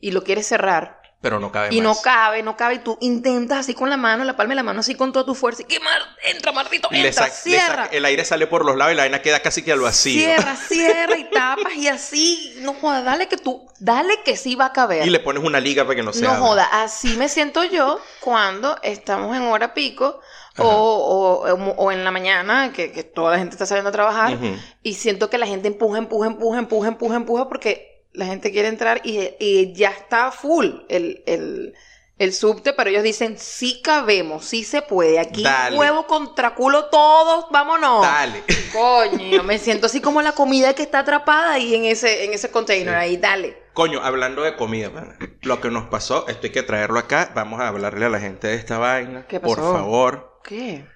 y 0.00 0.10
lo 0.12 0.22
quieres 0.22 0.46
cerrar 0.46 1.00
Pero 1.24 1.40
no 1.40 1.50
cabe 1.50 1.74
y 1.74 1.80
no 1.80 1.94
cabe, 1.96 2.42
no 2.42 2.54
cabe 2.54 2.74
y 2.74 2.78
tú 2.80 2.98
intentas 3.00 3.60
así 3.60 3.72
con 3.72 3.88
la 3.88 3.96
mano, 3.96 4.24
la 4.24 4.36
palma 4.36 4.50
de 4.52 4.56
la 4.56 4.62
mano 4.62 4.80
así 4.80 4.94
con 4.94 5.10
toda 5.10 5.24
tu 5.24 5.34
fuerza 5.34 5.62
y 5.62 5.64
que 5.64 5.80
mar, 5.80 5.98
entra, 6.22 6.52
Martito, 6.52 6.88
entra, 6.92 7.28
cierra. 7.30 7.88
el 7.90 8.04
aire 8.04 8.26
sale 8.26 8.46
por 8.46 8.64
los 8.66 8.76
lados 8.76 8.92
y 8.92 8.96
la 8.96 9.04
vaina 9.04 9.22
queda 9.22 9.40
casi 9.40 9.62
que 9.62 9.72
al 9.72 9.80
vacío. 9.80 10.20
Cierra, 10.20 10.54
cierra 10.68 11.16
y 11.16 11.24
tapas 11.30 11.74
y 11.76 11.88
así. 11.88 12.54
No 12.60 12.74
joda, 12.74 13.00
dale 13.02 13.26
que 13.26 13.38
tú, 13.38 13.66
dale 13.78 14.22
que 14.22 14.36
sí 14.36 14.54
va 14.54 14.66
a 14.66 14.72
caber. 14.74 15.06
Y 15.06 15.10
le 15.10 15.18
pones 15.18 15.42
una 15.42 15.60
liga 15.60 15.84
para 15.84 15.96
que 15.96 16.02
no 16.02 16.12
se 16.12 16.20
No 16.22 16.28
abra. 16.30 16.40
joda, 16.42 16.68
así 16.82 17.16
me 17.16 17.30
siento 17.30 17.64
yo 17.64 17.98
cuando 18.20 18.76
estamos 18.82 19.34
en 19.34 19.44
hora 19.44 19.72
pico 19.72 20.20
o, 20.58 20.64
o, 20.66 21.54
o- 21.76 21.90
en 21.90 22.04
la 22.04 22.10
mañana, 22.10 22.70
que, 22.72 22.92
que 22.92 23.02
toda 23.02 23.32
la 23.32 23.38
gente 23.38 23.54
está 23.54 23.66
saliendo 23.66 23.88
a 23.88 23.92
trabajar, 23.92 24.38
y 24.82 24.94
siento 24.94 25.28
que 25.30 25.38
la 25.38 25.46
gente 25.46 25.68
empuja, 25.68 25.98
empuja, 25.98 26.26
empuja, 26.28 26.58
empuja, 26.58 26.88
empuja, 26.88 27.16
empuja, 27.16 27.48
porque 27.48 27.93
la 28.14 28.26
gente 28.26 28.50
quiere 28.52 28.68
entrar 28.68 29.00
y, 29.04 29.30
y 29.38 29.72
ya 29.74 29.90
está 29.90 30.30
full 30.32 30.66
el, 30.88 31.22
el, 31.26 31.74
el 32.18 32.32
subte, 32.32 32.72
pero 32.72 32.90
ellos 32.90 33.02
dicen, 33.02 33.36
sí 33.38 33.82
cabemos, 33.82 34.44
sí 34.44 34.64
se 34.64 34.82
puede, 34.82 35.18
aquí 35.18 35.42
Dale. 35.42 35.76
huevo 35.76 36.06
contra 36.06 36.54
culo 36.54 36.86
todos, 36.86 37.46
vámonos. 37.50 38.02
Dale. 38.02 38.42
Coño, 38.72 39.42
me 39.42 39.58
siento 39.58 39.86
así 39.86 40.00
como 40.00 40.22
la 40.22 40.32
comida 40.32 40.74
que 40.74 40.82
está 40.82 41.00
atrapada 41.00 41.52
ahí 41.54 41.74
en 41.74 41.84
ese, 41.84 42.24
en 42.24 42.32
ese 42.32 42.50
container, 42.50 42.94
Sí. 42.94 43.00
ahí, 43.00 43.16
dale. 43.16 43.62
Coño, 43.72 44.00
hablando 44.02 44.42
de 44.42 44.54
comida, 44.54 45.16
lo 45.42 45.60
que 45.60 45.68
nos 45.70 45.88
pasó, 45.88 46.28
esto 46.28 46.46
hay 46.46 46.52
que 46.52 46.62
traerlo 46.62 47.00
acá. 47.00 47.32
Vamos 47.34 47.60
a 47.60 47.66
hablarle 47.66 48.06
a 48.06 48.08
la 48.08 48.20
gente 48.20 48.46
de 48.46 48.54
esta 48.54 48.78
vaina. 48.78 49.26
¿Qué 49.26 49.40
Por 49.40 49.58
pasó? 49.58 49.72
favor, 49.72 50.40
¿Qué? 50.44 50.86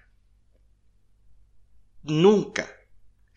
nunca, 2.02 2.68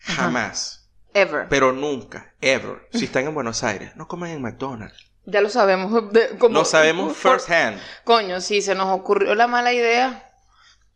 Ajá. 0.06 0.22
jamás, 0.24 0.81
Ever. 1.14 1.46
pero 1.48 1.72
nunca, 1.72 2.32
ever, 2.40 2.88
si 2.92 3.04
están 3.04 3.26
en 3.26 3.34
Buenos 3.34 3.62
Aires, 3.64 3.94
no 3.96 4.08
coman 4.08 4.30
en 4.30 4.42
McDonald's. 4.42 5.10
Ya 5.24 5.40
lo 5.40 5.48
sabemos. 5.50 5.92
de- 6.12 6.36
como- 6.38 6.58
Lo 6.58 6.64
sabemos 6.64 7.16
first 7.16 7.50
hand. 7.50 7.78
Coño, 8.04 8.40
sí, 8.40 8.62
se 8.62 8.74
nos 8.74 8.88
ocurrió 8.88 9.34
la 9.34 9.46
mala 9.46 9.72
idea 9.72 10.31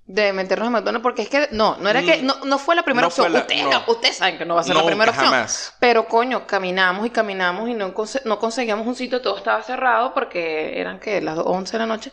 de 0.09 0.33
meternos 0.33 0.67
en 0.69 0.73
McDonald's 0.73 1.03
porque 1.03 1.23
es 1.23 1.29
que 1.29 1.49
no, 1.51 1.77
no 1.79 1.89
era 1.89 2.01
que 2.03 2.23
no, 2.23 2.37
no 2.45 2.59
fue 2.59 2.77
la 2.77 2.85
primera 2.85 3.03
No 3.03 3.09
opción. 3.09 3.33
la- 3.33 3.41
ustedes, 3.41 3.65
no. 3.65 3.83
ustedes 3.89 4.17
saben 4.17 4.39
que 4.39 4.45
no 4.45 4.55
va 4.55 4.61
a 4.61 4.65
ser 4.65 4.77
la 4.77 4.87
primera 4.87 5.11
opción. 5.11 5.31
jamás. 5.31 5.75
Pero 5.81 6.07
coño, 6.07 6.47
caminamos 6.47 7.05
y 7.07 7.11
caminamos 7.11 7.69
y 7.69 7.75
no, 7.75 7.93
no 8.25 8.39
conseguíamos 8.39 8.87
un 8.87 8.95
sitio, 8.95 9.21
todo 9.21 9.37
estaba 9.39 9.61
cerrado 9.65 10.15
porque 10.15 10.81
eran 10.81 11.01
que 11.01 11.21
las 11.21 11.39
11 11.39 11.73
de 11.73 11.79
la 11.79 11.87
noche 11.87 12.13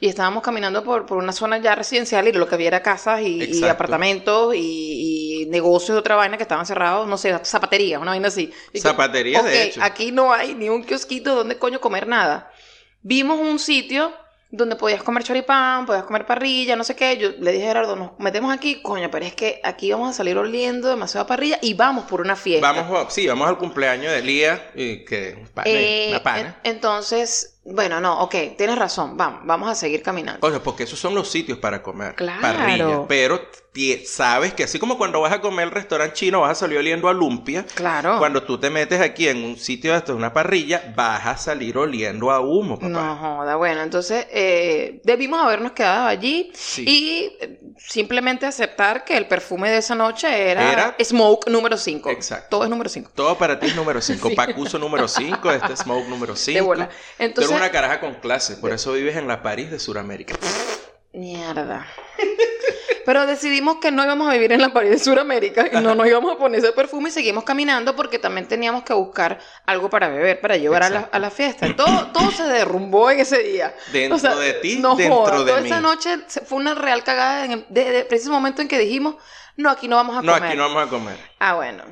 y 0.00 0.08
estábamos 0.08 0.42
caminando 0.42 0.82
por, 0.82 1.06
por 1.06 1.18
una 1.18 1.32
zona 1.32 1.58
ya 1.58 1.74
residencial 1.76 2.26
y 2.26 2.32
lo 2.32 2.48
que 2.48 2.54
había 2.56 2.68
era 2.68 2.82
casas 2.82 3.20
y, 3.22 3.44
y 3.60 3.64
apartamentos 3.64 4.54
y, 4.56 5.42
y 5.42 5.46
negocios 5.46 5.94
de 5.94 6.00
otra 6.00 6.16
vaina 6.16 6.36
que 6.36 6.42
estaban 6.44 6.66
cerrados, 6.66 7.06
no 7.06 7.16
sé, 7.18 7.36
zapaterías, 7.44 8.00
una 8.02 8.12
vaina 8.12 8.28
así. 8.28 8.52
Y 8.70 8.72
que, 8.74 8.80
Zapaterías, 8.80 9.44
de 9.44 9.62
hecho. 9.64 9.80
aquí 9.82 10.10
no 10.12 10.32
hay 10.32 10.54
ni 10.54 10.68
un 10.68 10.82
kiosquito 10.84 11.34
donde 11.36 11.56
coño 11.58 11.80
comer 11.80 12.06
nada. 12.08 12.50
Vimos 13.02 13.38
un 13.40 13.58
sitio 13.60 14.12
donde 14.50 14.76
podías 14.76 15.02
comer 15.02 15.22
choripán, 15.24 15.84
podías 15.84 16.04
comer 16.04 16.24
parrilla, 16.24 16.74
no 16.74 16.82
sé 16.84 16.96
qué. 16.96 17.18
Yo 17.18 17.30
le 17.38 17.52
dije 17.52 17.64
a 17.64 17.68
Gerardo, 17.68 17.96
nos 17.96 18.18
metemos 18.18 18.52
aquí, 18.54 18.80
coño, 18.80 19.10
pero 19.10 19.26
es 19.26 19.34
que 19.34 19.60
aquí 19.62 19.90
vamos 19.92 20.08
a 20.10 20.12
salir 20.14 20.38
oliendo 20.38 20.88
demasiado 20.88 21.26
parrilla 21.26 21.58
y 21.60 21.74
vamos 21.74 22.04
por 22.06 22.20
una 22.22 22.34
fiesta. 22.34 22.72
Vamos, 22.72 23.12
sí, 23.12 23.26
vamos 23.26 23.46
al 23.46 23.58
cumpleaños 23.58 24.10
de 24.12 24.22
Lía, 24.22 24.70
y 24.74 25.04
que 25.04 25.44
Eh, 25.66 26.06
una 26.10 26.22
pana. 26.22 26.56
en- 26.64 26.76
entonces, 26.76 27.58
bueno, 27.64 28.00
no, 28.00 28.20
ok, 28.22 28.34
tienes 28.56 28.78
razón, 28.78 29.16
vamos, 29.18 29.40
vamos 29.44 29.68
a 29.68 29.74
seguir 29.74 30.02
caminando. 30.02 30.40
Coño, 30.40 30.62
porque 30.62 30.84
esos 30.84 30.98
son 30.98 31.14
los 31.14 31.30
sitios 31.30 31.58
para 31.58 31.82
comer. 31.82 32.14
Claro. 32.14 32.40
Parrilla. 32.40 33.04
Pero 33.06 33.40
sabes 34.06 34.54
que 34.54 34.64
así 34.64 34.78
como 34.78 34.98
cuando 34.98 35.20
vas 35.20 35.32
a 35.32 35.40
comer 35.40 35.64
al 35.66 35.70
restaurante 35.70 36.14
chino 36.14 36.40
vas 36.40 36.52
a 36.52 36.54
salir 36.54 36.78
oliendo 36.78 37.08
a 37.08 37.12
lumpia. 37.12 37.64
Claro. 37.74 38.18
Cuando 38.18 38.42
tú 38.42 38.58
te 38.58 38.70
metes 38.70 39.00
aquí 39.00 39.28
en 39.28 39.44
un 39.44 39.56
sitio 39.56 39.92
de 39.92 39.98
esto, 39.98 40.14
una 40.16 40.32
parrilla, 40.32 40.92
vas 40.96 41.26
a 41.26 41.36
salir 41.36 41.76
oliendo 41.78 42.30
a 42.30 42.40
humo, 42.40 42.76
papá. 42.78 42.88
No 42.88 43.16
joda, 43.16 43.56
bueno, 43.56 43.82
entonces 43.82 44.26
eh, 44.30 45.00
debimos 45.04 45.40
habernos 45.42 45.72
quedado 45.72 46.06
allí 46.08 46.50
Sí. 46.54 46.84
y 46.86 47.36
eh, 47.40 47.60
simplemente 47.78 48.46
aceptar 48.46 49.04
que 49.04 49.16
el 49.16 49.26
perfume 49.28 49.70
de 49.70 49.78
esa 49.78 49.94
noche 49.94 50.50
era, 50.50 50.72
Era- 50.72 50.96
Smoke 51.02 51.48
número 51.50 51.76
5. 51.76 52.10
Exacto. 52.10 52.48
Todo 52.50 52.64
es 52.64 52.70
número 52.70 52.88
5. 52.90 53.10
Todo 53.14 53.38
para 53.38 53.58
ti 53.60 53.66
es 53.66 53.76
número 53.76 54.00
5. 54.00 54.28
Sí. 54.28 54.34
Pacuso 54.34 54.78
número 54.78 55.08
5, 55.08 55.50
este 55.52 55.76
Smoke 55.76 56.08
número 56.08 56.34
5. 56.36 56.54
De 56.58 56.60
bola. 56.60 56.88
Tú 56.88 56.94
Entonces, 57.18 57.50
eres 57.50 57.62
una 57.62 57.70
caraja 57.70 58.00
con 58.00 58.14
clase, 58.14 58.56
por 58.56 58.72
eso 58.72 58.92
vives 58.92 59.16
en 59.16 59.26
la 59.28 59.42
París 59.42 59.70
de 59.70 59.78
Sudamérica. 59.78 60.34
mierda. 61.12 61.86
Pero 63.08 63.24
decidimos 63.24 63.76
que 63.76 63.90
no 63.90 64.04
íbamos 64.04 64.28
a 64.28 64.32
vivir 64.34 64.52
en 64.52 64.60
la 64.60 64.68
pared 64.68 64.90
de 64.90 64.98
Sudamérica 64.98 65.66
y 65.72 65.82
no 65.82 65.94
nos 65.94 66.06
íbamos 66.06 66.30
a 66.34 66.36
poner 66.36 66.58
ese 66.60 66.72
perfume 66.72 67.08
y 67.08 67.12
seguimos 67.12 67.42
caminando 67.42 67.96
porque 67.96 68.18
también 68.18 68.46
teníamos 68.46 68.82
que 68.82 68.92
buscar 68.92 69.38
algo 69.64 69.88
para 69.88 70.08
beber, 70.08 70.42
para 70.42 70.58
llevar 70.58 70.82
a 70.82 70.90
la, 70.90 71.08
a 71.10 71.18
la 71.18 71.30
fiesta. 71.30 71.74
Todo, 71.74 72.08
todo 72.12 72.30
se 72.30 72.42
derrumbó 72.44 73.10
en 73.10 73.20
ese 73.20 73.38
día. 73.42 73.74
Dentro 73.92 74.36
de 74.38 74.52
ti, 74.54 74.76
no 74.78 74.94
dentro 74.94 75.16
joda, 75.16 75.38
de 75.38 75.44
toda 75.46 75.60
mí. 75.62 75.68
esa 75.70 75.80
noche 75.80 76.18
fue 76.44 76.58
una 76.58 76.74
real 76.74 77.02
cagada 77.02 77.46
en 77.46 77.52
el, 77.52 77.66
de, 77.70 77.90
de- 77.90 78.04
preciso 78.04 78.30
momento 78.30 78.60
en 78.60 78.68
que 78.68 78.78
dijimos, 78.78 79.14
no, 79.56 79.70
aquí 79.70 79.88
no 79.88 79.96
vamos 79.96 80.14
a 80.18 80.20
No, 80.20 80.34
comer. 80.34 80.48
aquí 80.50 80.56
no 80.58 80.64
vamos 80.64 80.86
a 80.86 80.90
comer. 80.90 81.16
Ah, 81.38 81.54
bueno. 81.54 81.84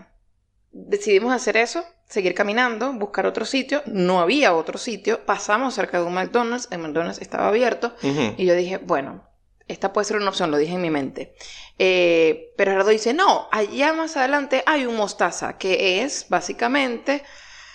Decidimos 0.73 1.33
hacer 1.33 1.57
eso, 1.57 1.83
seguir 2.07 2.35
caminando, 2.35 2.93
buscar 2.93 3.25
otro 3.25 3.47
sitio. 3.47 3.83
No 3.87 4.21
había 4.21 4.53
otro 4.55 4.77
sitio. 4.77 5.25
Pasamos 5.25 5.73
cerca 5.75 5.99
de 5.99 6.05
un 6.05 6.13
McDonald's. 6.13 6.69
El 6.71 6.81
McDonald's 6.81 7.23
estaba 7.23 7.49
abierto. 7.49 7.95
Y 8.37 8.45
yo 8.45 8.55
dije, 8.55 8.77
bueno, 8.77 9.27
esta 9.69 9.93
puede 9.93 10.05
ser 10.05 10.17
una 10.17 10.29
opción, 10.29 10.51
lo 10.51 10.59
dije 10.59 10.75
en 10.75 10.83
mi 10.83 10.91
mente. 10.91 11.35
Eh, 11.79 12.53
pero 12.57 12.73
Gerardo 12.73 12.91
dice, 12.91 13.15
no, 13.15 13.49
allá 13.53 13.93
más 13.93 14.17
adelante 14.17 14.63
hay 14.67 14.87
un 14.87 14.97
mostaza, 14.97 15.59
que 15.59 16.03
es 16.03 16.27
básicamente... 16.29 17.23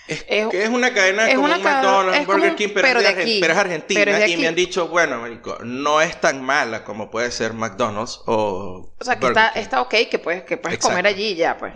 Es, 0.08 0.24
Es- 0.28 0.48
que 0.48 0.64
es 0.64 0.68
una 0.68 0.92
cadena 0.92 1.28
es 1.28 1.34
como 1.36 1.46
una 1.46 1.58
un 1.58 1.62
cadena- 1.62 1.80
McDonald's, 1.82 2.20
es 2.20 2.26
Burger 2.26 2.54
King, 2.56 2.68
pero, 2.74 2.88
pero 2.88 3.00
es 3.00 3.14
de 3.16 3.22
aquí. 3.22 3.38
pero 3.40 3.52
es 3.52 3.58
argentina. 3.60 4.00
Pero 4.00 4.10
es 4.12 4.18
de 4.20 4.28
y 4.30 4.36
me 4.36 4.48
han 4.48 4.54
dicho, 4.56 4.88
bueno, 4.88 5.20
marico, 5.20 5.58
no 5.62 6.00
es 6.00 6.20
tan 6.20 6.42
mala 6.42 6.82
como 6.82 7.08
puede 7.08 7.30
ser 7.30 7.52
McDonald's 7.52 8.20
o 8.26 8.94
O 8.98 9.04
sea, 9.04 9.18
que 9.20 9.28
está, 9.28 9.48
está 9.50 9.80
ok, 9.80 9.94
que 10.10 10.18
puedes, 10.18 10.42
que 10.42 10.56
puedes 10.56 10.76
Exacto. 10.76 10.96
comer 10.96 11.06
allí 11.06 11.36
ya, 11.36 11.56
pues. 11.56 11.72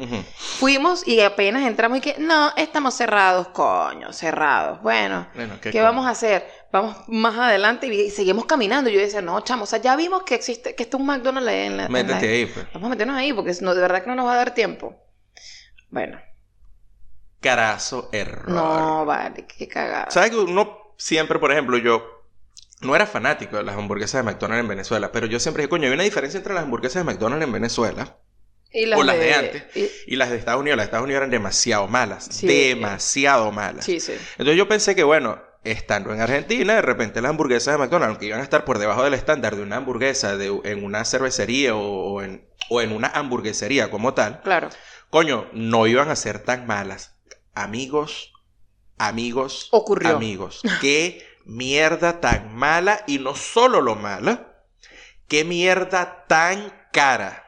Fuimos 0.58 1.06
y 1.06 1.20
apenas 1.20 1.66
entramos 1.66 1.98
y 1.98 2.00
que, 2.00 2.16
no, 2.18 2.52
estamos 2.56 2.94
cerrados, 2.94 3.48
coño, 3.48 4.12
cerrados. 4.12 4.82
Bueno, 4.82 5.29
Bueno, 5.35 5.54
¿qué, 5.60 5.70
¿qué 5.70 5.81
vamos 5.81 6.04
a 6.06 6.10
hacer? 6.10 6.46
Vamos 6.72 6.96
más 7.06 7.38
adelante 7.38 7.87
y 7.87 8.10
seguimos 8.10 8.44
caminando. 8.46 8.90
Yo 8.90 8.98
decía, 9.00 9.22
no, 9.22 9.40
chamo, 9.42 9.62
o 9.62 9.66
sea, 9.66 9.79
ya 9.81 9.94
vimos 9.94 10.24
que 10.24 10.35
existe, 10.35 10.74
que 10.74 10.83
está 10.83 10.96
un 10.96 11.06
McDonald's 11.06 11.48
en 11.50 11.56
la... 11.56 11.64
en 11.64 11.77
la- 11.77 11.88
Métete 11.88 12.29
ahí, 12.29 12.46
pues. 12.46 12.66
Vamos 12.74 12.88
a 12.88 12.90
meternos 12.90 13.16
ahí 13.16 13.33
porque 13.33 13.52
no, 13.60 13.74
de 13.74 13.81
verdad 13.81 14.02
que 14.02 14.08
no 14.08 14.16
nos 14.16 14.27
va 14.27 14.33
a 14.33 14.37
dar 14.37 14.52
tiempo. 14.52 14.96
Bueno, 15.90 16.20
Carazo 17.47 18.09
error. 18.13 18.49
no, 18.51 19.05
vale, 19.07 19.47
qué 19.47 19.69
cagada. 19.69 20.11
¿Sabes 20.11 20.31
que 20.31 20.37
uno 20.38 20.79
siempre, 20.97 21.38
por 21.38 21.53
ejemplo, 21.53 21.79
yo 21.79 22.05
no 22.81 22.94
era 22.94 23.07
fanático 23.07 23.57
de 23.57 23.63
las 23.63 23.77
hamburguesas 23.77 24.25
de 24.25 24.31
McDonald's 24.31 24.63
en 24.63 24.69
Venezuela, 24.69 25.13
pero 25.13 25.27
yo 25.27 25.40
siempre 25.40 25.63
dije, 25.63 25.71
coño, 25.71 25.88
hay 25.88 25.94
una 25.94 26.03
diferencia 26.03 26.38
entre 26.38 26.55
las 26.55 26.65
hamburguesas 26.65 27.05
de 27.05 27.13
McDonald's 27.13 27.44
en 27.47 27.53
Venezuela 27.53 28.17
Y 28.73 28.92
o 28.92 29.03
las 29.03 29.19
de, 29.19 29.35
antes. 29.35 29.65
y- 29.75 29.88
Y 30.13 30.17
las 30.17 30.31
de 30.31 30.37
Estados 30.37 30.61
Unidos, 30.61 30.77
las 30.77 30.85
de 30.85 30.88
Estados 30.88 31.05
Unidos 31.05 31.19
eran 31.21 31.31
demasiado 31.31 31.88
malas. 31.88 32.29
Sí. 32.31 32.47
demasiado 32.47 33.51
malas. 33.53 33.85
Sí, 33.85 34.01
sí. 34.01 34.13
Entonces 34.33 34.57
yo 34.57 34.69
pensé 34.69 34.94
que, 34.94 35.05
bueno, 35.05 35.40
estando 35.65 36.13
en 36.13 36.21
Argentina, 36.21 36.75
de 36.75 36.83
repente 36.83 37.21
las 37.21 37.31
hamburguesas 37.31 37.75
de 37.75 37.79
McDonald's, 37.79 38.11
aunque 38.11 38.27
iban 38.27 38.40
a 38.40 38.44
estar 38.44 38.65
por 38.65 38.79
debajo 38.79 39.03
del 39.05 39.15
estándar 39.15 39.57
de 39.57 39.63
una 39.63 39.77
hamburguesa 39.77 40.37
de, 40.37 40.61
en 40.65 40.85
una 40.85 41.05
cervecería 41.05 41.75
o, 41.75 41.81
o 41.81 42.23
en, 42.23 42.47
o 42.69 42.81
en 42.83 42.92
una 42.92 43.09
hamburguesería 43.09 43.90
como 43.90 44.13
tal, 44.15 44.42
Claro. 44.42 44.69
coño, 45.11 45.49
no 45.53 45.87
iban 45.87 46.11
a 46.11 46.17
ser 46.17 46.40
tan 46.40 46.67
malas. 46.67 47.15
Amigos, 47.57 48.33
amigos, 48.98 49.69
Ocurrió. 49.73 50.17
amigos. 50.17 50.61
Qué 50.83 51.27
mierda 51.46 52.21
tan 52.21 52.54
mala 52.54 53.02
y 53.07 53.19
no 53.19 53.35
solo 53.35 53.81
lo 53.81 53.94
mala, 53.96 54.63
qué 55.27 55.42
mierda 55.42 56.27
tan 56.29 56.71
cara. 56.92 57.42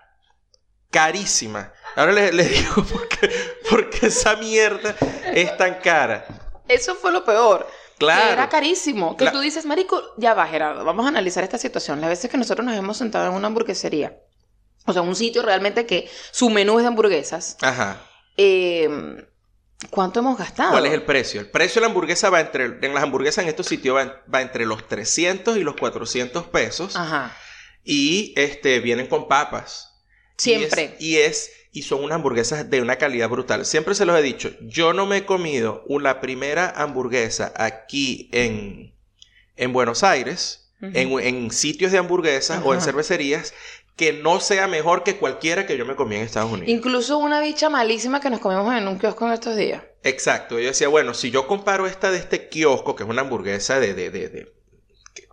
Carísima. 0.90 1.74
Ahora 1.94 2.12
les, 2.12 2.32
les 2.34 2.50
digo 2.50 2.74
por 2.90 3.06
qué, 3.08 3.30
por 3.68 3.90
qué 3.90 4.06
esa 4.06 4.36
mierda 4.36 4.96
es 5.26 5.54
tan 5.58 5.74
cara. 5.80 6.26
Eso 6.66 6.94
fue 6.94 7.12
lo 7.12 7.22
peor. 7.22 7.68
Claro. 7.98 8.22
Que 8.28 8.32
era 8.32 8.48
carísimo. 8.48 9.14
Que 9.14 9.30
tú 9.30 9.40
dices, 9.40 9.66
marico, 9.66 10.02
ya 10.16 10.32
va, 10.32 10.46
Gerardo, 10.46 10.84
vamos 10.86 11.04
a 11.04 11.08
analizar 11.08 11.44
esta 11.44 11.58
situación. 11.58 12.00
Las 12.00 12.08
veces 12.08 12.30
que 12.30 12.38
nosotros 12.38 12.64
nos 12.64 12.76
hemos 12.76 12.96
sentado 12.96 13.26
en 13.28 13.34
una 13.34 13.48
hamburguesería, 13.48 14.18
o 14.86 14.92
sea, 14.94 15.02
un 15.02 15.14
sitio 15.16 15.42
realmente 15.42 15.84
que 15.84 16.08
su 16.30 16.48
menú 16.48 16.78
es 16.78 16.84
de 16.84 16.88
hamburguesas, 16.88 17.58
Ajá. 17.60 18.00
eh, 18.38 18.88
¿cuánto 19.90 20.20
hemos 20.20 20.36
gastado? 20.38 20.72
¿Cuál 20.72 20.86
es 20.86 20.92
el 20.92 21.02
precio? 21.02 21.40
El 21.40 21.50
precio 21.50 21.80
de 21.80 21.86
la 21.86 21.86
hamburguesa 21.88 22.30
va 22.30 22.40
entre, 22.40 22.64
en 22.82 22.94
las 22.94 23.02
hamburguesas 23.02 23.44
en 23.44 23.48
estos 23.48 23.66
sitios 23.66 23.96
va, 23.96 24.22
va 24.32 24.42
entre 24.42 24.66
los 24.66 24.86
300 24.88 25.56
y 25.56 25.60
los 25.64 25.76
400 25.76 26.46
pesos. 26.48 26.96
Ajá. 26.96 27.36
Y 27.84 28.32
este, 28.36 28.80
vienen 28.80 29.06
con 29.06 29.28
papas. 29.28 30.02
Siempre. 30.36 30.96
Y 30.98 31.16
es, 31.16 31.20
y 31.20 31.48
es- 31.48 31.50
y 31.70 31.82
son 31.82 32.02
unas 32.02 32.16
hamburguesas 32.16 32.68
de 32.70 32.80
una 32.80 32.96
calidad 32.96 33.28
brutal. 33.28 33.64
Siempre 33.66 33.94
se 33.94 34.04
los 34.06 34.18
he 34.18 34.22
dicho, 34.22 34.50
yo 34.62 34.94
no 34.94 35.04
me 35.06 35.18
he 35.18 35.26
comido 35.26 35.84
la 36.00 36.20
primera 36.20 36.70
hamburguesa 36.74 37.52
aquí 37.56 38.28
en, 38.32 38.94
en 39.54 39.72
Buenos 39.74 40.02
Aires, 40.02 40.67
En, 40.80 41.18
en 41.18 41.50
sitios 41.50 41.90
de 41.92 41.98
hamburguesas 41.98 42.60
o 42.64 42.72
en 42.72 42.80
cervecerías, 42.80 43.52
que 43.96 44.12
no 44.12 44.38
sea 44.38 44.68
mejor 44.68 45.02
que 45.02 45.16
cualquiera 45.16 45.66
que 45.66 45.76
yo 45.76 45.84
me 45.84 45.96
comí 45.96 46.14
en 46.14 46.22
Estados 46.22 46.52
Unidos. 46.52 46.68
Incluso 46.68 47.18
una 47.18 47.40
bicha 47.40 47.68
malísima 47.68 48.20
que 48.20 48.30
nos 48.30 48.38
comimos 48.38 48.72
en 48.76 48.86
un 48.86 48.96
kiosco 48.98 49.26
en 49.26 49.32
estos 49.32 49.56
días. 49.56 49.82
Exacto, 50.04 50.58
yo 50.60 50.68
decía, 50.68 50.86
bueno, 50.86 51.14
si 51.14 51.32
yo 51.32 51.48
comparo 51.48 51.86
esta 51.88 52.12
de 52.12 52.18
este 52.18 52.48
kiosco, 52.48 52.94
que 52.94 53.02
es 53.02 53.08
una 53.08 53.22
hamburguesa 53.22 53.80
de, 53.80 53.94
de, 53.94 54.10
de, 54.10 54.28
de, 54.28 54.52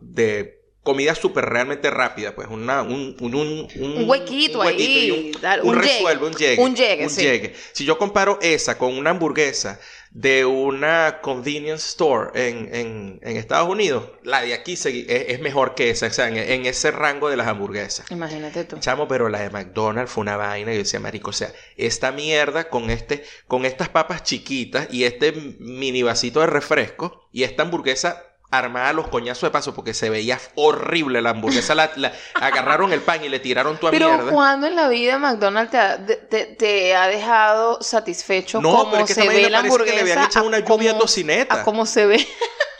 de 0.01 0.61
comida 0.81 1.13
súper 1.15 1.45
realmente 1.45 1.89
rápida, 1.91 2.33
pues 2.35 2.47
una, 2.49 2.81
un, 2.81 3.15
un, 3.19 3.35
un, 3.35 3.67
Un 3.75 4.09
huequito 4.09 4.61
ahí, 4.63 5.11
un, 5.11 5.67
un 5.67 5.69
un 5.69 5.81
llegue. 5.81 5.93
resuelve, 5.97 6.25
un 6.27 6.33
llegue. 6.33 6.61
Un 6.63 6.75
llegue, 6.75 7.09
sí. 7.09 7.21
llegue. 7.21 7.53
Si 7.73 7.85
yo 7.85 7.97
comparo 7.99 8.39
esa 8.41 8.77
con 8.77 8.95
una 8.97 9.11
hamburguesa 9.11 9.79
de 10.15 10.45
una 10.45 11.19
convenience 11.21 11.89
store 11.89 12.29
en, 12.35 12.73
en, 12.73 13.19
en 13.21 13.35
Estados 13.35 13.67
Unidos, 13.67 14.11
la 14.23 14.43
de 14.43 14.53
aquí 14.53 14.73
es, 14.73 14.85
es 14.85 15.41
mejor 15.41 15.75
que 15.75 15.89
esa, 15.89 16.07
o 16.07 16.09
sea, 16.09 16.29
en, 16.29 16.37
en 16.37 16.65
ese 16.65 16.89
rango 16.91 17.29
de 17.29 17.35
las 17.35 17.47
hamburguesas. 17.47 18.09
Imagínate 18.09 18.63
tú. 18.63 18.77
Chamo, 18.79 19.09
pero 19.09 19.27
la 19.27 19.41
de 19.41 19.49
McDonald's 19.49 20.09
fue 20.09 20.21
una 20.21 20.37
vaina. 20.37 20.71
Y 20.71 20.75
yo 20.75 20.83
decía, 20.83 21.01
marico, 21.01 21.31
o 21.31 21.33
sea, 21.33 21.51
esta 21.75 22.13
mierda 22.13 22.69
con 22.69 22.89
este, 22.89 23.25
con 23.47 23.65
estas 23.65 23.89
papas 23.89 24.23
chiquitas 24.23 24.87
y 24.89 25.03
este 25.03 25.33
mini 25.59 26.01
vasito 26.01 26.39
de 26.39 26.47
refresco 26.47 27.27
y 27.33 27.43
esta 27.43 27.63
hamburguesa 27.63 28.23
armada 28.57 28.93
los 28.93 29.07
coñazos 29.07 29.43
de 29.43 29.51
paso 29.51 29.73
porque 29.73 29.93
se 29.93 30.09
veía 30.09 30.39
horrible 30.55 31.21
la 31.21 31.31
hamburguesa. 31.31 31.75
La, 31.75 31.91
la- 31.95 32.13
agarraron 32.35 32.93
el 32.93 33.01
pan 33.01 33.23
y 33.23 33.29
le 33.29 33.39
tiraron 33.39 33.77
Pero 33.79 34.09
mierda. 34.09 34.31
¿cuándo 34.31 34.67
en 34.67 34.75
la 34.75 34.87
vida 34.87 35.17
McDonald's 35.17 35.71
te 35.71 35.77
ha, 35.77 36.05
te, 36.05 36.45
te- 36.45 36.95
ha 36.95 37.07
dejado 37.07 37.81
satisfecho 37.81 38.61
No, 38.61 38.71
cómo 38.71 38.91
pero 38.91 39.03
es 39.03 39.07
que 39.07 39.13
se 39.21 39.27
ve 39.27 39.49
la 39.49 39.59
parece 39.59 39.61
que 39.61 39.67
hamburguesa? 39.67 39.95
le 39.95 40.01
habían 40.01 40.23
echado 40.25 40.47
una 40.47 40.59
lluvia 40.59 40.91
cómo- 40.91 41.01
tocineta. 41.01 41.55
A 41.61 41.63
cómo 41.63 41.85
se 41.85 42.05
ve. 42.05 42.27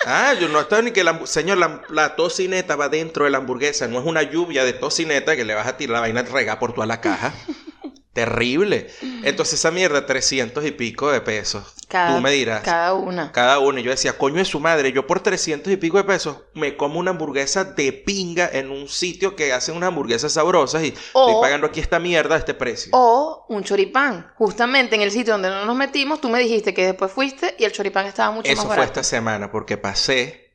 Ah, 0.05 0.34
yo 0.39 0.47
no 0.49 0.59
estaba 0.59 0.82
ni 0.84 0.91
que 0.91 1.03
la, 1.03 1.26
señor, 1.26 1.57
la, 1.57 1.82
la 1.89 2.15
tocineta 2.15 2.76
va 2.76 2.89
dentro 2.89 3.26
de 3.26 3.32
la 3.32 3.39
hamburguesa, 3.39 3.88
no 3.88 3.99
es 3.99 4.05
una 4.05 4.21
lluvia 4.23 4.63
de 4.63 4.73
tocineta 4.73 5.36
que 5.36 5.45
le 5.45 5.55
vas 5.55 5.67
a 5.67 5.78
tirar 5.78 5.93
la 5.95 5.99
vaina 6.01 6.21
rega 6.21 6.59
por 6.59 6.73
toda 6.73 6.86
la 6.88 7.01
caja. 7.01 7.34
Terrible. 8.16 8.88
Entonces 9.26 9.59
esa 9.59 9.72
mierda, 9.72 10.05
300 10.05 10.63
y 10.66 10.72
pico 10.72 11.11
de 11.11 11.20
pesos. 11.20 11.76
Cada, 11.89 12.16
Tú 12.16 12.22
me 12.22 12.32
dirás. 12.32 12.63
Cada 12.63 12.93
una. 12.93 13.34
Cada 13.34 13.59
uno. 13.59 13.78
Y 13.78 13.84
yo 13.84 13.91
decía, 13.91 14.18
coño 14.18 14.39
es 14.41 14.47
su 14.47 14.61
madre, 14.61 14.93
yo 14.93 15.05
por 15.05 15.20
300 15.20 15.72
y 15.74 15.76
pico 15.76 15.97
de 15.97 16.05
pesos 16.05 16.38
me 16.53 16.78
como 16.78 16.97
una 16.97 17.11
hamburguesa 17.11 17.66
de 17.66 17.91
pinga 17.91 18.49
en 18.53 18.72
un 18.72 18.88
sitio 18.88 19.36
que 19.36 19.51
hacen 19.51 19.76
unas 19.76 19.89
hamburguesas 19.89 20.32
sabrosas 20.32 20.82
y 20.86 20.93
O- 21.11 21.28
estoy 21.28 21.41
pagando 21.41 21.68
aquí 21.68 21.82
esta 21.82 21.99
mierda 21.99 22.36
a 22.36 22.38
este 22.38 22.53
precio. 22.53 22.89
O 22.93 23.45
un 23.49 23.66
choripán. 23.66 24.32
Justamente 24.38 24.95
en 24.95 25.01
el 25.01 25.11
sitio 25.11 25.34
donde 25.34 25.49
no 25.49 25.66
nos 25.66 25.76
metimos, 25.76 26.22
tú 26.22 26.30
me 26.30 26.39
dijiste 26.39 26.74
que 26.74 26.86
después 26.86 27.11
fuiste 27.11 27.53
y 27.59 27.66
el 27.66 27.74
choripán 27.74 28.05
estaba 28.05 28.32
mucho 28.32 28.47
Eso 28.49 28.55
más 28.61 28.66
fue 28.68 28.78
barato. 28.78 29.01
esta 29.01 29.03
semana 29.03 29.51
porque 29.51 29.76
pasé, 29.78 30.53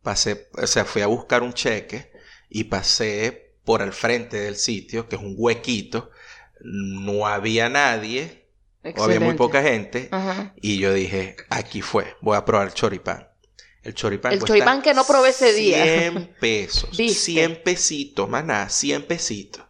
pasé, 0.00 0.48
o 0.56 0.66
sea, 0.68 0.84
fui 0.84 1.02
a 1.02 1.08
buscar 1.08 1.42
un 1.42 1.54
cheque 1.54 2.12
y 2.48 2.64
pasé 2.64 3.56
por 3.64 3.82
el 3.82 3.92
frente 3.92 4.36
del 4.38 4.54
sitio, 4.56 5.08
que 5.08 5.16
es 5.16 5.22
un 5.22 5.34
huequito, 5.36 6.10
no 6.64 7.26
había 7.26 7.68
nadie, 7.68 8.48
o 8.96 9.04
había 9.04 9.20
muy 9.20 9.34
poca 9.34 9.62
gente, 9.62 10.08
Ajá. 10.10 10.54
y 10.60 10.78
yo 10.78 10.92
dije, 10.92 11.36
aquí 11.50 11.80
fue, 11.82 12.16
voy 12.20 12.36
a 12.36 12.44
probar 12.44 12.66
el 12.68 12.74
choripán. 12.74 13.28
El 13.82 13.94
choripán 13.94 14.32
El 14.32 14.38
cuesta 14.38 14.54
choripán 14.54 14.80
que 14.82 14.94
no 14.94 15.04
probé 15.06 15.28
ese 15.28 15.52
día. 15.52 15.84
100 15.84 16.36
pesos. 16.40 16.96
¿Viste? 16.96 17.32
100 17.32 17.62
pesitos, 17.62 18.28
más 18.28 18.44
nada, 18.44 18.68
100 18.70 19.02
pesitos. 19.06 19.62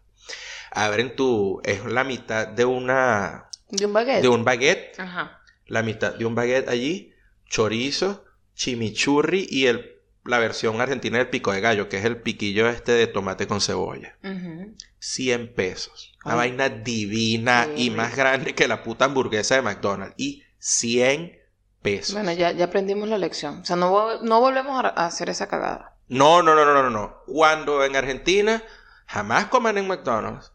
Abren 0.70 1.14
tu, 1.16 1.60
es 1.64 1.84
la 1.84 2.04
mitad 2.04 2.46
de 2.48 2.64
una, 2.64 3.48
De 3.70 3.86
un 3.86 3.92
baguette. 3.92 4.22
de 4.22 4.28
un 4.28 4.44
baguette 4.44 4.98
Ajá. 5.00 5.40
la 5.66 5.82
mitad 5.82 6.14
de 6.14 6.24
un 6.24 6.34
baguette 6.36 6.68
allí, 6.68 7.12
chorizo, 7.48 8.24
chimichurri 8.54 9.46
y 9.50 9.66
el, 9.66 9.93
la 10.24 10.38
versión 10.38 10.80
argentina 10.80 11.18
del 11.18 11.28
pico 11.28 11.52
de 11.52 11.60
gallo, 11.60 11.88
que 11.88 11.98
es 11.98 12.04
el 12.04 12.20
piquillo 12.22 12.68
este 12.68 12.92
de 12.92 13.06
tomate 13.06 13.46
con 13.46 13.60
cebolla. 13.60 14.16
Ujú. 14.22 14.74
100 14.98 15.54
pesos. 15.54 16.12
Una 16.24 16.34
vaina 16.36 16.68
divina 16.70 17.68
y 17.76 17.90
más 17.90 18.16
grande 18.16 18.54
que 18.54 18.66
la 18.66 18.82
puta 18.82 19.04
hamburguesa 19.04 19.56
de 19.56 19.62
McDonald's. 19.62 20.14
Y 20.16 20.42
100 20.58 21.38
pesos. 21.82 22.14
Bueno, 22.14 22.32
ya, 22.32 22.52
ya 22.52 22.64
aprendimos 22.64 23.08
la 23.08 23.18
lección. 23.18 23.60
O 23.60 23.64
sea, 23.64 23.76
no, 23.76 24.22
no 24.22 24.40
volvemos 24.40 24.82
a, 24.82 24.88
a 24.88 25.06
hacer 25.06 25.28
esa 25.28 25.46
cagada. 25.46 25.96
No, 26.08 26.42
no, 26.42 26.54
no, 26.54 26.64
no, 26.64 26.82
no, 26.82 26.90
no. 26.90 27.16
Cuando 27.26 27.84
en 27.84 27.96
Argentina 27.96 28.62
jamás 29.06 29.46
coman 29.46 29.76
en 29.76 29.86
McDonald's, 29.86 30.52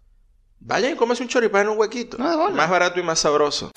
vayan 0.60 0.94
y 0.94 0.96
comerse 0.96 1.22
un 1.24 1.30
choripán 1.30 1.64
en 1.64 1.70
un 1.70 1.78
huequito. 1.78 2.18
No, 2.18 2.50
más 2.50 2.70
barato 2.70 3.00
y 3.00 3.04
más 3.04 3.20
sabroso. 3.20 3.72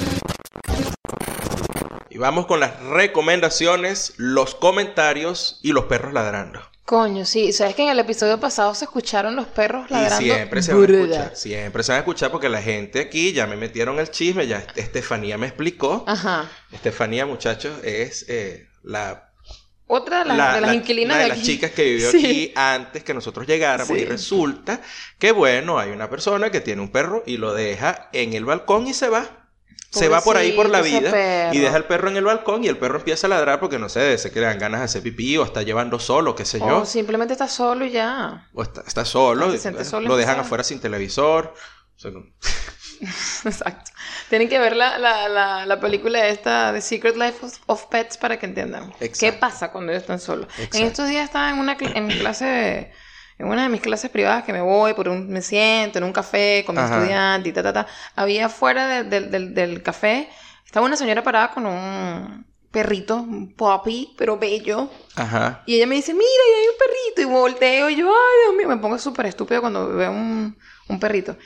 Y 2.14 2.18
vamos 2.18 2.44
con 2.46 2.60
las 2.60 2.78
recomendaciones, 2.82 4.12
los 4.18 4.54
comentarios 4.54 5.58
y 5.62 5.72
los 5.72 5.84
perros 5.86 6.12
ladrando. 6.12 6.60
Coño, 6.84 7.24
sí. 7.24 7.52
¿Sabes 7.54 7.74
que 7.74 7.84
en 7.84 7.88
el 7.88 7.98
episodio 8.00 8.38
pasado 8.38 8.74
se 8.74 8.84
escucharon 8.84 9.34
los 9.34 9.46
perros 9.46 9.90
ladrando? 9.90 10.20
Y 10.26 10.30
siempre 10.30 10.62
se 10.62 10.74
van 10.74 10.82
a 10.82 10.92
escuchar. 10.94 11.36
Siempre 11.36 11.82
se 11.82 11.92
van 11.92 11.96
a 11.96 12.00
escuchar 12.00 12.30
porque 12.30 12.48
la 12.50 12.60
gente 12.60 13.00
aquí 13.00 13.32
ya 13.32 13.46
me 13.46 13.56
metieron 13.56 13.98
el 13.98 14.10
chisme, 14.10 14.46
ya 14.46 14.66
Estefanía 14.76 15.38
me 15.38 15.46
explicó. 15.46 16.04
Ajá. 16.06 16.50
Estefanía, 16.70 17.24
muchachos, 17.24 17.72
es 17.82 18.26
eh, 18.28 18.66
la 18.82 19.30
Otra 19.86 20.18
de 20.18 20.24
las, 20.26 20.36
la- 20.36 20.54
de 20.56 20.60
las 20.60 20.70
la- 20.70 20.76
inquilinas 20.76 21.14
una 21.14 21.16
de 21.18 21.22
de 21.22 21.28
las 21.30 21.38
aquí. 21.38 21.46
chicas 21.46 21.70
que 21.70 21.84
vivió 21.84 22.10
Sí. 22.10 22.18
aquí 22.26 22.52
antes 22.56 23.04
que 23.04 23.14
nosotros 23.14 23.46
llegáramos 23.46 23.96
Sí. 23.96 24.02
y 24.02 24.04
resulta 24.04 24.82
que 25.18 25.32
bueno, 25.32 25.78
hay 25.78 25.90
una 25.92 26.10
persona 26.10 26.50
que 26.50 26.60
tiene 26.60 26.82
un 26.82 26.90
perro 26.90 27.22
y 27.26 27.38
lo 27.38 27.54
deja 27.54 28.10
en 28.12 28.34
el 28.34 28.44
balcón 28.44 28.86
y 28.86 28.92
se 28.92 29.08
va. 29.08 29.41
Se 29.90 30.08
va 30.08 30.20
por 30.22 30.36
ahí 30.36 30.52
por 30.52 30.70
la 30.70 30.80
vida 30.80 31.52
y 31.52 31.58
deja 31.58 31.76
el 31.76 31.84
perro 31.84 32.08
en 32.08 32.16
el 32.16 32.24
balcón 32.24 32.64
y 32.64 32.68
el 32.68 32.78
perro 32.78 32.98
empieza 32.98 33.26
a 33.26 33.30
ladrar 33.30 33.60
porque 33.60 33.78
no 33.78 33.88
sé, 33.88 34.16
se 34.18 34.30
que 34.30 34.40
le 34.40 34.46
dan 34.46 34.58
ganas 34.58 34.80
de 34.80 34.84
hacer 34.86 35.02
pipí 35.02 35.36
o 35.36 35.44
está 35.44 35.62
llevando 35.62 35.98
solo, 35.98 36.34
qué 36.34 36.44
sé 36.44 36.58
yo. 36.58 36.78
O 36.80 36.86
simplemente 36.86 37.32
está 37.34 37.48
solo 37.48 37.84
y 37.84 37.90
ya. 37.90 38.48
O 38.54 38.62
está, 38.62 38.82
está 38.86 39.04
solo, 39.04 39.50
Se 39.56 39.84
solo 39.84 40.08
lo 40.08 40.16
dejan 40.16 40.40
afuera 40.40 40.64
sin 40.64 40.80
televisor. 40.80 41.54
O 41.96 41.98
sea, 41.98 42.10
no- 42.10 42.24
Exacto. 43.44 43.90
Tienen 44.28 44.48
que 44.48 44.58
ver 44.58 44.76
la, 44.76 44.96
la, 44.98 45.28
la, 45.28 45.66
la 45.66 45.80
película 45.80 46.26
esta 46.28 46.72
de 46.72 46.80
Secret 46.80 47.16
Life 47.16 47.38
of, 47.66 47.84
Pets 47.86 48.16
para 48.16 48.38
que 48.38 48.46
entiendan 48.46 48.92
qué 48.98 49.04
Exacto. 49.06 49.40
pasa 49.40 49.72
cuando 49.72 49.92
ellos 49.92 50.02
están 50.02 50.20
solos. 50.20 50.46
Exacto. 50.56 50.76
En 50.78 50.84
estos 50.84 51.08
días 51.08 51.24
estaba 51.24 51.50
en 51.50 51.58
una 51.58 51.76
cl- 51.76 51.92
en 51.96 52.08
clase, 52.08 52.92
en 53.42 53.48
una 53.48 53.64
de 53.64 53.68
mis 53.68 53.80
clases 53.80 54.10
privadas 54.10 54.44
que 54.44 54.52
me 54.52 54.60
voy, 54.60 54.94
por 54.94 55.08
un, 55.08 55.28
me 55.28 55.42
siento 55.42 55.98
en 55.98 56.04
un 56.04 56.12
café 56.12 56.62
con 56.64 56.76
mi 56.76 56.80
Ajá. 56.80 56.96
estudiante 56.98 57.48
y 57.48 57.52
ta, 57.52 57.62
ta, 57.62 57.72
ta. 57.72 57.86
Había 58.14 58.48
fuera 58.48 58.86
de- 58.86 59.04
del- 59.04 59.30
del, 59.30 59.54
del 59.54 59.82
café, 59.82 60.28
estaba 60.64 60.86
una 60.86 60.96
señora 60.96 61.22
parada 61.22 61.50
con 61.50 61.66
un 61.66 62.46
perrito, 62.70 63.16
un 63.16 63.52
puppy, 63.54 64.14
pero 64.16 64.38
bello. 64.38 64.88
Ajá. 65.16 65.62
Y 65.66 65.74
ella 65.76 65.86
me 65.86 65.96
dice, 65.96 66.14
mira, 66.14 66.24
y 66.24 66.60
hay 66.60 66.68
un 66.68 66.78
perrito. 66.78 67.20
Y 67.20 67.24
volteo 67.40 67.90
y 67.90 67.96
yo, 67.96 68.08
ay, 68.08 68.38
Dios 68.46 68.56
mío, 68.56 68.68
me 68.68 68.80
pongo 68.80 68.98
súper 68.98 69.26
estúpido 69.26 69.60
cuando 69.60 69.88
veo 69.88 70.10
un, 70.10 70.56
un 70.88 71.00
perrito. 71.00 71.36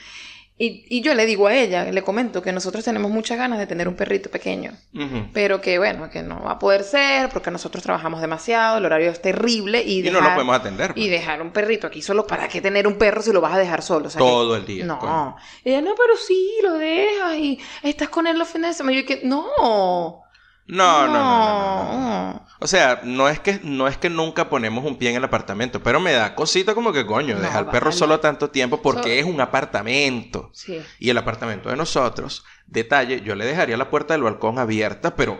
Y, 0.59 0.85
y 0.89 1.01
yo 1.01 1.13
le 1.13 1.27
digo 1.27 1.45
a 1.45 1.53
ella, 1.53 1.83
le 1.91 2.01
comento 2.01 2.41
que 2.41 2.51
nosotros 2.51 2.83
tenemos 2.83 3.11
muchas 3.11 3.37
ganas 3.37 3.59
de 3.59 3.67
tener 3.67 3.87
un 3.87 3.95
perrito 3.95 4.31
pequeño. 4.31 4.71
Ujú. 4.95 5.27
Pero 5.31 5.61
que 5.61 5.77
bueno, 5.77 6.09
que 6.09 6.23
no 6.23 6.41
va 6.41 6.53
a 6.53 6.59
poder 6.59 6.83
ser 6.83 7.29
porque 7.29 7.51
nosotros 7.51 7.83
trabajamos 7.83 8.21
demasiado, 8.21 8.79
el 8.79 8.85
horario 8.85 9.11
es 9.11 9.21
terrible 9.21 9.83
y, 9.83 9.99
Y 10.07 10.09
no 10.09 10.19
lo 10.19 10.33
podemos 10.33 10.55
atender, 10.55 10.93
pues. 10.95 11.05
Y 11.05 11.09
dejar 11.09 11.43
un 11.43 11.51
perrito 11.51 11.85
aquí 11.85 12.01
solo, 12.01 12.25
¿para 12.25 12.47
qué 12.47 12.59
tener 12.59 12.87
un 12.87 12.97
perro 12.97 13.21
si 13.21 13.31
lo 13.31 13.39
vas 13.39 13.53
a 13.53 13.59
dejar 13.59 13.83
solo? 13.83 14.07
O 14.07 14.09
sea, 14.09 14.17
Todo 14.19 14.53
que- 14.53 14.59
el 14.61 14.65
día, 14.65 14.85
No. 14.85 14.97
coño. 14.97 15.35
Ella, 15.63 15.81
no, 15.81 15.93
pero 15.95 16.15
sí, 16.17 16.49
lo 16.63 16.73
dejas 16.73 17.37
y 17.37 17.59
estás 17.83 18.09
con 18.09 18.25
él 18.25 18.39
los 18.39 18.47
fines 18.47 18.71
de 18.71 18.73
semana. 18.73 18.97
Yo 18.99 19.05
que, 19.05 19.21
no. 19.23 20.23
No, 20.67 21.07
no, 21.07 21.13
no, 21.13 21.93
no, 21.93 22.31
no. 22.33 22.47
O 22.59 22.67
sea, 22.67 23.01
no 23.03 23.29
es 23.29 23.39
que 23.39 23.59
no 23.63 23.87
es 23.87 23.97
que 23.97 24.09
nunca 24.09 24.49
ponemos 24.49 24.83
un 24.83 24.97
pie 24.97 25.11
en 25.11 25.15
el 25.15 25.23
apartamento, 25.23 25.81
pero 25.81 25.99
me 25.99 26.11
da 26.11 26.33
cosita 26.33 26.73
como 26.73 26.91
que 26.91 27.05
coño, 27.05 27.35
No, 27.35 27.41
dejar 27.41 27.65
al 27.65 27.71
perro 27.71 27.91
solo 27.91 28.19
tanto 28.19 28.49
tiempo 28.49 28.81
porque 28.81 29.19
es 29.19 29.25
un 29.25 29.39
apartamento. 29.39 30.49
Sí. 30.53 30.81
Y 30.99 31.09
el 31.09 31.17
apartamento 31.17 31.69
de 31.69 31.75
nosotros, 31.75 32.43
detalle, 32.65 33.21
yo 33.21 33.35
le 33.35 33.45
dejaría 33.45 33.77
la 33.77 33.89
puerta 33.89 34.13
del 34.13 34.23
balcón 34.23 34.57
abierta, 34.57 35.15
pero 35.15 35.39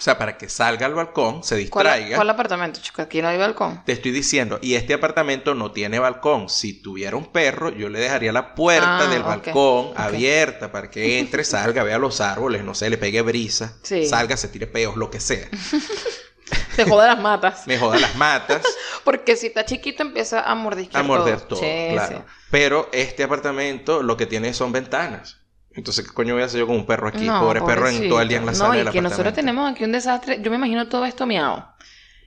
o 0.00 0.02
sea, 0.02 0.16
para 0.16 0.38
que 0.38 0.48
salga 0.48 0.86
al 0.86 0.94
balcón, 0.94 1.44
se 1.44 1.56
¿Cuál, 1.68 1.84
distraiga. 1.86 2.16
cuál 2.16 2.30
apartamento, 2.30 2.80
chico? 2.80 3.02
Aquí 3.02 3.20
no 3.20 3.28
hay 3.28 3.36
balcón. 3.36 3.82
Te 3.84 3.92
estoy 3.92 4.12
diciendo, 4.12 4.58
y 4.62 4.72
este 4.74 4.94
apartamento 4.94 5.54
no 5.54 5.72
tiene 5.72 5.98
balcón. 5.98 6.48
Si 6.48 6.72
tuviera 6.72 7.16
un 7.18 7.26
perro, 7.26 7.68
yo 7.68 7.90
le 7.90 7.98
dejaría 8.00 8.32
la 8.32 8.54
puerta 8.54 9.00
Ah, 9.00 9.06
del 9.10 9.22
balcón 9.22 9.92
abierta 9.94 10.72
para 10.72 10.88
que 10.90 11.18
entre, 11.18 11.44
salga, 11.44 11.82
vea 11.82 11.98
los 11.98 12.22
árboles, 12.22 12.64
no 12.64 12.74
sé, 12.74 12.88
le 12.88 12.96
pegue 12.96 13.20
brisa, 13.20 13.76
Sí. 13.82 14.06
salga, 14.06 14.38
se 14.38 14.48
tire 14.48 14.66
peos, 14.66 14.96
lo 14.96 15.10
que 15.10 15.20
sea. 15.20 15.46
Te 16.76 16.84
joda 16.84 17.06
las 17.08 17.20
matas. 17.20 17.62
Me 17.66 17.78
joda 17.78 17.98
las 17.98 18.16
matas, 18.16 18.62
Porque 19.04 19.36
si 19.36 19.48
está 19.48 19.66
chiquito 19.66 20.02
empieza 20.02 20.40
a 20.40 20.54
mordisquear 20.54 21.04
a 21.04 21.06
morder 21.06 21.40
todo, 21.42 21.60
claro. 21.60 22.18
sí. 22.18 22.32
Pero 22.50 22.88
este 22.92 23.22
apartamento 23.22 24.02
lo 24.02 24.16
que 24.16 24.24
tiene 24.26 24.54
son 24.54 24.72
ventanas. 24.72 25.39
Entonces, 25.80 26.06
¿qué 26.06 26.12
coño 26.14 26.34
voy 26.34 26.42
a 26.42 26.46
hacer 26.46 26.60
yo 26.60 26.66
con 26.66 26.76
un 26.76 26.86
perro 26.86 27.08
aquí? 27.08 27.24
No, 27.26 27.40
Pobre 27.40 27.60
perro 27.62 27.88
en 27.88 28.08
todo 28.08 28.20
el 28.20 28.28
día 28.28 28.38
en 28.38 28.46
la 28.46 28.52
no, 28.52 28.58
sala 28.58 28.76
y 28.76 28.78
del 28.78 28.90
que 28.90 29.00
nosotros 29.02 29.34
tenemos 29.34 29.70
aquí 29.70 29.84
un 29.84 29.92
desastre. 29.92 30.40
Yo 30.42 30.50
me 30.50 30.56
imagino 30.56 30.88
todo 30.88 31.04
esto 31.04 31.26
miado. 31.26 31.66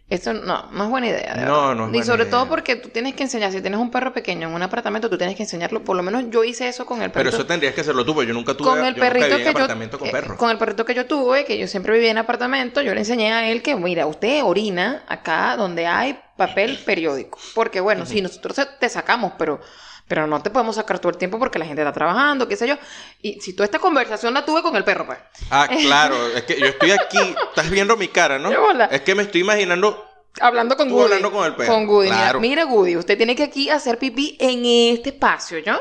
Esto 0.10 0.34
no, 0.34 0.70
no 0.72 0.84
es 0.84 0.90
buena 0.90 1.08
idea. 1.08 1.34
de 1.36 1.46
No, 1.46 1.74
no 1.74 1.90
es 1.90 1.94
Y 1.94 2.04
sobre 2.04 2.24
idea. 2.24 2.32
todo 2.32 2.48
porque 2.50 2.76
tú 2.76 2.90
tienes 2.90 3.16
que 3.16 3.24
enseñar, 3.24 3.52
si 3.52 3.62
tienes 3.62 3.80
un 3.80 3.90
perro 3.90 4.14
pequeño 4.14 4.48
en 4.50 4.54
un 4.54 4.62
apartamento, 4.62 5.10
tú 5.10 5.18
tienes 5.18 5.36
que 5.36 5.44
enseñarlo. 5.44 5.84
Por 5.84 5.96
lo 5.96 6.04
menos 6.04 6.26
yo 6.30 6.44
hice 6.44 6.68
eso 6.68 6.86
con 6.86 7.02
el 7.02 7.12
Pero 7.12 7.14
perrito. 7.14 7.38
eso 7.38 7.46
tendrías 7.46 7.74
que 7.74 7.82
hacerlo 7.82 8.06
tú, 8.06 8.14
porque 8.14 8.28
yo 8.28 8.34
nunca 8.34 8.54
tuve 8.54 8.68
con 8.70 8.86
el 8.86 8.96
yo 8.96 9.04
nunca 9.04 9.10
perrito 9.10 9.38
viví 9.38 9.42
en 9.42 9.48
que 9.48 9.54
yo 9.58 9.66
apartamento 9.66 9.98
con 10.00 10.08
eh, 10.10 10.12
perro. 10.12 10.38
con 10.38 10.50
el 10.52 10.58
perrito 10.58 10.86
que 10.86 10.94
yo 10.94 11.06
tuve 11.08 11.46
que 11.46 11.58
yo 11.58 11.68
siempre 11.68 11.94
vivía 11.94 12.12
en 12.12 12.18
apartamento 12.18 12.82
yo 12.82 12.94
le 12.94 13.00
enseñé 13.00 13.34
a 13.34 13.50
él 13.50 13.62
que 13.62 13.76
mira 13.76 14.06
usted 14.06 14.44
orina 14.44 15.04
acá 15.08 15.56
donde 15.58 15.86
hay 15.88 16.20
papel 16.38 16.78
periódico 16.86 17.40
porque 17.56 17.80
bueno 17.80 18.06
sí 18.06 18.22
nosotros 18.22 18.56
te 18.80 18.90
sacamos 18.90 19.34
pero 19.38 19.62
pero 20.08 20.28
no 20.28 20.42
te 20.42 20.50
podemos 20.50 20.76
sacar 20.76 21.00
todo 21.00 21.10
el 21.12 21.18
tiempo 21.18 21.40
porque 21.40 21.58
la 21.60 21.66
gente 21.66 21.82
está 21.82 21.94
trabajando 21.94 22.48
qué 22.48 22.56
sé 22.56 22.68
yo 22.68 22.76
y 23.22 23.40
si 23.42 23.54
tú 23.54 23.64
esta 23.64 23.80
conversación 23.80 24.34
la 24.34 24.46
tuve 24.46 24.62
con 24.62 24.76
el 24.76 24.84
perro 24.84 25.06
pues 25.06 25.20
Ah, 25.50 25.68
claro, 25.82 26.28
es 26.36 26.44
que 26.44 26.60
yo 26.60 26.66
estoy 26.68 26.92
aquí, 26.92 27.36
estás 27.50 27.70
viendo 27.70 27.96
mi 27.98 28.08
cara, 28.10 28.38
¿no? 28.40 28.52
Es 28.92 29.02
que 29.02 29.16
me 29.16 29.24
estoy 29.24 29.42
imaginando 29.42 30.06
hablando 30.42 30.76
con 30.76 30.88
Tú 30.90 30.96
Goody 30.96 31.06
hablando 31.06 31.32
con 31.32 31.46
el 31.46 31.56
perro, 31.56 31.74
con 31.74 31.86
Goody 31.88 32.08
Mira- 32.10 32.18
claro. 32.22 32.40
mira, 32.40 32.64
Goody 32.64 32.98
usted 32.98 33.18
tiene 33.18 33.36
que 33.36 33.44
aquí 33.44 33.70
hacer 33.70 33.98
pipí 34.00 34.36
en 34.40 34.66
este 34.96 35.10
espacio 35.10 35.60
¿yo? 35.60 35.80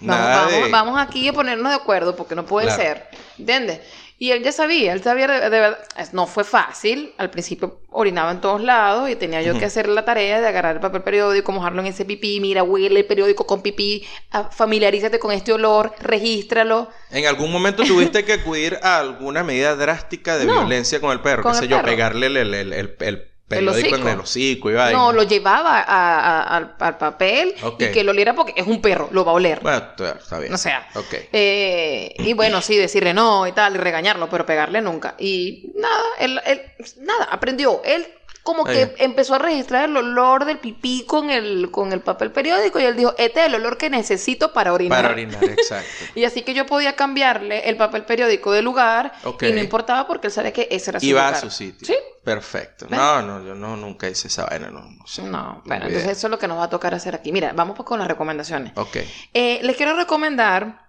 Vamos, 0.00 0.26
vamos, 0.26 0.52
de- 0.52 0.70
vamos 0.70 1.00
aquí 1.00 1.26
a 1.28 1.32
ponernos 1.32 1.70
de 1.70 1.76
acuerdo 1.76 2.14
porque 2.14 2.36
no 2.36 2.46
puede 2.46 2.68
Claro. 2.68 2.82
ser. 2.82 3.08
¿Entiendes? 3.36 3.80
Y 4.20 4.32
él 4.32 4.42
ya 4.42 4.50
sabía, 4.50 4.92
él 4.94 5.02
sabía 5.02 5.28
de, 5.28 5.40
de 5.40 5.48
verdad. 5.48 5.78
No 6.12 6.26
fue 6.26 6.42
fácil. 6.42 7.14
Al 7.18 7.30
principio 7.30 7.82
orinaba 7.90 8.32
en 8.32 8.40
todos 8.40 8.60
lados 8.60 9.08
y 9.08 9.14
tenía 9.14 9.42
yo 9.42 9.56
que 9.56 9.64
hacer 9.64 9.88
la 9.88 10.04
tarea 10.04 10.40
de 10.40 10.46
agarrar 10.48 10.74
el 10.74 10.80
papel 10.80 11.02
periódico, 11.02 11.52
mojarlo 11.52 11.80
en 11.82 11.86
ese 11.86 12.04
pipí. 12.04 12.40
Mira, 12.40 12.64
huele 12.64 12.98
el 12.98 13.06
periódico 13.06 13.46
con 13.46 13.62
pipí. 13.62 14.04
ah, 14.32 14.50
Familiarízate 14.50 15.20
con 15.20 15.30
este 15.30 15.52
olor, 15.52 15.92
regístralo. 16.00 16.88
En 17.12 17.26
algún 17.26 17.52
momento 17.52 17.84
tuviste 17.84 18.24
que 18.24 18.32
acudir 18.32 18.78
a 18.82 18.98
alguna 18.98 19.44
medida 19.44 19.76
drástica 19.76 20.36
de 20.36 20.46
No. 20.46 20.52
violencia 20.62 21.00
con 21.00 21.12
el 21.12 21.20
perro, 21.20 21.44
Con 21.44 21.52
qué 21.52 21.58
el 21.58 21.64
sé 21.64 21.68
yo, 21.68 21.80
pegarle 21.82 22.26
el, 22.26 22.36
el- 22.38 22.54
el- 22.54 22.96
el- 22.98 23.28
el 23.50 23.64
periódico 23.64 23.88
en 23.96 24.02
hocico. 24.02 24.08
el 24.10 24.20
hocico 24.20 24.70
y 24.70 24.74
vaina. 24.74 24.98
No, 24.98 25.12
lo 25.12 25.22
llevaba 25.22 25.78
a- 25.80 25.82
a- 26.18 26.56
al, 26.56 26.74
al 26.78 26.98
papel 26.98 27.54
y 27.78 27.86
que 27.92 28.04
lo 28.04 28.10
oliera 28.10 28.34
porque 28.34 28.52
es 28.56 28.66
un 28.66 28.80
perro, 28.82 29.08
lo 29.12 29.24
va 29.24 29.32
a 29.32 29.34
oler. 29.36 29.60
Bueno, 29.60 29.82
está 29.98 30.38
bien. 30.38 30.52
O 30.52 30.58
sea. 30.58 30.86
Eh, 31.32 32.14
y 32.18 32.32
bueno, 32.34 32.60
sí, 32.60 32.76
decirle 32.76 33.14
no 33.14 33.46
y 33.46 33.52
tal, 33.52 33.74
y 33.74 33.78
regañarlo, 33.78 34.28
pero 34.28 34.44
pegarle 34.44 34.80
nunca. 34.82 35.14
Y 35.18 35.72
nada, 35.76 36.02
él, 36.18 36.40
él- 36.46 36.62
nada, 37.00 37.24
aprendió. 37.30 37.80
Él 37.84 38.06
como 38.48 38.64
que 38.64 38.94
empezó 38.96 39.34
a 39.34 39.38
registrar 39.38 39.90
el 39.90 39.94
olor 39.94 40.46
del 40.46 40.58
pipí 40.58 41.04
con 41.06 41.28
el, 41.28 41.70
con 41.70 41.92
el 41.92 42.00
papel 42.00 42.32
periódico 42.32 42.80
y 42.80 42.84
él 42.84 42.96
dijo, 42.96 43.12
este 43.18 43.40
es 43.40 43.46
el 43.48 43.56
olor 43.56 43.76
que 43.76 43.90
necesito 43.90 44.54
para 44.54 44.72
orinar. 44.72 45.02
Para 45.02 45.12
orinar, 45.12 45.44
exacto. 45.44 45.86
Y 46.14 46.24
así 46.24 46.40
que 46.40 46.54
yo 46.54 46.64
podía 46.64 46.96
cambiarle 46.96 47.68
el 47.68 47.76
papel 47.76 48.06
periódico 48.06 48.50
de 48.50 48.62
lugar 48.62 49.12
y 49.42 49.52
no 49.52 49.60
importaba 49.60 50.06
porque 50.06 50.28
él 50.28 50.32
sabía 50.32 50.54
que 50.54 50.66
ese 50.70 50.92
era 50.92 50.98
su 50.98 51.04
Iba 51.04 51.26
a 51.26 51.30
lugar. 51.32 51.42
su 51.42 51.50
sitio. 51.50 51.86
Sí. 51.86 51.94
Perfecto. 52.24 52.86
No, 52.88 53.20
no, 53.20 53.44
yo 53.44 53.54
no, 53.54 53.76
nunca 53.76 54.08
hice 54.08 54.28
esa 54.28 54.46
vaina, 54.46 54.70
no, 54.70 54.80
no 54.80 55.06
sé. 55.06 55.24
No, 55.24 55.62
bueno, 55.66 55.84
entonces 55.84 56.10
eso 56.12 56.26
es 56.28 56.30
lo 56.30 56.38
que 56.38 56.48
nos 56.48 56.56
va 56.56 56.64
a 56.64 56.70
tocar 56.70 56.94
hacer 56.94 57.14
aquí. 57.14 57.30
Mira, 57.30 57.52
vamos 57.52 57.76
con 57.84 57.98
las 57.98 58.08
recomendaciones. 58.08 58.72
Ok. 58.76 58.96
Eh, 59.34 59.60
les 59.62 59.76
quiero 59.76 59.94
recomendar 59.94 60.88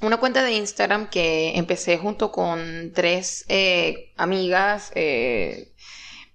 una 0.00 0.18
cuenta 0.18 0.42
de 0.42 0.52
Instagram 0.52 1.08
que 1.08 1.56
empecé 1.56 1.98
junto 1.98 2.30
con 2.30 2.92
tres 2.94 3.44
eh, 3.48 4.12
amigas 4.16 4.92
eh, 4.94 5.72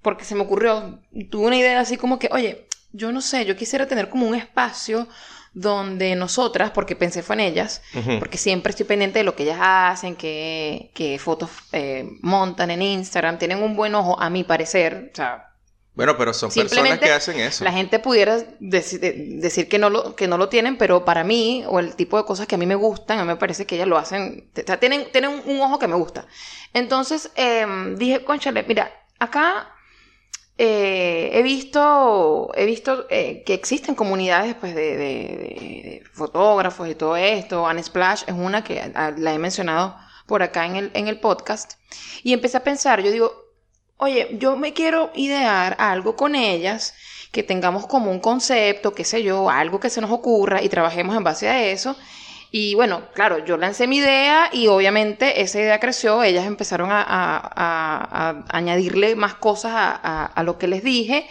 porque 0.01 0.25
se 0.25 0.35
me 0.35 0.41
ocurrió, 0.41 0.99
tuve 1.29 1.47
una 1.47 1.57
idea 1.57 1.79
así 1.79 1.97
como 1.97 2.17
que, 2.19 2.29
oye, 2.31 2.67
yo 2.93 3.11
no 3.11 3.21
sé, 3.21 3.45
yo 3.45 3.55
quisiera 3.55 3.87
tener 3.87 4.09
como 4.09 4.27
un 4.27 4.35
espacio 4.35 5.07
donde 5.53 6.15
nosotras, 6.15 6.71
porque 6.71 6.95
pensé 6.95 7.23
fue 7.23 7.35
en 7.35 7.41
ellas, 7.41 7.81
porque 8.19 8.37
siempre 8.37 8.69
estoy 8.71 8.85
pendiente 8.85 9.19
de 9.19 9.25
lo 9.25 9.35
que 9.35 9.43
ellas 9.43 9.59
hacen, 9.61 10.15
qué, 10.15 10.91
qué 10.93 11.19
fotos 11.19 11.49
eh, 11.73 12.09
montan 12.21 12.71
en 12.71 12.81
Instagram, 12.81 13.37
tienen 13.37 13.61
un 13.61 13.75
buen 13.75 13.93
ojo 13.95 14.19
a 14.19 14.29
mi 14.29 14.43
parecer, 14.45 15.09
o 15.11 15.15
sea, 15.15 15.49
Bueno, 15.93 16.17
pero 16.17 16.33
son 16.33 16.49
personas 16.53 16.99
que 16.99 17.11
hacen 17.11 17.37
eso. 17.39 17.65
la 17.65 17.73
gente 17.73 17.99
pudiera 17.99 18.37
deci- 18.61 18.97
de- 18.99 19.11
decir 19.41 19.67
que 19.67 19.77
no, 19.77 19.89
lo, 19.89 20.15
que 20.15 20.29
no 20.29 20.37
lo 20.37 20.47
tienen, 20.47 20.77
pero 20.77 21.03
para 21.03 21.25
mí, 21.25 21.65
o 21.67 21.79
el 21.79 21.95
tipo 21.97 22.15
de 22.17 22.23
cosas 22.23 22.47
que 22.47 22.55
a 22.55 22.57
mí 22.57 22.65
me 22.65 22.75
gustan, 22.75 23.19
a 23.19 23.23
mí 23.23 23.27
me 23.27 23.35
parece 23.35 23.65
que 23.65 23.75
ellas 23.75 23.87
lo 23.89 23.97
hacen, 23.97 24.49
o 24.57 24.61
sea, 24.65 24.79
tienen, 24.79 25.11
tienen 25.11 25.31
un, 25.31 25.41
un 25.57 25.61
ojo 25.61 25.79
que 25.79 25.87
me 25.89 25.95
gusta. 25.95 26.27
Entonces, 26.73 27.29
em, 27.35 27.97
dije, 27.97 28.23
conchale, 28.23 28.63
mira, 28.63 28.89
acá 29.19 29.67
eh, 30.63 31.31
he 31.33 31.41
visto, 31.41 32.51
he 32.55 32.65
visto 32.65 33.05
eh, 33.09 33.43
que 33.45 33.53
existen 33.53 33.95
comunidades 33.95 34.53
pues, 34.55 34.75
de, 34.75 34.95
de- 34.97 35.81
de- 35.85 36.03
fotógrafos 36.13 36.87
y 36.89 36.95
todo 36.95 37.15
esto. 37.17 37.63
Unsplash 37.63 38.23
es 38.27 38.33
una 38.35 38.63
que 38.63 38.75
la 39.17 39.33
he 39.33 39.39
mencionado 39.39 39.95
por 40.27 40.43
acá 40.43 40.65
en 40.65 40.75
el, 40.75 40.91
en 40.93 41.07
el 41.07 41.19
podcast. 41.19 41.73
Y 42.23 42.33
empecé 42.33 42.57
a 42.57 42.63
pensar, 42.63 43.01
yo 43.01 43.11
digo, 43.11 43.31
oye, 43.97 44.37
yo 44.39 44.55
me 44.55 44.73
quiero 44.73 45.11
idear 45.15 45.75
algo 45.79 46.15
con 46.15 46.35
ellas, 46.35 46.93
que 47.31 47.43
tengamos 47.43 47.87
como 47.87 48.11
un 48.11 48.19
concepto, 48.19 48.93
qué 48.93 49.03
sé 49.05 49.23
yo, 49.23 49.49
algo 49.49 49.79
que 49.79 49.89
se 49.89 50.01
nos 50.01 50.11
ocurra 50.11 50.61
y 50.61 50.69
trabajemos 50.69 51.15
en 51.15 51.23
base 51.23 51.47
a 51.49 51.63
eso. 51.71 51.95
Y 52.53 52.75
bueno, 52.75 53.03
claro, 53.13 53.45
yo 53.45 53.55
lancé 53.55 53.87
mi 53.87 53.97
idea 53.97 54.49
y 54.51 54.67
obviamente 54.67 55.41
esa 55.41 55.59
idea 55.59 55.79
creció, 55.79 56.21
ellas 56.21 56.45
empezaron 56.45 56.89
a, 56.91 58.43
añadirle 58.49 59.15
más 59.15 59.35
cosas 59.35 59.71
a, 59.73 60.43
lo 60.43 60.57
que 60.57 60.67
les 60.67 60.83
dije 60.83 61.27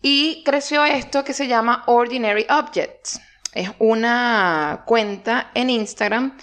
y 0.00 0.42
creció 0.44 0.86
esto 0.86 1.24
que 1.24 1.34
se 1.34 1.46
llama 1.46 1.84
Ordinary 1.86 2.46
Objects. 2.48 3.20
Es 3.52 3.70
una 3.78 4.84
cuenta 4.86 5.50
en 5.52 5.68
Instagram, 5.68 6.38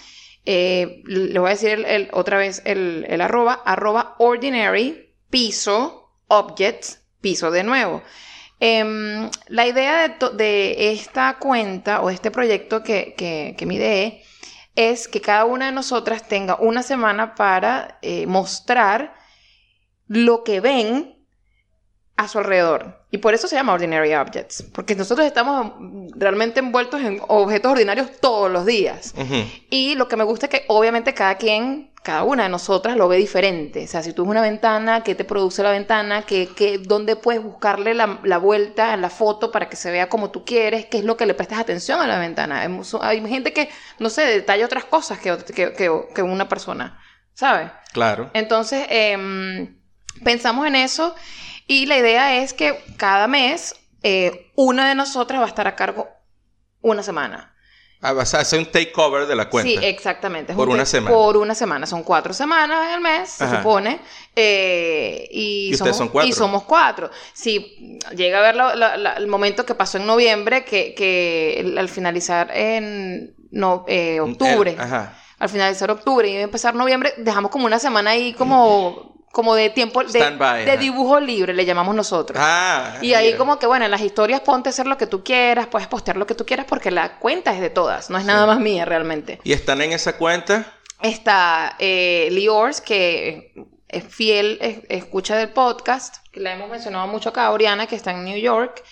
eh, 0.46 1.02
le 1.06 1.38
voy 1.40 1.48
a 1.48 1.54
decir 1.54 1.84
el- 1.84 2.08
otra 2.12 2.38
vez 2.38 2.62
el, 2.64 3.06
el 3.08 3.20
arroba, 3.20 3.62
arroba 3.64 4.14
ordinary 4.18 5.12
piso 5.28 6.12
objects, 6.28 7.00
piso 7.20 7.50
de 7.50 7.64
nuevo. 7.64 8.02
Em, 8.66 9.30
la 9.48 9.66
idea 9.66 10.08
de, 10.08 10.92
esta 10.92 11.36
cuenta 11.38 12.00
o 12.00 12.08
este 12.08 12.30
proyecto 12.30 12.82
que, 12.82 13.14
que, 13.14 13.54
que 13.58 13.66
me 13.66 13.74
ideé 13.74 14.22
es 14.74 15.06
que 15.06 15.20
cada 15.20 15.44
una 15.44 15.66
de 15.66 15.72
nosotras 15.72 16.26
tenga 16.26 16.56
una 16.56 16.82
semana 16.82 17.34
para 17.34 17.98
eh, 18.00 18.26
mostrar 18.26 19.14
lo 20.06 20.44
que 20.44 20.60
ven 20.60 21.26
a 22.16 22.26
su 22.26 22.38
alrededor. 22.38 23.06
Y 23.10 23.18
por 23.18 23.34
eso 23.34 23.48
se 23.48 23.56
llama 23.56 23.74
Ordinary 23.74 24.14
Objects, 24.14 24.62
porque 24.72 24.94
nosotros 24.94 25.26
estamos 25.26 25.72
realmente 26.16 26.60
envueltos 26.60 27.02
en 27.02 27.20
objetos 27.28 27.72
ordinarios 27.72 28.18
todos 28.18 28.50
los 28.50 28.64
días. 28.64 29.14
Y 29.68 29.94
lo 29.96 30.08
que 30.08 30.16
me 30.16 30.24
gusta 30.24 30.46
es 30.46 30.50
que 30.50 30.64
obviamente 30.68 31.12
cada 31.12 31.36
quien, 31.36 31.92
cada 32.04 32.22
una 32.22 32.44
de 32.44 32.48
nosotras 32.50 32.96
lo 32.96 33.08
ve 33.08 33.16
diferente. 33.16 33.84
O 33.84 33.88
sea, 33.88 34.02
si 34.02 34.12
tú 34.12 34.22
ves 34.22 34.30
una 34.30 34.42
ventana, 34.42 35.02
¿qué 35.02 35.14
te 35.16 35.24
produce 35.24 35.62
la 35.62 35.70
ventana? 35.72 36.22
¿Qué, 36.22 36.48
qué, 36.54 36.78
¿Dónde 36.78 37.16
puedes 37.16 37.42
buscarle 37.42 37.94
la, 37.94 38.20
la 38.22 38.38
vuelta 38.38 38.94
en 38.94 39.00
la 39.00 39.10
foto 39.10 39.50
para 39.50 39.68
que 39.68 39.76
se 39.76 39.90
vea 39.90 40.08
como 40.08 40.30
tú 40.30 40.44
quieres? 40.44 40.86
¿Qué 40.86 40.98
es 40.98 41.04
lo 41.04 41.16
que 41.16 41.26
le 41.26 41.34
prestas 41.34 41.58
atención 41.58 42.00
a 42.00 42.06
la 42.06 42.18
ventana? 42.18 42.60
Hay, 43.00 43.26
gente 43.26 43.52
que, 43.52 43.70
no 43.98 44.10
sé, 44.10 44.26
detalla 44.26 44.66
otras 44.66 44.84
cosas 44.84 45.18
que, 45.18 45.36
que- 45.54 45.72
que 46.14 46.22
una 46.22 46.48
persona, 46.48 47.00
¿sabes? 47.32 47.70
Claro. 47.92 48.30
Entonces, 48.34 48.86
em, 48.90 49.80
pensamos 50.22 50.66
en 50.66 50.76
eso 50.76 51.14
y 51.66 51.86
la 51.86 51.96
idea 51.96 52.36
es 52.36 52.52
que 52.52 52.78
cada 52.98 53.26
mes 53.26 53.74
eh, 54.02 54.52
una 54.54 54.86
de 54.90 54.94
nosotras 54.94 55.40
va 55.40 55.46
a 55.46 55.48
estar 55.48 55.66
a 55.66 55.74
cargo 55.74 56.08
una 56.82 57.02
semana. 57.02 57.53
Ah, 58.06 58.20
hacer 58.20 58.58
un 58.58 58.66
takeover 58.66 59.26
de 59.26 59.34
la 59.34 59.48
cuenta. 59.48 59.68
Sí, 59.70 59.78
exactamente. 59.86 60.52
es 60.52 60.56
Por 60.56 60.68
un 60.68 60.74
una 60.74 60.84
semana. 60.84 61.16
Por 61.16 61.36
una 61.38 61.54
semana. 61.54 61.86
Son 61.86 62.02
cuatro 62.02 62.34
semanas 62.34 62.92
al 62.94 63.00
mes, 63.00 63.30
se 63.30 63.48
supone. 63.48 64.00
Eh, 64.36 65.28
y, 65.32 65.68
¿Y 65.70 65.74
ustedes 65.74 65.96
somos, 65.96 65.96
son 65.96 66.08
cuatro? 66.08 66.28
Y 66.28 66.32
somos 66.32 66.62
cuatro. 66.64 67.10
Si 67.32 67.98
llega 68.14 68.38
a 68.38 68.42
ver 68.42 68.56
la- 68.56 68.74
la- 68.74 68.96
la- 68.96 69.12
el 69.14 69.26
momento 69.26 69.64
que 69.64 69.74
pasó 69.74 69.98
en 69.98 70.06
noviembre, 70.06 70.64
que, 70.64 70.94
que 70.94 71.60
el- 71.60 71.78
al 71.78 71.88
finalizar 71.88 72.50
en 72.54 73.34
no, 73.50 73.84
eh, 73.88 74.20
octubre, 74.20 74.72
El- 74.72 74.80
ajá. 74.80 75.16
al 75.38 75.48
finalizar 75.48 75.90
octubre 75.90 76.28
y 76.28 76.36
empezar 76.36 76.74
noviembre, 76.74 77.14
dejamos 77.18 77.50
como 77.50 77.66
una 77.66 77.78
semana 77.78 78.10
ahí 78.10 78.32
como, 78.34 79.13
como 79.34 79.54
de 79.54 79.68
tiempo, 79.68 80.02
de, 80.02 80.08
Stand-by, 80.18 80.64
de 80.64 80.78
dibujo 80.78 81.20
libre, 81.20 81.52
le 81.52 81.66
llamamos 81.66 81.94
nosotros. 81.94 82.38
Ah, 82.40 82.94
Y 83.02 83.12
ahí 83.12 83.34
como 83.34 83.58
que, 83.58 83.66
bueno, 83.66 83.84
en 83.84 83.90
las 83.90 84.00
historias 84.00 84.40
ponte 84.40 84.68
a 84.68 84.70
hacer 84.70 84.86
lo 84.86 84.96
que 84.96 85.06
tú 85.06 85.22
quieras, 85.22 85.66
puedes 85.66 85.88
postear 85.88 86.16
lo 86.16 86.26
que 86.26 86.34
tú 86.34 86.46
quieras 86.46 86.64
porque 86.68 86.90
la 86.90 87.18
cuenta 87.18 87.52
es 87.52 87.60
de 87.60 87.68
todas, 87.68 88.08
no 88.08 88.16
es 88.16 88.24
nada 88.24 88.46
más 88.46 88.60
mía 88.60 88.84
realmente. 88.86 89.40
Y 89.44 89.52
están 89.52 89.82
en 89.82 89.92
esa 89.92 90.16
cuenta. 90.16 90.72
Está 91.02 91.76
eh, 91.80 92.28
Liors, 92.30 92.80
que 92.80 93.52
es 93.88 94.04
fiel 94.04 94.56
es- 94.62 94.78
escucha 94.88 95.36
del 95.36 95.50
podcast, 95.50 96.16
que 96.32 96.40
la 96.40 96.54
hemos 96.54 96.70
mencionado 96.70 97.06
mucho 97.08 97.28
acá, 97.28 97.50
Oriana, 97.50 97.86
que 97.86 97.96
está 97.96 98.12
en 98.12 98.24
New 98.24 98.38
York. 98.38 98.82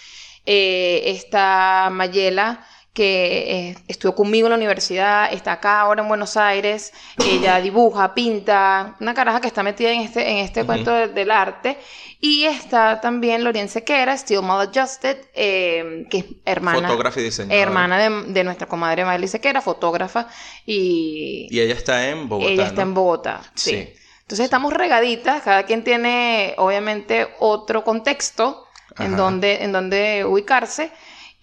Eh, 0.45 1.03
está 1.07 1.88
Mayela, 1.93 2.66
que 2.93 3.70
eh, 3.70 3.76
estudió 3.88 4.14
conmigo 4.14 4.47
en 4.49 4.51
la 4.51 4.57
universidad, 4.57 5.32
está 5.32 5.53
acá 5.53 5.80
ahora 5.80 6.03
en 6.03 6.09
Buenos 6.09 6.36
Aires. 6.36 6.93
Ella 7.24 7.57
dibuja, 7.62 8.12
pinta, 8.14 8.97
una 9.01 9.14
caraja 9.14 9.40
que 9.40 9.47
está 9.47 9.62
metida 9.62 9.90
en 9.93 10.03
este, 10.03 10.30
en 10.30 10.36
este 10.38 10.64
cuento 10.66 10.90
de- 10.93 11.09
del 11.09 11.30
arte. 11.30 11.78
Y 12.20 12.45
está 12.45 13.01
también 13.01 13.43
Lorien 13.45 13.68
Sequera, 13.68 14.16
Still 14.16 14.43
Maladjusted, 14.43 15.16
eh, 15.34 16.07
que 16.11 16.18
es 16.18 16.24
hermana. 16.45 16.86
Fotógrafa 16.88 17.18
y 17.20 17.24
diseñadora. 17.24 17.61
Hermana 17.62 17.99
de, 17.99 18.32
de 18.32 18.45
nuestra 18.45 18.66
comadre 18.68 19.05
Miley 19.05 19.26
Sequera, 19.26 19.61
fotógrafa, 19.61 20.28
y, 20.66 21.49
Y 21.51 21.61
ella 21.61 21.74
está 21.74 22.09
en 22.11 22.28
Bogotá. 22.28 22.51
ella 22.53 22.66
está 22.66 22.82
en 22.82 22.95
Bogotá. 22.95 23.40
Sí. 23.55 23.70
Sí. 23.70 23.93
Entonces 24.20 24.45
estamos 24.45 24.72
regaditas, 24.72 25.43
cada 25.43 25.64
quien 25.64 25.82
tiene 25.82 26.55
obviamente 26.59 27.28
otro 27.40 27.84
contexto 27.84 28.66
en 28.99 29.16
donde, 29.16 29.64
en 29.64 29.72
donde 29.72 30.24
ubicarse. 30.24 30.90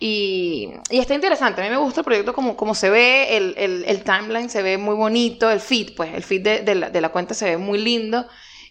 Y, 0.01 0.69
y 0.89 0.99
está 0.99 1.13
interesante, 1.13 1.61
a 1.61 1.65
mí 1.65 1.69
me 1.69 1.77
gusta 1.77 1.99
el 2.01 2.05
proyecto 2.05 2.33
como, 2.33 2.55
como 2.55 2.73
se 2.73 2.89
ve, 2.89 3.35
el, 3.35 3.53
el- 3.57 3.83
el 3.85 4.03
timeline 4.03 4.49
se 4.49 4.61
ve 4.61 4.77
muy 4.77 4.95
bonito, 4.95 5.51
el 5.51 5.59
feed, 5.59 5.93
pues 5.95 6.13
el 6.13 6.23
feed 6.23 6.41
de, 6.41 6.59
de 6.61 6.75
la, 6.75 6.89
de 6.89 7.01
la 7.01 7.09
cuenta 7.09 7.33
se 7.33 7.45
ve 7.45 7.57
muy 7.57 7.79
lindo 7.79 8.25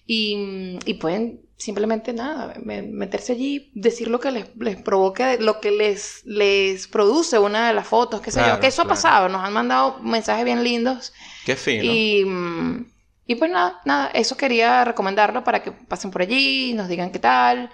y, 0.07 0.79
y 0.87 0.95
pueden 0.95 1.41
simplemente 1.59 2.15
nada, 2.15 2.55
me- 2.63 2.81
meterse 2.83 3.33
allí, 3.33 3.71
decir 3.75 4.09
lo 4.09 4.21
que 4.21 4.31
les, 4.31 4.47
les 4.57 4.77
provoque, 4.81 5.37
lo 5.39 5.61
que 5.61 5.71
les, 5.71 6.23
les 6.25 6.87
produce 6.89 7.39
una 7.39 7.69
de 7.69 7.75
las 7.75 7.87
fotos, 7.87 8.23
qué 8.23 8.31
sé 8.31 8.39
Claro, 8.39 8.55
yo, 8.57 8.61
que 8.63 8.69
eso 8.69 8.83
claro. 8.85 8.91
ha 8.91 8.95
pasado, 8.95 9.29
nos 9.29 9.45
han 9.45 9.53
mandado 9.53 9.99
mensajes 10.03 10.45
bien 10.47 10.65
lindos 10.65 11.13
Qué 11.45 11.57
fino. 11.57 11.93
y, 11.93 12.25
y 13.27 13.35
pues 13.35 13.51
nada, 13.51 13.81
nada, 13.85 14.11
eso 14.15 14.37
quería 14.37 14.85
recomendarlo 14.85 15.45
para 15.45 15.63
que 15.63 15.73
pasen 15.73 16.11
por 16.11 16.23
allí, 16.23 16.73
nos 16.75 16.89
digan 16.89 17.11
qué 17.13 17.19
tal 17.19 17.71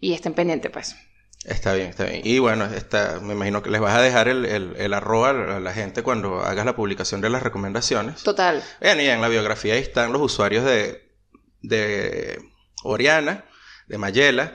y 0.00 0.12
estén 0.12 0.34
pendientes 0.34 0.70
pues. 0.70 0.96
Está 1.44 1.72
bien, 1.74 1.88
está 1.88 2.04
bien. 2.04 2.20
Y 2.24 2.38
bueno, 2.38 2.66
está, 2.66 3.18
me 3.20 3.32
imagino 3.32 3.62
que 3.62 3.70
les 3.70 3.80
vas 3.80 3.96
a 3.96 4.02
dejar 4.02 4.28
el, 4.28 4.44
el, 4.44 4.74
el 4.76 4.92
arroba 4.92 5.30
a 5.30 5.60
la 5.60 5.72
gente 5.72 6.02
cuando 6.02 6.40
hagas 6.42 6.66
la 6.66 6.76
publicación 6.76 7.20
de 7.22 7.30
las 7.30 7.42
recomendaciones. 7.42 8.22
Total. 8.22 8.62
Bien, 8.80 9.00
y 9.00 9.06
en 9.06 9.22
la 9.22 9.28
biografía 9.28 9.74
ahí 9.74 9.80
están 9.80 10.12
los 10.12 10.20
usuarios 10.20 10.64
de, 10.64 11.10
de 11.62 12.38
Oriana, 12.84 13.44
de 13.86 13.98
Mayela 13.98 14.54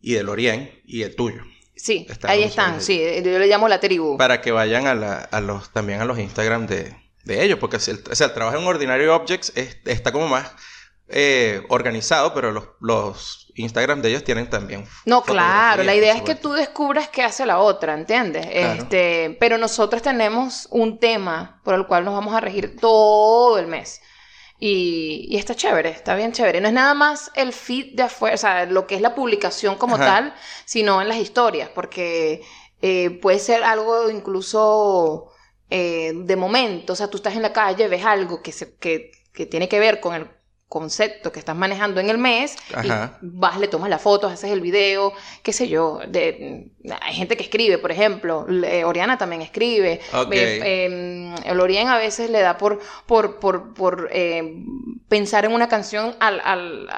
y 0.00 0.14
de 0.14 0.22
Lorien 0.22 0.80
y 0.84 1.02
el 1.02 1.16
tuyo. 1.16 1.42
Sí, 1.74 2.06
Están 2.08 2.30
ahí 2.32 2.42
están, 2.42 2.80
sí, 2.82 2.98
yo 2.98 3.38
le 3.38 3.46
llamo 3.46 3.68
la 3.68 3.80
tribu. 3.80 4.16
Para 4.18 4.40
que 4.40 4.50
vayan 4.50 4.86
a, 4.86 4.94
la, 4.94 5.16
a 5.18 5.40
los, 5.40 5.72
también 5.72 6.00
a 6.00 6.04
los 6.04 6.18
Instagram 6.18 6.66
de, 6.66 6.94
de 7.24 7.44
ellos, 7.44 7.58
porque 7.60 7.76
el, 7.86 8.02
o 8.10 8.14
sea, 8.14 8.26
el 8.26 8.34
trabajo 8.34 8.58
en 8.58 8.66
Ordinary 8.66 9.06
Objects 9.06 9.52
es- 9.54 9.78
está 9.84 10.10
como 10.12 10.28
más 10.28 10.50
eh, 11.08 11.62
organizado, 11.68 12.34
pero 12.34 12.50
los, 12.50 12.64
los 12.80 13.47
Instagram 13.58 14.00
de 14.02 14.10
ellos 14.10 14.24
tienen 14.24 14.48
también. 14.48 14.84
No, 15.04 15.22
claro, 15.22 15.82
la 15.82 15.94
idea 15.94 16.14
es 16.14 16.22
que 16.22 16.34
tú 16.34 16.52
descubras 16.52 17.08
qué 17.08 17.22
hace 17.22 17.44
la 17.44 17.58
otra, 17.58 17.94
¿entiendes? 17.94 18.46
Claro. 18.46 18.82
Este, 18.82 19.36
pero 19.40 19.58
nosotros 19.58 20.02
tenemos 20.02 20.68
un 20.70 20.98
tema 20.98 21.60
por 21.64 21.74
el 21.74 21.86
cual 21.86 22.04
nos 22.04 22.14
vamos 22.14 22.34
a 22.34 22.40
regir 22.40 22.76
todo 22.76 23.58
el 23.58 23.66
mes. 23.66 24.00
Y, 24.60 25.26
y 25.30 25.36
está 25.36 25.54
chévere, 25.54 25.90
está 25.90 26.14
bien 26.16 26.32
chévere. 26.32 26.60
No 26.60 26.68
es 26.68 26.74
nada 26.74 26.94
más 26.94 27.30
el 27.34 27.52
feed 27.52 27.94
de 27.94 28.04
afuera, 28.04 28.34
o 28.34 28.38
sea, 28.38 28.66
lo 28.66 28.86
que 28.86 28.96
es 28.96 29.00
la 29.00 29.14
publicación 29.14 29.76
como 29.76 29.96
Ajá. 29.96 30.04
tal, 30.04 30.34
sino 30.64 31.00
en 31.00 31.08
las 31.08 31.18
historias, 31.18 31.68
porque 31.68 32.42
eh, 32.82 33.10
puede 33.22 33.38
ser 33.38 33.62
algo 33.62 34.10
incluso 34.10 35.30
eh, 35.70 36.12
de 36.14 36.36
momento. 36.36 36.92
O 36.92 36.96
sea, 36.96 37.08
tú 37.08 37.18
estás 37.18 37.36
en 37.36 37.42
la 37.42 37.52
calle, 37.52 37.86
ves 37.88 38.04
algo 38.04 38.42
que, 38.42 38.52
se, 38.52 38.74
que, 38.76 39.12
que 39.32 39.46
tiene 39.46 39.68
que 39.68 39.78
ver 39.78 40.00
con 40.00 40.14
el 40.14 40.28
concepto 40.68 41.32
que 41.32 41.38
estás 41.38 41.56
manejando 41.56 41.98
en 42.00 42.10
el 42.10 42.18
mes 42.18 42.54
Ajá. 42.74 43.18
y 43.22 43.26
vas, 43.26 43.58
le 43.58 43.68
tomas 43.68 43.88
las 43.88 44.02
fotos, 44.02 44.30
haces 44.32 44.50
el 44.50 44.60
video, 44.60 45.14
qué 45.42 45.52
sé 45.52 45.66
yo. 45.68 46.00
De, 46.06 46.70
hay 47.00 47.14
gente 47.14 47.36
que 47.38 47.42
escribe, 47.44 47.78
por 47.78 47.90
ejemplo, 47.90 48.44
le- 48.48 48.84
Oriana 48.84 49.16
también 49.16 49.40
escribe. 49.40 50.00
Ok. 50.12 50.32
Eh, 50.32 50.60
eh, 50.62 51.34
el 51.46 51.60
Orien 51.60 51.88
a 51.88 51.96
veces 51.96 52.28
le 52.30 52.40
da 52.40 52.58
por, 52.58 52.80
por, 53.06 53.38
por, 53.40 53.72
por 53.72 54.10
eh, 54.12 54.62
pensar 55.08 55.46
en 55.46 55.52
una 55.54 55.68
canción 55.68 56.14
al, 56.20 56.40
al- 56.44 56.88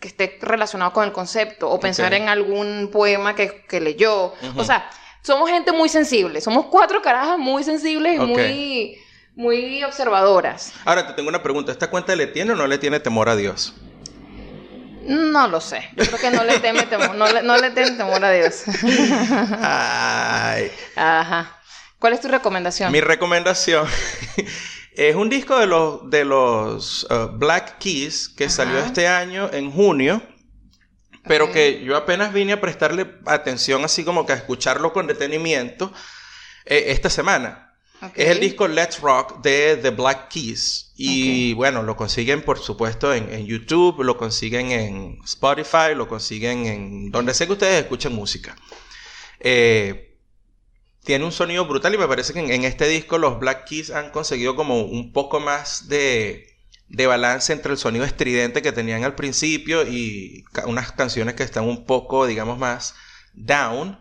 que 0.00 0.08
esté 0.08 0.38
relacionado 0.40 0.92
con 0.92 1.04
el 1.04 1.12
concepto 1.12 1.68
o 1.68 1.78
pensar 1.80 2.14
en 2.14 2.28
algún 2.28 2.88
poema 2.92 3.34
que, 3.34 3.64
que 3.68 3.80
leyó. 3.80 4.32
O 4.56 4.64
sea, 4.64 4.88
somos 5.22 5.50
gente 5.50 5.72
muy 5.72 5.88
sensible, 5.88 6.40
somos 6.40 6.66
cuatro 6.66 7.02
carajas 7.02 7.36
muy 7.38 7.62
sensibles 7.64 8.14
y 8.14 8.18
muy, 8.20 8.96
muy 9.38 9.84
observadoras. 9.84 10.72
Ahora 10.84 11.06
te 11.06 11.12
tengo 11.12 11.28
una 11.28 11.40
pregunta. 11.40 11.70
¿Esta 11.70 11.88
cuenta 11.88 12.14
le 12.16 12.26
tiene 12.26 12.52
o 12.52 12.56
no 12.56 12.66
le 12.66 12.76
tiene 12.76 12.98
temor 12.98 13.28
a 13.28 13.36
Dios? 13.36 13.72
No 15.06 15.46
lo 15.46 15.60
sé. 15.60 15.88
Yo 15.96 16.04
creo 16.06 16.18
que 16.18 16.30
no 16.32 16.42
le 16.42 16.58
teme 16.58 16.82
temor, 16.82 17.14
no 17.14 17.32
le, 17.32 17.44
no 17.44 17.56
le 17.56 17.70
teme 17.70 17.92
temor 17.92 18.22
a 18.24 18.32
Dios. 18.32 18.64
Ay. 19.62 20.72
Ajá. 20.96 21.56
¿Cuál 22.00 22.14
es 22.14 22.20
tu 22.20 22.26
recomendación? 22.26 22.90
Mi 22.90 23.00
recomendación 23.00 23.86
es 24.96 25.14
un 25.14 25.28
disco 25.28 25.56
de 25.56 25.68
los, 25.68 26.10
de 26.10 26.24
los 26.24 27.04
uh, 27.04 27.28
Black 27.38 27.78
Keys 27.78 28.28
que 28.28 28.46
Ajá. 28.46 28.52
salió 28.52 28.78
este 28.80 29.06
año 29.06 29.50
en 29.52 29.70
junio, 29.70 30.20
pero 31.28 31.52
que 31.52 31.84
yo 31.84 31.96
apenas 31.96 32.32
vine 32.32 32.54
a 32.54 32.60
prestarle 32.60 33.06
atención 33.24 33.84
así 33.84 34.04
como 34.04 34.26
que 34.26 34.32
a 34.32 34.36
escucharlo 34.36 34.92
con 34.92 35.06
detenimiento 35.06 35.92
eh, 36.64 36.86
esta 36.88 37.08
semana. 37.08 37.67
Es 38.14 38.28
el 38.28 38.40
disco 38.40 38.68
Let's 38.68 39.00
Rock 39.00 39.40
de 39.42 39.76
The 39.76 39.90
Black 39.90 40.28
Keys. 40.28 40.92
Y 40.96 41.52
bueno, 41.54 41.82
lo 41.82 41.96
consiguen 41.96 42.42
por 42.42 42.58
supuesto 42.58 43.12
en, 43.14 43.32
en 43.32 43.46
YouTube, 43.46 44.02
lo 44.02 44.16
consiguen 44.16 44.72
en 44.72 45.18
Spotify, 45.24 45.94
lo 45.96 46.08
consiguen 46.08 46.66
en 46.66 47.10
donde 47.10 47.34
sea 47.34 47.46
que 47.46 47.52
ustedes 47.54 47.82
escuchen 47.82 48.12
música. 48.14 48.56
Eh, 49.40 50.16
tiene 51.04 51.24
un 51.24 51.32
sonido 51.32 51.64
brutal 51.66 51.94
y 51.94 51.98
me 51.98 52.08
parece 52.08 52.32
que 52.32 52.40
en, 52.40 52.50
en 52.50 52.64
este 52.64 52.86
disco 52.88 53.18
los 53.18 53.38
Black 53.38 53.64
Keys 53.66 53.90
han 53.90 54.10
conseguido 54.10 54.56
como 54.56 54.82
un 54.82 55.12
poco 55.12 55.40
más 55.40 55.88
de, 55.88 56.46
de 56.88 57.06
balance 57.06 57.52
entre 57.52 57.72
el 57.72 57.78
sonido 57.78 58.04
estridente 58.04 58.62
que 58.62 58.72
tenían 58.72 59.04
al 59.04 59.14
principio 59.14 59.82
y 59.86 60.44
ca- 60.52 60.66
unas 60.66 60.92
canciones 60.92 61.34
que 61.34 61.44
están 61.44 61.64
un 61.64 61.84
poco, 61.86 62.26
digamos, 62.26 62.58
más 62.58 62.94
down. 63.32 63.98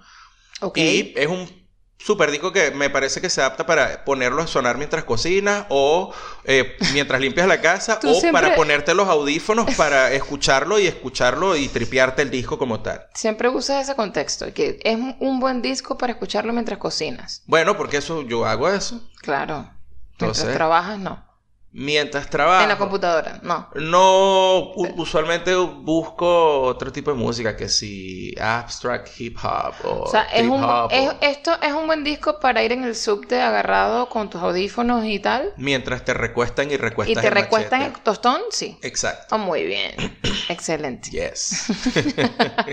Y 0.82 1.14
es 1.16 1.28
un 1.28 1.67
super 2.00 2.30
disco 2.32 2.52
que 2.54 2.72
me 2.72 2.90
parece 2.90 3.20
que 3.22 3.30
se 3.30 3.42
adapta 3.42 3.66
para 3.66 4.06
ponerlo 4.06 4.42
a 4.44 4.48
sonar 4.48 4.78
mientras 4.78 5.04
cocinas 5.04 5.66
o 5.70 6.14
eh, 6.46 6.78
mientras 6.94 7.20
limpias 7.20 7.48
la 7.48 7.60
casa 7.60 8.00
o 8.04 8.14
siempre- 8.14 8.32
para 8.32 8.56
ponerte 8.56 8.94
los 8.94 9.08
audífonos 9.10 9.74
para 9.76 10.12
escucharlo 10.14 10.80
y 10.80 10.88
escucharlo 10.88 11.56
y 11.56 11.68
tripearte 11.68 12.22
el 12.22 12.30
disco 12.30 12.58
como 12.58 12.82
tal. 12.82 13.06
Siempre 13.14 13.50
usas 13.50 13.84
ese 13.84 13.96
contexto, 13.96 14.54
que 14.54 14.80
es 14.84 14.98
un 15.20 15.40
buen 15.40 15.62
disco 15.62 15.98
para 15.98 16.14
escucharlo 16.14 16.54
mientras 16.54 16.78
cocinas. 16.80 17.42
Bueno, 17.48 17.76
porque 17.76 17.98
eso 17.98 18.22
yo 18.22 18.46
hago 18.46 18.70
eso. 18.70 19.02
Claro. 19.22 19.70
Entonces- 20.14 20.44
mientras 20.46 20.56
trabajas, 20.58 21.00
no. 21.00 21.27
Mientras 21.74 22.28
trabajo. 22.30 22.64
En 22.64 22.70
la 22.70 22.78
computadora, 22.78 23.40
no. 23.44 23.68
No, 23.76 24.72
usualmente 24.96 25.54
busco 25.56 26.62
otro 26.62 26.92
tipo 26.92 27.12
de 27.12 27.18
música 27.18 27.56
que 27.56 27.70
si 27.70 28.34
abstract 28.40 29.10
hip 29.20 29.38
hop 29.44 29.74
o, 29.84 30.04
O 30.04 30.08
sea, 30.08 30.24
es 30.24 30.40
trip 30.40 30.52
un, 30.52 30.64
hop 30.64 30.90
es- 30.92 31.10
o- 31.10 31.18
esto 31.22 31.52
es 31.62 31.74
un 31.74 31.86
buen 31.86 32.04
disco 32.04 32.40
para 32.40 32.64
ir 32.64 32.72
en 32.72 32.84
el 32.84 32.96
subte 32.96 33.40
agarrado 33.42 34.10
con 34.10 34.30
tus 34.30 34.42
audífonos 34.42 35.06
y 35.06 35.20
tal. 35.20 35.54
mientras 35.58 36.04
te 36.04 36.14
recuestan 36.16 36.72
y 36.72 36.78
recuestan 36.78 37.12
Y 37.18 37.22
te 37.22 37.28
el 37.28 37.34
recuestan 37.34 37.82
el 37.84 37.94
tostón, 38.00 38.42
sí. 38.50 38.80
Exacto. 38.82 39.36
Oh, 39.36 39.38
muy 39.38 39.64
bien. 39.66 39.92
Excelente. 40.50 41.12
Yes. 41.12 41.66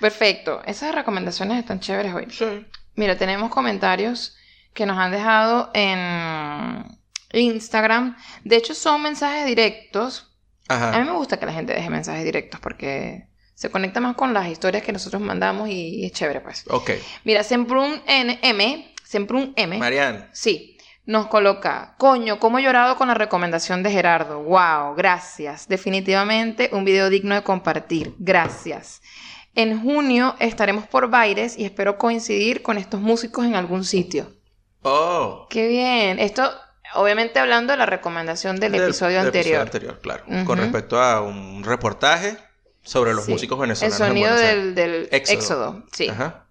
Perfecto. 0.00 0.60
Esas 0.66 0.94
recomendaciones 0.94 1.58
están 1.58 1.80
chéveres 1.80 2.14
hoy. 2.14 2.26
Sí. 2.30 2.66
Mira, 2.96 3.16
tenemos 3.16 3.50
comentarios 3.50 4.36
que 4.74 4.86
nos 4.86 4.98
han 4.98 5.12
dejado 5.12 5.70
en 5.74 6.98
Instagram. 7.32 8.16
De 8.44 8.56
hecho, 8.56 8.74
son 8.74 9.02
mensajes 9.02 9.46
directos. 9.46 10.34
A 10.68 10.76
mí 10.76 10.84
Ajá. 10.84 11.04
me 11.04 11.12
gusta 11.12 11.38
que 11.38 11.46
la 11.46 11.52
gente 11.52 11.74
deje 11.74 11.90
mensajes 11.90 12.24
directos 12.24 12.60
porque 12.60 13.26
se 13.54 13.70
conecta 13.70 14.00
más 14.00 14.16
con 14.16 14.32
las 14.32 14.48
historias 14.48 14.82
que 14.82 14.92
nosotros 14.92 15.20
mandamos 15.22 15.68
y, 15.68 16.04
es 16.04 16.12
chévere, 16.12 16.40
pues. 16.40 16.64
Ok. 16.68 16.90
Mira, 17.24 17.42
Sembrun 17.42 18.02
NM, 18.06 18.94
siempre 19.04 19.36
un 19.36 19.52
M. 19.56 19.78
Marian. 19.78 20.28
Sí, 20.32 20.76
nos 21.04 21.26
coloca, 21.26 21.94
coño, 21.98 22.38
cómo 22.38 22.58
he 22.58 22.62
llorado 22.62 22.96
con 22.96 23.08
la 23.08 23.14
recomendación 23.14 23.82
de 23.82 23.90
Gerardo. 23.90 24.42
Wow, 24.42 24.94
gracias. 24.96 25.68
Definitivamente 25.68 26.70
un 26.72 26.84
video 26.84 27.10
digno 27.10 27.34
de 27.34 27.42
compartir. 27.42 28.14
Gracias. 28.18 29.02
En 29.54 29.82
junio 29.82 30.34
estaremos 30.38 30.86
por 30.86 31.10
Baires 31.10 31.58
y 31.58 31.64
espero 31.64 31.98
coincidir 31.98 32.62
con 32.62 32.78
estos 32.78 33.00
músicos 33.00 33.44
en 33.44 33.54
algún 33.54 33.84
sitio. 33.84 34.32
Oh. 34.82 35.46
Qué 35.50 35.68
bien. 35.68 36.18
Esto, 36.18 36.50
obviamente 36.94 37.38
hablando 37.38 37.72
de 37.72 37.76
la 37.78 37.86
recomendación 37.86 38.58
del, 38.60 38.74
episodio 38.74 39.18
del 39.18 39.26
anterior. 39.26 39.60
anterior, 39.62 40.00
claro. 40.00 40.24
Con 40.44 40.58
respecto 40.58 41.00
a 41.00 41.20
un 41.22 41.62
reportaje 41.64 42.36
sobre 42.82 43.14
los 43.14 43.24
Sí. 43.26 43.32
músicos 43.32 43.56
El 43.56 43.60
venezolanos. 43.60 44.00
en 44.00 44.06
sonido 44.08 44.34
del, 44.34 45.08
Éxodo. 45.12 45.38
éxodo. 45.38 45.84
Sí. 45.92 46.08
Ajá. 46.08 46.46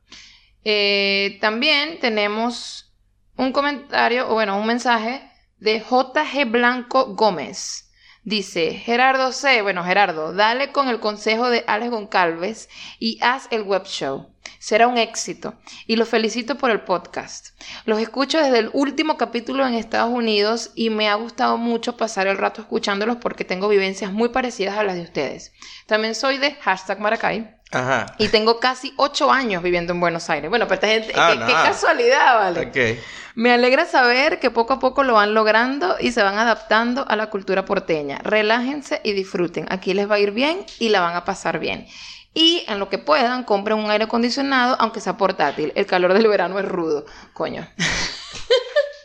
Eh, 0.64 1.38
también 1.42 2.00
tenemos 2.00 2.94
un 3.38 3.52
comentario, 3.52 4.30
o 4.30 4.34
bueno, 4.34 4.58
un 4.58 4.68
mensaje 4.68 5.28
de 5.58 5.80
JG 5.80 6.46
Blanco 6.50 7.16
Gómez. 7.16 7.91
Dice, 8.24 8.76
Gerardo 8.76 9.32
C. 9.32 9.64
Bueno, 9.64 9.84
Gerardo, 9.84 10.32
dale 10.32 10.72
con 10.72 10.90
el 10.90 11.00
consejo 11.00 11.50
de 11.50 11.64
Alex 11.66 11.90
Goncalves 11.90 12.70
y 13.00 13.18
haz 13.22 13.48
el 13.50 13.64
web 13.64 13.84
show. 13.86 14.30
Será 14.60 14.88
un 14.88 15.00
éxito. 15.00 15.56
Y 15.88 15.96
los 15.96 16.08
felicito 16.08 16.56
por 16.56 16.70
el 16.70 16.82
podcast. 16.82 17.60
Los 17.86 18.00
escucho 18.00 18.38
desde 18.38 18.60
el 18.60 18.70
último 18.74 19.18
capítulo 19.18 19.66
en 19.66 19.74
Estados 19.74 20.12
Unidos 20.12 20.72
y 20.76 20.92
me 20.92 21.10
ha 21.10 21.16
gustado 21.16 21.58
mucho 21.58 21.98
pasar 21.98 22.28
el 22.28 22.38
rato 22.38 22.62
escuchándolos 22.62 23.18
porque 23.18 23.44
tengo 23.44 23.68
vivencias 23.68 24.12
muy 24.12 24.30
parecidas 24.30 24.78
a 24.78 24.84
las 24.84 24.96
de 24.96 25.02
ustedes. 25.02 25.52
También 25.88 26.14
soy 26.14 26.38
de 26.38 26.52
hashtag 26.52 27.00
Maracay. 27.00 27.61
Ajá. 27.72 28.16
Y 28.18 28.28
tengo 28.28 28.60
casi 28.60 28.94
ocho 28.98 29.32
años 29.32 29.64
viviendo 29.64 29.94
en 29.94 30.00
Buenos 30.00 30.30
Aires. 30.30 30.50
Bueno, 30.50 30.66
pero 30.68 30.76
esta 30.76 30.88
gente, 30.88 31.14
Ah, 31.16 31.34
qué, 31.34 31.46
qué 31.46 31.54
casualidad, 31.54 32.36
¿vale? 32.36 32.68
Ok. 32.68 33.00
Me 33.36 33.54
alegra 33.54 33.86
saber 33.86 34.40
que 34.40 34.52
poco 34.52 34.74
a 34.74 34.80
poco 34.80 35.04
lo 35.04 35.14
van 35.14 35.34
logrando 35.34 35.96
y 36.00 36.12
se 36.12 36.22
van 36.22 36.38
adaptando 36.38 37.06
a 37.08 37.16
la 37.16 37.30
cultura 37.30 37.64
porteña. 37.64 38.20
Relájense 38.24 39.00
y 39.06 39.14
disfruten. 39.14 39.68
Aquí 39.70 39.94
les 39.94 40.10
va 40.10 40.16
a 40.16 40.20
ir 40.20 40.32
bien 40.32 40.66
y 40.80 40.90
la 40.90 41.00
van 41.00 41.16
a 41.16 41.24
pasar 41.24 41.60
bien. 41.60 41.88
Y 42.34 42.66
en 42.68 42.80
lo 42.80 42.90
que 42.90 42.98
puedan, 42.98 43.44
compren 43.44 43.78
un 43.78 43.90
aire 43.90 44.04
acondicionado, 44.06 44.76
aunque 44.80 45.00
sea 45.00 45.16
portátil. 45.16 45.72
El 45.76 45.86
calor 45.86 46.14
del 46.14 46.28
verano 46.28 46.60
es 46.60 46.66
rudo. 46.66 47.06
Coño. 47.34 47.68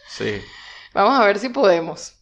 Sí. 0.08 0.42
Vamos 0.92 1.20
a 1.20 1.24
ver 1.24 1.38
si 1.38 1.48
podemos. 1.48 2.15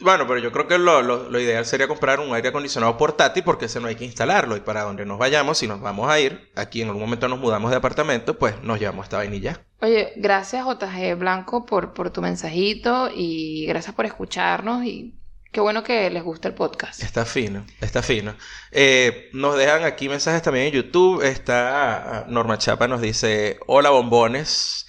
Bueno, 0.00 0.26
pero 0.28 0.38
yo 0.38 0.52
creo 0.52 0.68
que 0.68 0.78
lo, 0.78 1.02
lo- 1.02 1.28
lo 1.28 1.40
ideal 1.40 1.66
sería 1.66 1.88
comprar 1.88 2.20
un 2.20 2.32
aire 2.34 2.48
acondicionado 2.50 2.96
portátil 2.96 3.42
porque 3.42 3.64
ese 3.66 3.80
no 3.80 3.88
hay 3.88 3.96
que 3.96 4.04
instalarlo. 4.04 4.56
Y 4.56 4.60
para 4.60 4.82
donde 4.82 5.04
nos 5.04 5.18
vayamos, 5.18 5.58
si 5.58 5.66
nos 5.66 5.80
vamos 5.80 6.08
a 6.08 6.20
ir, 6.20 6.50
aquí 6.54 6.82
en 6.82 6.88
algún 6.88 7.02
momento 7.02 7.28
nos 7.28 7.40
mudamos 7.40 7.70
de 7.72 7.76
apartamento, 7.78 8.38
pues 8.38 8.54
nos 8.62 8.78
llevamos 8.78 9.04
esta 9.06 9.16
vainilla. 9.16 9.60
Oye, 9.80 10.12
gracias 10.16 10.64
JG 10.64 11.16
Blanco 11.16 11.66
por, 11.66 11.92
por 11.94 12.10
tu 12.10 12.22
mensajito 12.22 13.10
y 13.14 13.66
gracias 13.66 13.94
por 13.94 14.06
escucharnos 14.06 14.84
y 14.84 15.14
qué 15.52 15.60
bueno 15.60 15.82
que 15.82 16.10
les 16.10 16.22
gusta 16.22 16.46
el 16.48 16.54
podcast. 16.54 17.02
Está 17.02 17.24
fino, 17.24 17.64
está 17.80 18.02
fino. 18.02 18.34
Eh, 18.70 19.30
nos 19.32 19.56
dejan 19.56 19.82
aquí 19.84 20.08
mensajes 20.08 20.42
también 20.42 20.66
en 20.66 20.72
YouTube. 20.74 21.22
Está 21.22 22.20
ah, 22.20 22.24
Norma 22.28 22.58
Chapa 22.58 22.86
nos 22.88 23.00
dice, 23.00 23.58
hola 23.66 23.90
bombones. 23.90 24.84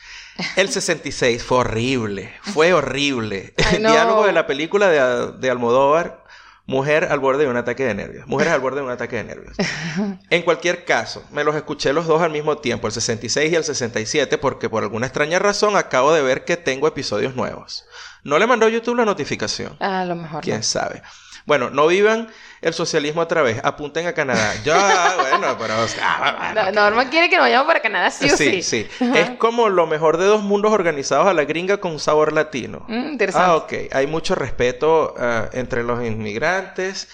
El 0.55 0.69
66 0.69 1.43
fue 1.43 1.59
horrible, 1.59 2.33
fue 2.41 2.73
horrible. 2.73 3.53
Ay, 3.57 3.77
El 3.77 3.83
no. 3.83 3.91
diálogo 3.91 4.25
de 4.25 4.31
la 4.33 4.47
película 4.47 4.87
de, 4.89 5.31
de 5.37 5.49
Almodóvar, 5.49 6.23
mujer 6.65 7.05
al 7.05 7.19
borde 7.19 7.43
de 7.45 7.49
un 7.49 7.57
ataque 7.57 7.83
de 7.85 7.93
nervios. 7.95 8.27
Mujeres 8.27 8.53
al 8.53 8.59
borde 8.59 8.77
de 8.77 8.85
un 8.85 8.91
ataque 8.91 9.15
de 9.17 9.23
nervios. 9.23 9.55
En 10.29 10.43
cualquier 10.43 10.85
caso, 10.85 11.23
me 11.31 11.43
los 11.43 11.55
escuché 11.55 11.93
los 11.93 12.05
dos 12.07 12.21
al 12.21 12.31
mismo 12.31 12.57
tiempo, 12.59 12.87
el 12.87 12.93
66 12.93 13.51
y 13.51 13.55
el 13.55 13.63
67, 13.63 14.37
porque 14.37 14.69
por 14.69 14.83
alguna 14.83 15.07
extraña 15.07 15.39
razón 15.39 15.75
acabo 15.75 16.13
de 16.13 16.21
ver 16.21 16.45
que 16.45 16.57
tengo 16.57 16.87
episodios 16.87 17.35
nuevos. 17.35 17.85
No 18.23 18.37
le 18.37 18.47
mandó 18.47 18.67
YouTube 18.69 18.97
la 18.97 19.05
notificación. 19.05 19.75
A 19.81 20.05
lo 20.05 20.15
mejor. 20.15 20.43
¿Quién 20.43 20.57
no. 20.57 20.63
sabe? 20.63 21.01
Bueno, 21.45 21.69
no 21.69 21.87
vivan 21.87 22.29
el 22.61 22.73
socialismo 22.73 23.21
otra 23.21 23.41
vez. 23.41 23.59
Apunten 23.63 24.07
a 24.07 24.13
Canadá. 24.13 24.53
Ya, 24.63 25.15
bueno, 25.29 25.57
pero... 25.59 25.73
ah, 26.01 26.53
No, 26.55 26.71
Norma 26.71 27.09
quiere 27.09 27.29
que 27.29 27.35
nos 27.37 27.45
vayamos 27.45 27.67
para 27.67 27.81
Canadá, 27.81 28.11
sí 28.11 28.29
o 28.29 28.37
sí. 28.37 28.61
Sí, 28.61 28.87
sí. 28.97 29.05
Es 29.15 29.31
como 29.31 29.69
lo 29.69 29.87
mejor 29.87 30.17
de 30.17 30.25
dos 30.25 30.43
mundos 30.43 30.71
organizados 30.71 31.27
a 31.27 31.33
la 31.33 31.45
gringa 31.45 31.77
con 31.77 31.93
un 31.93 31.99
sabor 31.99 32.33
latino. 32.33 32.85
Mm, 32.87 33.11
interesante. 33.11 33.47
Ah, 33.47 33.55
ok. 33.55 33.73
Hay 33.93 34.07
mucho 34.07 34.35
respeto 34.35 35.13
ah, 35.17 35.49
entre 35.53 35.83
los 35.83 36.03
inmigrantes 36.05 37.07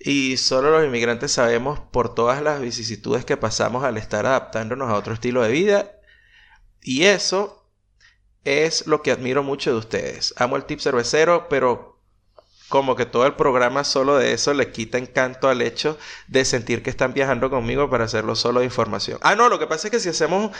y 0.00 0.36
solo 0.36 0.70
los 0.70 0.84
inmigrantes 0.84 1.32
sabemos 1.32 1.80
por 1.80 2.14
todas 2.14 2.40
las 2.42 2.60
vicisitudes 2.60 3.24
que 3.24 3.36
pasamos 3.36 3.84
al 3.84 3.96
estar 3.96 4.26
adaptándonos 4.26 4.90
a 4.90 4.94
otro 4.94 5.14
estilo 5.14 5.42
de 5.42 5.50
vida. 5.50 5.92
Y 6.82 7.04
eso 7.04 7.66
es 8.44 8.86
lo 8.86 9.02
que 9.02 9.10
admiro 9.10 9.42
mucho 9.42 9.72
de 9.72 9.78
ustedes. 9.78 10.32
Amo 10.36 10.56
el 10.56 10.64
tip 10.64 10.80
cervecero, 10.80 11.48
pero 11.48 11.97
como 12.68 12.96
que 12.96 13.06
todo 13.06 13.26
el 13.26 13.34
programa 13.34 13.84
solo 13.84 14.16
de 14.18 14.32
eso 14.32 14.52
le 14.54 14.70
quita 14.72 14.98
encanto 14.98 15.48
al 15.48 15.62
hecho 15.62 15.98
de 16.26 16.44
sentir 16.44 16.82
que 16.82 16.90
están 16.90 17.14
viajando 17.14 17.48
conmigo 17.50 17.88
para 17.90 18.04
hacerlo 18.04 18.36
solo 18.36 18.60
de 18.60 18.66
información. 18.66 19.18
Ah, 19.22 19.34
no, 19.34 19.48
lo 19.48 19.58
que 19.58 19.66
pasa 19.66 19.88
es 19.88 19.90
que 19.90 20.00
si 20.00 20.08
hacemos... 20.08 20.50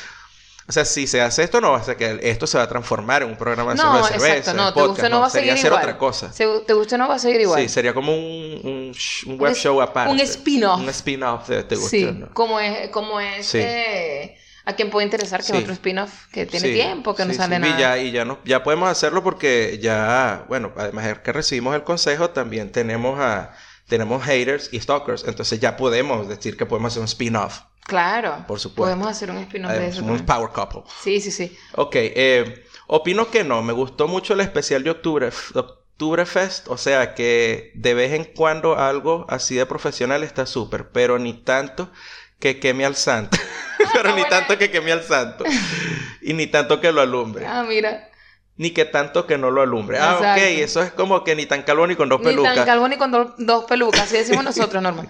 O 0.66 0.72
sea, 0.72 0.84
si 0.84 1.06
se 1.06 1.22
hace 1.22 1.42
esto, 1.44 1.62
no 1.62 1.72
va 1.72 1.78
a 1.78 1.82
ser 1.82 1.96
que 1.96 2.18
esto 2.24 2.46
se 2.46 2.58
va 2.58 2.64
a 2.64 2.68
transformar 2.68 3.22
en 3.22 3.30
un 3.30 3.36
programa 3.38 3.74
solo 3.74 3.90
No, 3.90 3.98
de 4.00 4.04
cerveza. 4.04 4.36
exacto, 4.36 4.50
de 4.50 4.56
no, 4.58 4.74
te 4.74 4.86
gusta 4.86 5.08
no 5.08 5.20
va 5.20 5.26
a 5.26 5.30
seguir 5.30 5.52
hacer 5.52 5.66
igual. 5.68 5.82
otra 5.82 5.96
cosa. 5.96 6.30
Se- 6.30 6.60
te 6.66 6.72
gusta 6.74 6.98
no 6.98 7.08
va 7.08 7.14
a 7.14 7.18
seguir 7.18 7.40
igual. 7.40 7.62
Sí, 7.62 7.70
sería 7.70 7.94
como 7.94 8.14
un, 8.14 8.92
un, 9.26 9.38
web 9.38 9.54
show 9.54 9.80
aparte. 9.80 10.12
un 10.12 10.20
spin-off. 10.20 10.78
Un 10.80 10.88
spin-off 10.90 11.48
de 11.48 11.62
Te 11.64 11.74
Gusta 11.74 11.88
Sí, 11.90 12.04
No. 12.12 12.28
como 12.34 12.60
es, 12.60 12.90
como 12.90 13.18
es 13.18 13.46
Sí. 13.46 13.60
eh, 13.62 14.37
a 14.68 14.74
quien 14.76 14.90
puede 14.90 15.06
interesar 15.06 15.40
que 15.40 15.46
Sí. 15.46 15.52
es 15.54 15.58
otro 15.62 15.72
spin-off 15.72 16.26
que 16.30 16.44
tiene 16.44 16.68
Sí, 16.68 16.74
tiempo, 16.74 17.14
que 17.14 17.24
no 17.24 17.30
sí, 17.32 17.38
sale 17.38 17.56
sí. 17.56 17.62
nada. 17.62 17.74
Y 17.74 17.80
ya, 17.80 17.98
y 17.98 18.10
ya, 18.12 18.24
no, 18.26 18.38
ya 18.44 18.62
podemos 18.62 18.90
hacerlo 18.90 19.24
porque 19.24 19.78
ya, 19.80 20.44
bueno, 20.48 20.72
además 20.76 21.06
de 21.06 21.22
que 21.22 21.32
recibimos 21.32 21.74
el 21.74 21.84
consejo, 21.84 22.30
también 22.30 22.70
tenemos 22.70 23.18
a 23.18 23.54
tenemos 23.88 24.22
haters 24.22 24.68
y 24.70 24.78
stalkers. 24.80 25.24
Entonces 25.26 25.58
ya 25.60 25.78
podemos 25.78 26.28
decir 26.28 26.58
que 26.58 26.66
podemos 26.66 26.92
hacer 26.92 27.00
un 27.00 27.06
spin-off. 27.08 27.60
Claro. 27.84 28.44
Por 28.46 28.60
supuesto. 28.60 28.82
Podemos 28.82 29.08
hacer 29.08 29.30
un 29.30 29.38
spin-off 29.38 29.72
de 29.72 29.86
eso. 29.88 30.04
Un 30.04 30.18
power 30.26 30.50
couple. 30.50 30.82
Sí, 31.02 31.22
sí, 31.22 31.30
sí. 31.30 31.56
Ok, 31.74 31.94
eh, 31.96 32.66
opino 32.88 33.30
que 33.30 33.44
no. 33.44 33.62
Me 33.62 33.72
gustó 33.72 34.06
mucho 34.06 34.34
el 34.34 34.40
especial 34.40 34.84
de 34.84 34.90
octubre, 34.90 35.30
Octubrefest. 35.54 36.68
O 36.68 36.76
sea 36.76 37.14
que 37.14 37.72
de 37.74 37.94
vez 37.94 38.12
en 38.12 38.24
cuando 38.24 38.76
algo 38.78 39.24
así 39.30 39.54
de 39.54 39.64
profesional 39.64 40.22
está 40.22 40.44
súper, 40.44 40.90
pero 40.90 41.18
ni 41.18 41.32
tanto 41.32 41.90
que 42.38 42.58
queme 42.60 42.84
al 42.84 42.94
santo. 42.96 43.36
pero 43.92 44.14
ni 44.14 44.24
tanto 44.24 44.58
que 44.58 44.70
queme 44.70 44.92
al 44.92 45.02
santo. 45.02 45.44
y 46.22 46.32
ni 46.34 46.46
tanto 46.46 46.80
que 46.80 46.92
lo 46.92 47.00
alumbre. 47.00 47.46
Ah, 47.46 47.64
mira. 47.68 48.08
Ni 48.56 48.70
que 48.70 48.84
tanto 48.84 49.26
que 49.26 49.38
no 49.38 49.50
lo 49.52 49.62
alumbre. 49.62 49.98
Ah, 50.00 50.16
ok. 50.18 50.42
Eso 50.58 50.82
es 50.82 50.90
como 50.92 51.22
que 51.22 51.36
ni 51.36 51.46
tan 51.46 51.62
calvo 51.62 51.86
ni 51.86 51.94
con 51.94 52.08
dos 52.08 52.18
Ni 52.20 52.26
pelucas. 52.26 52.54
tan 52.56 52.66
calvo 52.66 52.88
ni 52.88 52.96
con 52.96 53.12
do- 53.12 53.34
dos 53.38 53.64
pelucas, 53.66 54.00
así 54.02 54.16
decimos 54.16 54.42
nosotros, 54.44 54.82
Norma. 54.82 55.06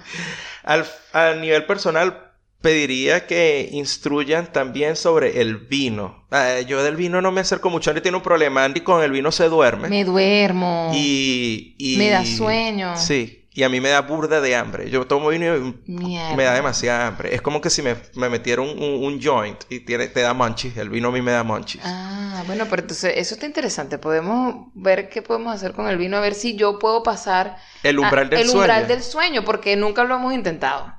Al, 0.65 0.85
a 1.15 1.33
nivel 1.33 1.65
personal, 1.65 2.33
pediría 2.61 3.27
que 3.27 3.69
instruyan 3.73 4.53
también 4.53 4.97
sobre 4.97 5.41
el 5.41 5.57
vino. 5.57 6.27
Ah, 6.31 6.61
yo 6.61 6.83
del 6.83 6.97
vino 6.97 7.23
no 7.23 7.33
me 7.33 7.41
acerco 7.41 7.71
mucho. 7.71 7.89
Andy 7.91 8.03
tiene 8.03 8.19
un 8.19 8.23
problema. 8.23 8.65
Andy 8.65 8.81
con 8.83 9.03
el 9.03 9.13
vino 9.13 9.33
se 9.33 9.49
duerme. 9.49 9.89
Me 9.89 10.05
duermo. 10.05 10.91
Y, 10.95 11.75
y- 11.79 11.97
Me 11.97 12.11
da 12.11 12.27
sueño. 12.27 12.97
Sí. 12.99 13.48
Y 13.59 13.65
a 13.65 13.69
mí 13.69 13.81
me 13.81 13.89
da 13.89 14.03
burda 14.03 14.41
de 14.41 14.55
hambre. 14.55 14.89
Yo 14.89 15.05
tomo 15.09 15.31
vino 15.31 15.57
y 15.57 15.75
Mierda. 15.91 16.37
me 16.37 16.45
da 16.45 16.55
demasiada 16.55 17.09
hambre. 17.09 17.35
Es 17.35 17.43
como 17.43 17.61
que 17.61 17.71
si 17.71 17.83
me, 17.83 17.97
me 18.15 18.29
metieron 18.29 18.69
un, 18.69 19.03
un 19.05 19.21
joint 19.21 19.59
y 19.69 19.81
tiene, 19.81 20.07
te 20.07 20.21
da 20.21 20.33
munchies. 20.33 20.77
El 20.77 20.91
vino 20.91 21.09
a 21.09 21.11
mí 21.11 21.23
me 21.23 21.33
da 21.33 21.43
munchies. 21.43 21.83
Ah, 21.85 22.45
bueno, 22.47 22.67
pero 22.71 22.83
entonces 22.83 23.15
eso 23.17 23.35
está 23.35 23.47
interesante. 23.47 23.99
Podemos 23.99 24.67
ver 24.75 25.09
qué 25.09 25.23
podemos 25.23 25.53
hacer 25.53 25.73
con 25.73 25.89
el 25.89 25.99
vino, 25.99 26.17
a 26.17 26.21
ver 26.21 26.37
si 26.37 26.55
yo 26.55 26.79
puedo 26.79 27.03
pasar 27.03 27.57
el 27.83 27.99
umbral 27.99 28.27
a- 28.27 28.31
del 28.31 28.39
el 28.43 28.47
sueño. 28.47 28.61
umbral 28.61 28.87
del 28.87 29.03
sueño, 29.03 29.45
porque 29.45 29.75
nunca 29.75 30.05
lo 30.05 30.15
hemos 30.15 30.33
intentado. 30.35 30.95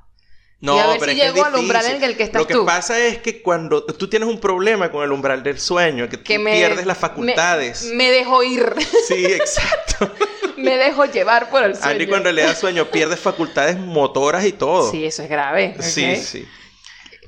No, 0.60 0.76
Y 0.76 0.80
a 0.80 0.86
ver 0.88 0.98
pero 1.00 1.12
si 1.12 1.18
es 1.18 1.22
que 1.22 1.28
es 1.28 1.34
llego 1.34 1.46
al 1.46 1.54
umbral 1.54 1.86
en 1.86 2.04
el 2.04 2.14
que 2.18 2.24
estás 2.24 2.42
Lo 2.42 2.46
que 2.46 2.52
tú. 2.52 2.66
pasa 2.66 2.98
es 2.98 3.16
que 3.20 3.40
cuando 3.40 3.82
tú 3.86 4.06
tienes 4.10 4.28
un 4.28 4.38
problema 4.38 4.90
con 4.92 5.02
el 5.02 5.12
umbral 5.12 5.42
del 5.42 5.58
sueño, 5.58 6.10
que, 6.10 6.22
Que 6.22 6.36
tú 6.36 6.42
me 6.42 6.52
pierdes 6.52 6.84
las 6.84 6.98
me- 6.98 7.00
facultades. 7.08 7.84
Me, 7.94 8.10
dejo 8.10 8.42
ir, 8.42 8.70
Sí, 9.08 9.24
exacto. 9.24 10.12
me 10.60 10.76
dejo 10.76 11.04
llevar 11.06 11.50
por 11.50 11.64
el 11.64 11.74
sueño. 11.74 11.90
Andy 11.90 12.06
cuando 12.06 12.32
le 12.32 12.42
da 12.42 12.54
sueño 12.54 12.86
pierde 12.86 13.16
facultades 13.16 13.78
motoras 13.78 14.44
y 14.44 14.52
todo. 14.52 14.90
Sí, 14.90 15.04
eso 15.04 15.22
es 15.22 15.28
grave. 15.28 15.76
sí, 15.80 16.16
sí. 16.16 16.48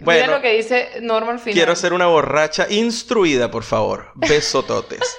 Mira 0.00 0.26
lo 0.26 0.40
que 0.40 0.54
dice 0.54 0.90
Norma 1.00 1.32
al 1.32 1.38
final. 1.38 1.54
quiero 1.54 1.76
ser 1.76 1.92
una 1.92 2.06
borracha 2.06 2.66
instruida, 2.68 3.50
por 3.50 3.62
favor. 3.62 4.10
Besototes. 4.14 5.00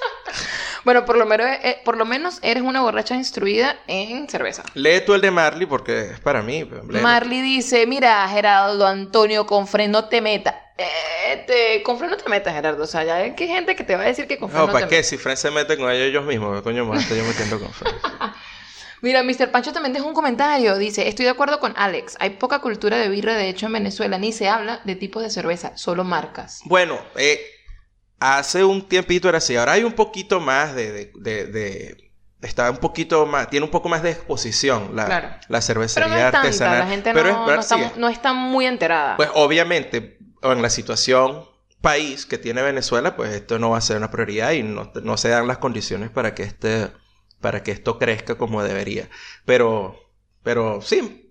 Bueno, 0.84 1.06
por 1.06 1.18
lo, 1.18 1.26
menos, 1.26 1.48
eh, 1.64 1.80
por 1.86 1.96
lo 1.96 2.04
menos 2.04 2.40
eres 2.42 2.62
una 2.62 2.82
borracha 2.82 3.16
instruida 3.16 3.80
en 3.88 4.28
cerveza. 4.28 4.64
Lee 4.74 5.00
tú 5.06 5.14
el 5.14 5.22
de 5.22 5.32
Marley 5.32 5.66
porque 5.66 6.12
es 6.12 6.20
para 6.20 6.42
mí. 6.42 6.66
léelo. 6.66 7.02
Marley 7.02 7.42
dice, 7.42 7.88
mira, 7.88 8.28
Gerardo 8.28 8.86
Antonio, 8.86 9.46
con 9.46 9.66
Fred 9.66 9.88
no 9.88 10.10
te 10.10 10.20
metas. 10.20 10.56
Eh, 10.78 11.44
te- 11.46 11.84
con 11.84 11.98
Fred 12.00 12.10
no 12.10 12.18
te 12.18 12.28
metas, 12.30 12.54
Gerardo. 12.54 12.84
O 12.84 12.88
sea, 12.88 13.04
ya 13.04 13.16
hay 13.18 13.36
gente 13.38 13.76
que 13.76 13.84
te 13.84 13.96
va 13.96 14.04
a 14.04 14.08
decir 14.08 14.28
que 14.28 14.38
con 14.38 14.50
Fred 14.50 14.60
No, 14.62 14.68
no, 14.68 14.74
¿para 14.74 14.86
te 14.86 14.90
qué? 14.90 14.96
metas. 14.98 15.10
Si 15.10 15.18
Fran 15.18 15.38
se 15.38 15.52
mete 15.52 15.78
con 15.78 15.90
ellos 15.92 16.08
ellos 16.08 16.26
mismos, 16.26 16.58
¿qué 16.58 16.64
coño 16.64 16.94
estoy 16.96 17.18
yo 17.20 17.24
metiendo 17.26 17.60
con 17.60 17.72
Fran? 17.72 17.94
Mira, 19.02 19.22
Mr. 19.22 19.52
Pancho 19.52 19.74
también 19.74 19.92
dejó 19.94 20.08
un 20.08 20.14
comentario. 20.14 20.78
Dice, 20.78 21.08
estoy 21.08 21.26
de 21.26 21.32
acuerdo 21.32 21.60
con 21.60 21.74
Alex. 21.76 22.16
Hay 22.20 22.32
poca 22.32 22.60
cultura 22.60 22.98
de 22.98 23.10
birra, 23.10 23.36
de 23.36 23.50
hecho, 23.50 23.66
en 23.66 23.74
Venezuela. 23.74 24.18
Ni 24.18 24.32
se 24.32 24.48
habla 24.48 24.80
de 24.86 24.96
tipos 24.96 25.22
de 25.22 25.30
cerveza, 25.30 25.76
solo 25.76 26.04
marcas. 26.06 26.62
Bueno, 26.66 26.98
eh, 27.18 27.40
hace 28.20 28.64
un 28.64 28.88
tiempito 28.88 29.28
era 29.28 29.40
así. 29.40 29.58
Ahora 29.58 29.74
hay 29.74 29.84
un 29.84 29.92
poquito 29.94 30.40
más 30.40 30.74
de, 30.74 30.92
de, 30.94 31.12
de- 31.16 31.46
de- 31.48 32.12
está 32.42 32.72
un 32.72 32.78
poquito 32.78 33.26
más, 33.26 33.50
tiene 33.50 33.66
un 33.66 33.72
poco 33.72 33.90
más 33.90 34.04
de 34.04 34.12
exposición 34.12 34.96
la, 34.96 35.06
Claro. 35.06 35.28
la 35.28 35.38
Pero 35.48 35.62
cervecería 35.62 36.08
no 36.08 36.16
es 36.16 36.24
tanta, 36.32 36.38
artesanal. 36.40 36.80
la 36.80 36.88
gente 36.88 37.12
Pero 37.14 37.32
no, 37.34 37.50
es 37.50 37.56
no 37.56 37.60
está, 37.62 37.78
sí, 37.78 37.84
no 37.98 38.08
está 38.10 38.32
muy 38.34 38.66
enterada. 38.66 39.18
Pues 39.18 39.30
obviamente, 39.34 40.18
en 40.52 40.62
la 40.62 40.70
situación 40.70 41.46
país 41.82 42.26
que 42.26 42.38
tiene 42.38 42.62
Venezuela, 42.62 43.16
pues 43.16 43.34
esto 43.34 43.60
no 43.60 43.72
va 43.72 43.78
a 43.78 43.82
ser 43.82 43.98
una 43.98 44.12
prioridad 44.12 44.52
y 44.54 44.64
no, 44.64 44.92
no 45.04 45.18
se 45.18 45.30
dan 45.30 45.48
las 45.48 45.58
condiciones 45.58 46.10
para 46.10 46.34
que 46.34 46.44
este, 46.44 46.92
para 47.42 47.62
que 47.64 47.72
esto 47.72 48.00
crezca 48.00 48.36
como 48.36 48.64
debería. 48.64 49.10
Pero, 49.46 49.96
pero 50.44 50.82
sí, 50.82 51.23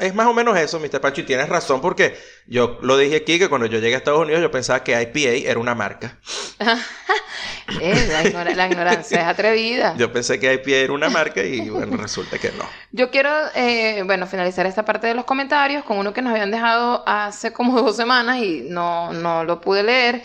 es 0.00 0.14
más 0.14 0.26
o 0.26 0.32
menos 0.34 0.56
eso, 0.58 0.78
Mr. 0.80 1.00
Pancho, 1.00 1.20
y 1.22 1.24
tienes 1.24 1.48
razón 1.48 1.80
porque 1.80 2.16
yo 2.46 2.78
lo 2.82 2.96
dije 2.96 3.16
aquí 3.16 3.38
que 3.38 3.48
cuando 3.48 3.66
yo 3.66 3.78
llegué 3.78 3.94
a 3.94 3.98
Estados 3.98 4.20
Unidos 4.20 4.40
yo 4.42 4.50
pensaba 4.50 4.82
que 4.84 4.92
IPA 5.00 5.48
era 5.50 5.58
una 5.60 5.74
marca. 5.74 6.18
Eh, 7.80 8.08
la, 8.12 8.22
ignora- 8.28 8.54
la 8.54 8.66
ignorancia 8.66 9.20
es 9.22 9.26
atrevida. 9.26 9.94
Yo 9.96 10.12
pensé 10.12 10.38
que 10.38 10.52
IPA 10.52 10.70
era 10.76 10.92
una 10.92 11.08
marca 11.08 11.42
y 11.42 11.70
bueno, 11.70 11.96
resulta 11.96 12.38
que 12.38 12.52
no. 12.52 12.64
Yo 12.92 13.10
quiero, 13.10 13.30
eh, 13.54 14.02
bueno, 14.04 14.26
finalizar 14.26 14.66
esta 14.66 14.84
parte 14.84 15.06
de 15.06 15.14
los 15.14 15.24
comentarios 15.24 15.82
con 15.84 15.96
uno 15.98 16.12
que 16.12 16.20
nos 16.20 16.32
habían 16.32 16.50
dejado 16.50 17.02
hace 17.06 17.52
como 17.54 17.80
dos 17.80 17.96
semanas 17.96 18.38
y 18.38 18.66
no, 18.68 19.12
no 19.14 19.44
lo 19.44 19.60
pude 19.62 19.82
leer. 19.82 20.22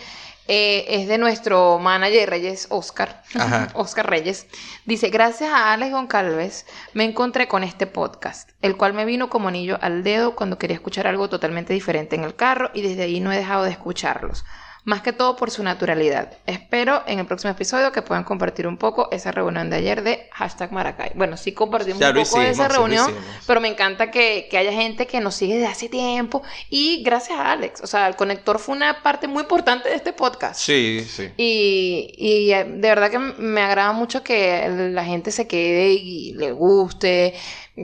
Eh, 0.52 1.02
es 1.02 1.08
de 1.08 1.20
nuestro 1.20 1.78
manager 1.78 2.28
Reyes 2.28 2.66
Oscar, 2.72 3.22
Ajá. 3.36 3.68
Oscar 3.76 4.10
Reyes. 4.10 4.48
Dice, 4.84 5.10
gracias 5.10 5.52
a 5.52 5.74
Alex 5.74 5.92
Goncalves 5.92 6.66
me 6.94 7.04
encontré 7.04 7.48
con 7.48 7.64
este 7.64 7.86
podcast, 7.86 8.50
el 8.64 8.76
cual 8.76 8.94
me 8.94 9.06
vino 9.06 9.30
como 9.30 9.50
anillo 9.50 9.78
al 9.80 10.02
dedo 10.04 10.36
cuando 10.36 10.58
quería 10.58 10.74
escuchar 10.74 11.06
algo 11.06 11.30
totalmente 11.30 11.72
diferente 11.74 12.16
en 12.16 12.24
el 12.24 12.36
carro 12.36 12.72
y 12.74 12.82
desde 12.82 13.04
ahí 13.04 13.20
no 13.20 13.32
he 13.32 13.38
dejado 13.38 13.64
de 13.64 13.70
escucharlos. 13.70 14.44
Más 14.86 15.02
que 15.02 15.14
todo 15.14 15.36
por 15.36 15.52
su 15.52 15.62
naturalidad. 15.62 16.38
Espero 16.46 17.04
en 17.06 17.20
el 17.20 17.26
próximo 17.26 17.52
episodio 17.52 17.92
que 17.92 18.02
puedan 18.02 18.24
compartir 18.24 18.66
un 18.66 18.78
poco 18.78 19.10
esa 19.12 19.32
reunión 19.32 19.70
de 19.70 19.76
ayer 19.78 20.04
de 20.04 20.30
hashtag 20.32 20.72
Maracay. 20.72 21.12
Bueno, 21.16 21.38
sí 21.38 21.52
compartimos 21.52 22.00
Ya 22.00 22.10
un 22.10 22.24
poco 22.24 22.40
de 22.40 22.50
esa 22.50 22.68
reunión, 22.68 23.14
pero 23.46 23.60
me 23.60 23.68
encanta 23.68 24.10
que, 24.10 24.48
que 24.50 24.58
haya 24.58 24.72
gente 24.72 25.06
que 25.06 25.20
nos 25.20 25.36
sigue 25.36 25.56
desde 25.56 25.68
hace 25.68 25.90
tiempo 25.90 26.42
y 26.70 27.04
gracias 27.04 27.38
a 27.38 27.52
Alex. 27.52 27.82
O 27.82 27.88
sea, 27.88 28.08
el 28.08 28.16
conector 28.16 28.58
fue 28.58 28.76
una 28.76 29.04
parte 29.04 29.28
muy 29.28 29.42
importante 29.44 29.90
de 29.90 29.96
este 29.96 30.14
podcast. 30.14 30.60
Sí, 30.60 31.06
sí. 31.08 31.30
Y, 31.38 32.14
y 32.18 32.54
eh, 32.54 32.64
de 32.64 32.90
verdad 32.90 33.12
que 33.12 33.20
me 33.20 33.62
agrada 33.62 33.92
mucho 33.92 34.24
que 34.24 34.68
la 34.92 35.04
gente 35.04 35.32
se 35.32 35.48
quede 35.48 35.90
y 35.90 36.34
le 36.34 36.52
guste. 36.52 37.34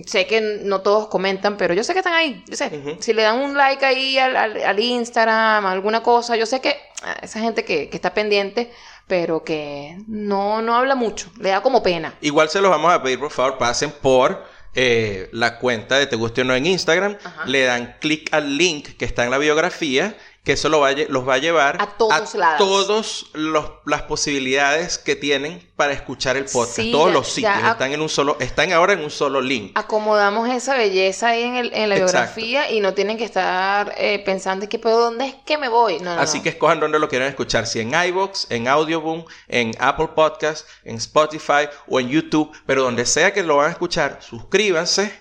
Sé 0.06 0.28
que 0.28 0.60
no 0.64 0.82
todos 0.82 1.08
comentan, 1.08 1.58
pero 1.58 1.74
yo 1.74 1.84
sé 1.84 1.94
que 1.94 2.00
están 2.00 2.14
ahí. 2.14 2.44
Yo 2.48 2.56
sé, 2.56 2.98
si 3.00 3.14
le 3.14 3.22
dan 3.22 3.40
un 3.40 3.56
like 3.56 3.86
ahí 3.86 4.18
al, 4.18 4.36
al- 4.36 4.62
al 4.64 4.80
Instagram, 4.80 5.66
alguna 5.66 6.02
cosa, 6.04 6.36
yo 6.36 6.46
sé 6.46 6.60
que 6.62 6.76
ah, 7.04 7.18
esa 7.22 7.40
gente 7.40 7.64
que, 7.64 7.90
que 7.90 7.96
está 7.96 8.14
pendiente, 8.14 8.72
pero 9.08 9.44
que 9.44 9.98
no, 10.08 10.62
no 10.62 10.76
habla 10.76 10.96
mucho, 10.96 11.32
le 11.40 11.50
da 11.50 11.62
como 11.62 11.82
pena. 11.84 12.16
Igual 12.22 12.50
se 12.50 12.62
los 12.62 12.72
vamos 12.72 12.92
a 12.94 13.02
pedir, 13.04 13.20
por 13.20 13.32
favor, 13.32 13.58
pasen 13.58 13.92
por 13.92 14.44
eh, 14.74 15.30
la 15.32 15.60
cuenta 15.60 15.98
de 15.98 16.08
Te 16.08 16.16
Guste 16.16 16.42
o 16.42 16.44
No 16.44 16.56
en 16.56 16.66
Instagram, 16.66 17.18
Ajá. 17.24 17.46
le 17.46 17.64
dan 17.64 17.96
clic 18.02 18.34
al 18.34 18.58
link 18.58 18.98
que 18.98 19.06
está 19.06 19.24
en 19.24 19.32
la 19.32 19.38
biografía, 19.38 20.18
que 20.46 20.54
eso 20.54 20.70
lo 20.70 20.80
va 20.80 20.90
a 20.90 20.94
los 21.10 21.28
va 21.28 21.34
a 21.34 21.38
llevar 21.40 21.78
A 21.82 21.88
todos 21.98 22.36
lados. 22.36 22.58
todos 22.60 23.26
los- 23.34 23.72
las 23.86 24.04
posibilidades 24.04 24.98
que 24.98 25.16
tienen 25.16 25.68
para 25.76 25.92
escuchar 25.94 26.38
el 26.38 26.46
podcast. 26.46 26.78
Sí, 26.78 26.92
todos 26.92 27.08
ya- 27.08 27.14
los 27.14 27.28
sitios 27.28 27.58
están 27.72 27.92
en 27.92 28.02
un 28.02 28.08
solo, 28.10 28.38
están 28.40 28.72
ahora 28.72 28.94
en 28.94 29.04
un 29.04 29.10
solo 29.10 29.42
link. 29.42 29.72
Acomodamos 29.76 30.48
esa 30.50 30.78
belleza 30.78 31.30
ahí 31.30 31.44
en, 31.44 31.56
el- 31.56 31.74
en 31.74 31.90
la 31.90 31.98
Exacto. 31.98 32.36
biografía 32.38 32.72
y 32.72 32.80
no 32.80 32.94
tienen 32.94 33.18
que 33.18 33.26
estar 33.26 33.94
eh, 33.98 34.20
pensando 34.24 34.70
que, 34.70 34.78
pero 34.80 34.98
¿dónde 35.00 35.26
es 35.26 35.36
que 35.46 35.58
me 35.58 35.68
voy? 35.68 36.00
No, 36.00 36.16
no, 36.16 36.22
Así 36.22 36.38
no. 36.38 36.44
que 36.44 36.50
escojan 36.50 36.80
dónde 36.80 37.00
lo 37.00 37.10
quieren 37.10 37.28
escuchar, 37.28 37.66
si 37.68 37.80
en 37.82 37.94
iVoox, 37.94 38.46
en 38.52 38.68
Audioboom, 38.68 39.26
en 39.48 39.72
Apple 39.80 40.10
Podcast, 40.16 40.68
en 40.84 40.96
Spotify 40.98 41.68
o 41.88 42.00
en 42.00 42.10
YouTube, 42.10 42.52
pero 42.66 42.84
donde 42.84 43.06
sea 43.06 43.34
que 43.34 43.42
lo 43.44 43.58
van 43.58 43.68
a 43.68 43.72
escuchar, 43.72 44.20
suscríbanse, 44.22 45.12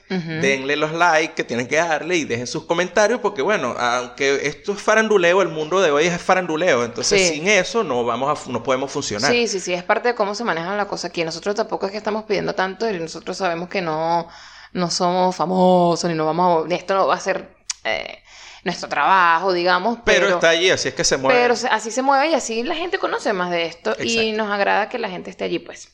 Denle 0.41 0.77
los 0.77 0.93
likes 0.93 1.35
que 1.35 1.45
tienen 1.45 1.67
que 1.67 1.77
darle 1.77 2.17
y 2.17 2.25
dejen 2.25 2.47
sus 2.47 2.65
comentarios 2.65 3.21
porque 3.21 3.43
bueno, 3.43 3.75
aunque 3.79 4.47
esto 4.47 4.73
es 4.73 4.81
faranduleo, 4.83 5.43
el 5.43 5.49
mundo 5.49 5.81
de 5.81 5.91
hoy 5.91 6.07
es 6.07 6.21
faranduleo, 6.21 6.85
entonces 6.85 7.29
Sí. 7.29 7.35
sin 7.35 7.49
eso 7.49 7.83
no 7.85 8.05
vamos 8.05 8.47
a, 8.47 8.51
no 8.51 8.62
podemos 8.62 8.91
funcionar. 8.91 9.31
Sí, 9.31 9.47
sí, 9.49 9.61
sí, 9.61 9.73
es 9.75 9.83
parte 9.83 10.09
de 10.09 10.15
cómo 10.15 10.35
se 10.35 10.45
maneja 10.45 10.75
la 10.77 10.87
cosa 10.87 11.09
aquí. 11.09 11.25
Nosotros 11.25 11.55
tampoco 11.55 11.87
es 11.87 11.93
que 11.93 11.99
estamos 11.99 12.25
pidiendo 12.25 12.55
tanto 12.55 12.89
y 12.91 12.99
nosotros 12.99 13.37
sabemos 13.37 13.69
que 13.69 13.81
no, 13.83 14.29
no 14.73 14.91
somos 14.91 15.35
famosos 15.37 16.09
ni 16.11 16.17
no 16.17 16.27
vamos 16.27 16.65
a, 16.65 16.69
ni 16.69 16.75
esto 16.75 16.95
no 16.95 17.07
va 17.07 17.15
a 17.15 17.21
ser 17.21 17.55
eh, 17.85 18.19
nuestro 18.65 18.89
trabajo, 18.89 19.53
digamos, 19.53 19.99
Pero, 20.05 20.27
pero, 20.27 20.35
está 20.37 20.49
allí, 20.51 20.71
así 20.71 20.89
es 20.89 20.95
que 20.95 21.05
se 21.05 21.17
mueve. 21.19 21.39
pero 21.41 21.55
así 21.71 21.91
se 21.91 22.03
mueve 22.03 22.31
y 22.31 22.35
así 22.35 22.62
la 22.62 22.75
gente 22.75 22.99
conoce 22.99 23.33
más 23.33 23.51
de 23.51 23.67
esto 23.67 23.95
y 24.03 24.33
nos 24.33 24.51
agrada 24.51 24.89
que 24.89 24.99
la 24.99 25.09
gente 25.11 25.31
esté 25.31 25.45
allí, 25.45 25.59
pues. 25.59 25.89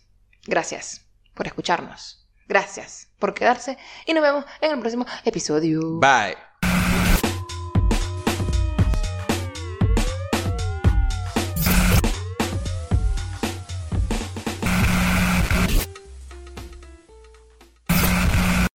Gracias 0.46 1.02
por 1.34 1.46
escucharnos. 1.46 2.26
Gracias 2.48 3.08
por 3.20 3.34
quedarse 3.34 3.78
y 4.06 4.14
nos 4.14 4.22
vemos 4.22 4.44
en 4.60 4.72
el 4.72 4.80
próximo 4.80 5.06
episodio. 5.24 6.00
Bye. 6.00 6.49